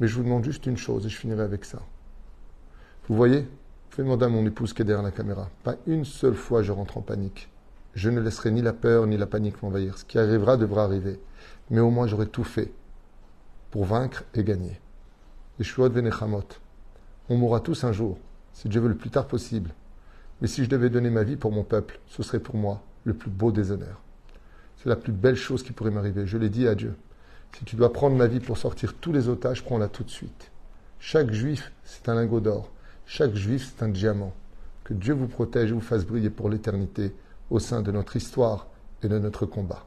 mais 0.00 0.08
je 0.08 0.14
vous 0.14 0.22
demande 0.22 0.44
juste 0.44 0.66
une 0.66 0.76
chose 0.76 1.06
et 1.06 1.08
je 1.08 1.16
finirai 1.16 1.42
avec 1.42 1.64
ça. 1.64 1.78
Vous 3.08 3.16
voyez 3.16 3.40
Vous 3.40 3.48
pouvez 3.90 4.04
demander 4.04 4.26
à 4.26 4.28
mon 4.28 4.46
épouse 4.46 4.72
qui 4.72 4.82
est 4.82 4.84
derrière 4.84 5.02
la 5.02 5.10
caméra. 5.10 5.48
Pas 5.64 5.76
une 5.86 6.04
seule 6.04 6.34
fois 6.34 6.62
je 6.62 6.72
rentre 6.72 6.98
en 6.98 7.02
panique. 7.02 7.48
Je 7.94 8.10
ne 8.10 8.20
laisserai 8.20 8.50
ni 8.50 8.62
la 8.62 8.72
peur 8.72 9.06
ni 9.06 9.16
la 9.16 9.26
panique 9.26 9.62
m'envahir. 9.62 9.98
Ce 9.98 10.04
qui 10.04 10.18
arrivera 10.18 10.56
devra 10.56 10.84
arriver. 10.84 11.18
Mais 11.70 11.80
au 11.80 11.90
moins 11.90 12.06
j'aurai 12.06 12.26
tout 12.26 12.44
fait 12.44 12.72
pour 13.70 13.84
vaincre 13.84 14.24
et 14.34 14.44
gagner. 14.44 14.80
Yeshua 15.58 15.88
Venechamot. 15.88 16.44
On 17.28 17.36
mourra 17.36 17.60
tous 17.60 17.84
un 17.84 17.92
jour, 17.92 18.18
si 18.52 18.68
Dieu 18.68 18.80
veut 18.80 18.88
le 18.88 18.96
plus 18.96 19.10
tard 19.10 19.26
possible. 19.26 19.74
Mais 20.40 20.48
si 20.48 20.64
je 20.64 20.70
devais 20.70 20.88
donner 20.88 21.10
ma 21.10 21.24
vie 21.24 21.36
pour 21.36 21.52
mon 21.52 21.64
peuple, 21.64 22.00
ce 22.06 22.22
serait 22.22 22.40
pour 22.40 22.54
moi 22.54 22.82
le 23.04 23.12
plus 23.12 23.30
beau 23.30 23.52
des 23.52 23.72
honneurs. 23.72 24.00
C'est 24.76 24.88
la 24.88 24.96
plus 24.96 25.12
belle 25.12 25.34
chose 25.34 25.62
qui 25.62 25.72
pourrait 25.72 25.90
m'arriver. 25.90 26.26
Je 26.26 26.38
l'ai 26.38 26.48
dit 26.48 26.68
à 26.68 26.74
Dieu. 26.74 26.94
Si 27.56 27.64
tu 27.64 27.76
dois 27.76 27.92
prendre 27.92 28.16
ma 28.16 28.26
vie 28.26 28.40
pour 28.40 28.58
sortir 28.58 28.94
tous 29.00 29.12
les 29.12 29.28
otages, 29.28 29.64
prends-la 29.64 29.88
tout 29.88 30.04
de 30.04 30.10
suite. 30.10 30.50
Chaque 31.00 31.32
juif, 31.32 31.72
c'est 31.84 32.08
un 32.08 32.14
lingot 32.14 32.40
d'or. 32.40 32.70
Chaque 33.06 33.34
juif, 33.34 33.72
c'est 33.74 33.84
un 33.84 33.88
diamant. 33.88 34.32
Que 34.84 34.94
Dieu 34.94 35.14
vous 35.14 35.28
protège 35.28 35.70
et 35.70 35.74
vous 35.74 35.80
fasse 35.80 36.04
briller 36.04 36.30
pour 36.30 36.48
l'éternité 36.48 37.14
au 37.50 37.58
sein 37.58 37.82
de 37.82 37.92
notre 37.92 38.16
histoire 38.16 38.66
et 39.02 39.08
de 39.08 39.18
notre 39.18 39.46
combat. 39.46 39.86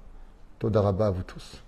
Todaraba 0.59 1.07
à 1.07 1.11
vous 1.11 1.23
tous. 1.23 1.63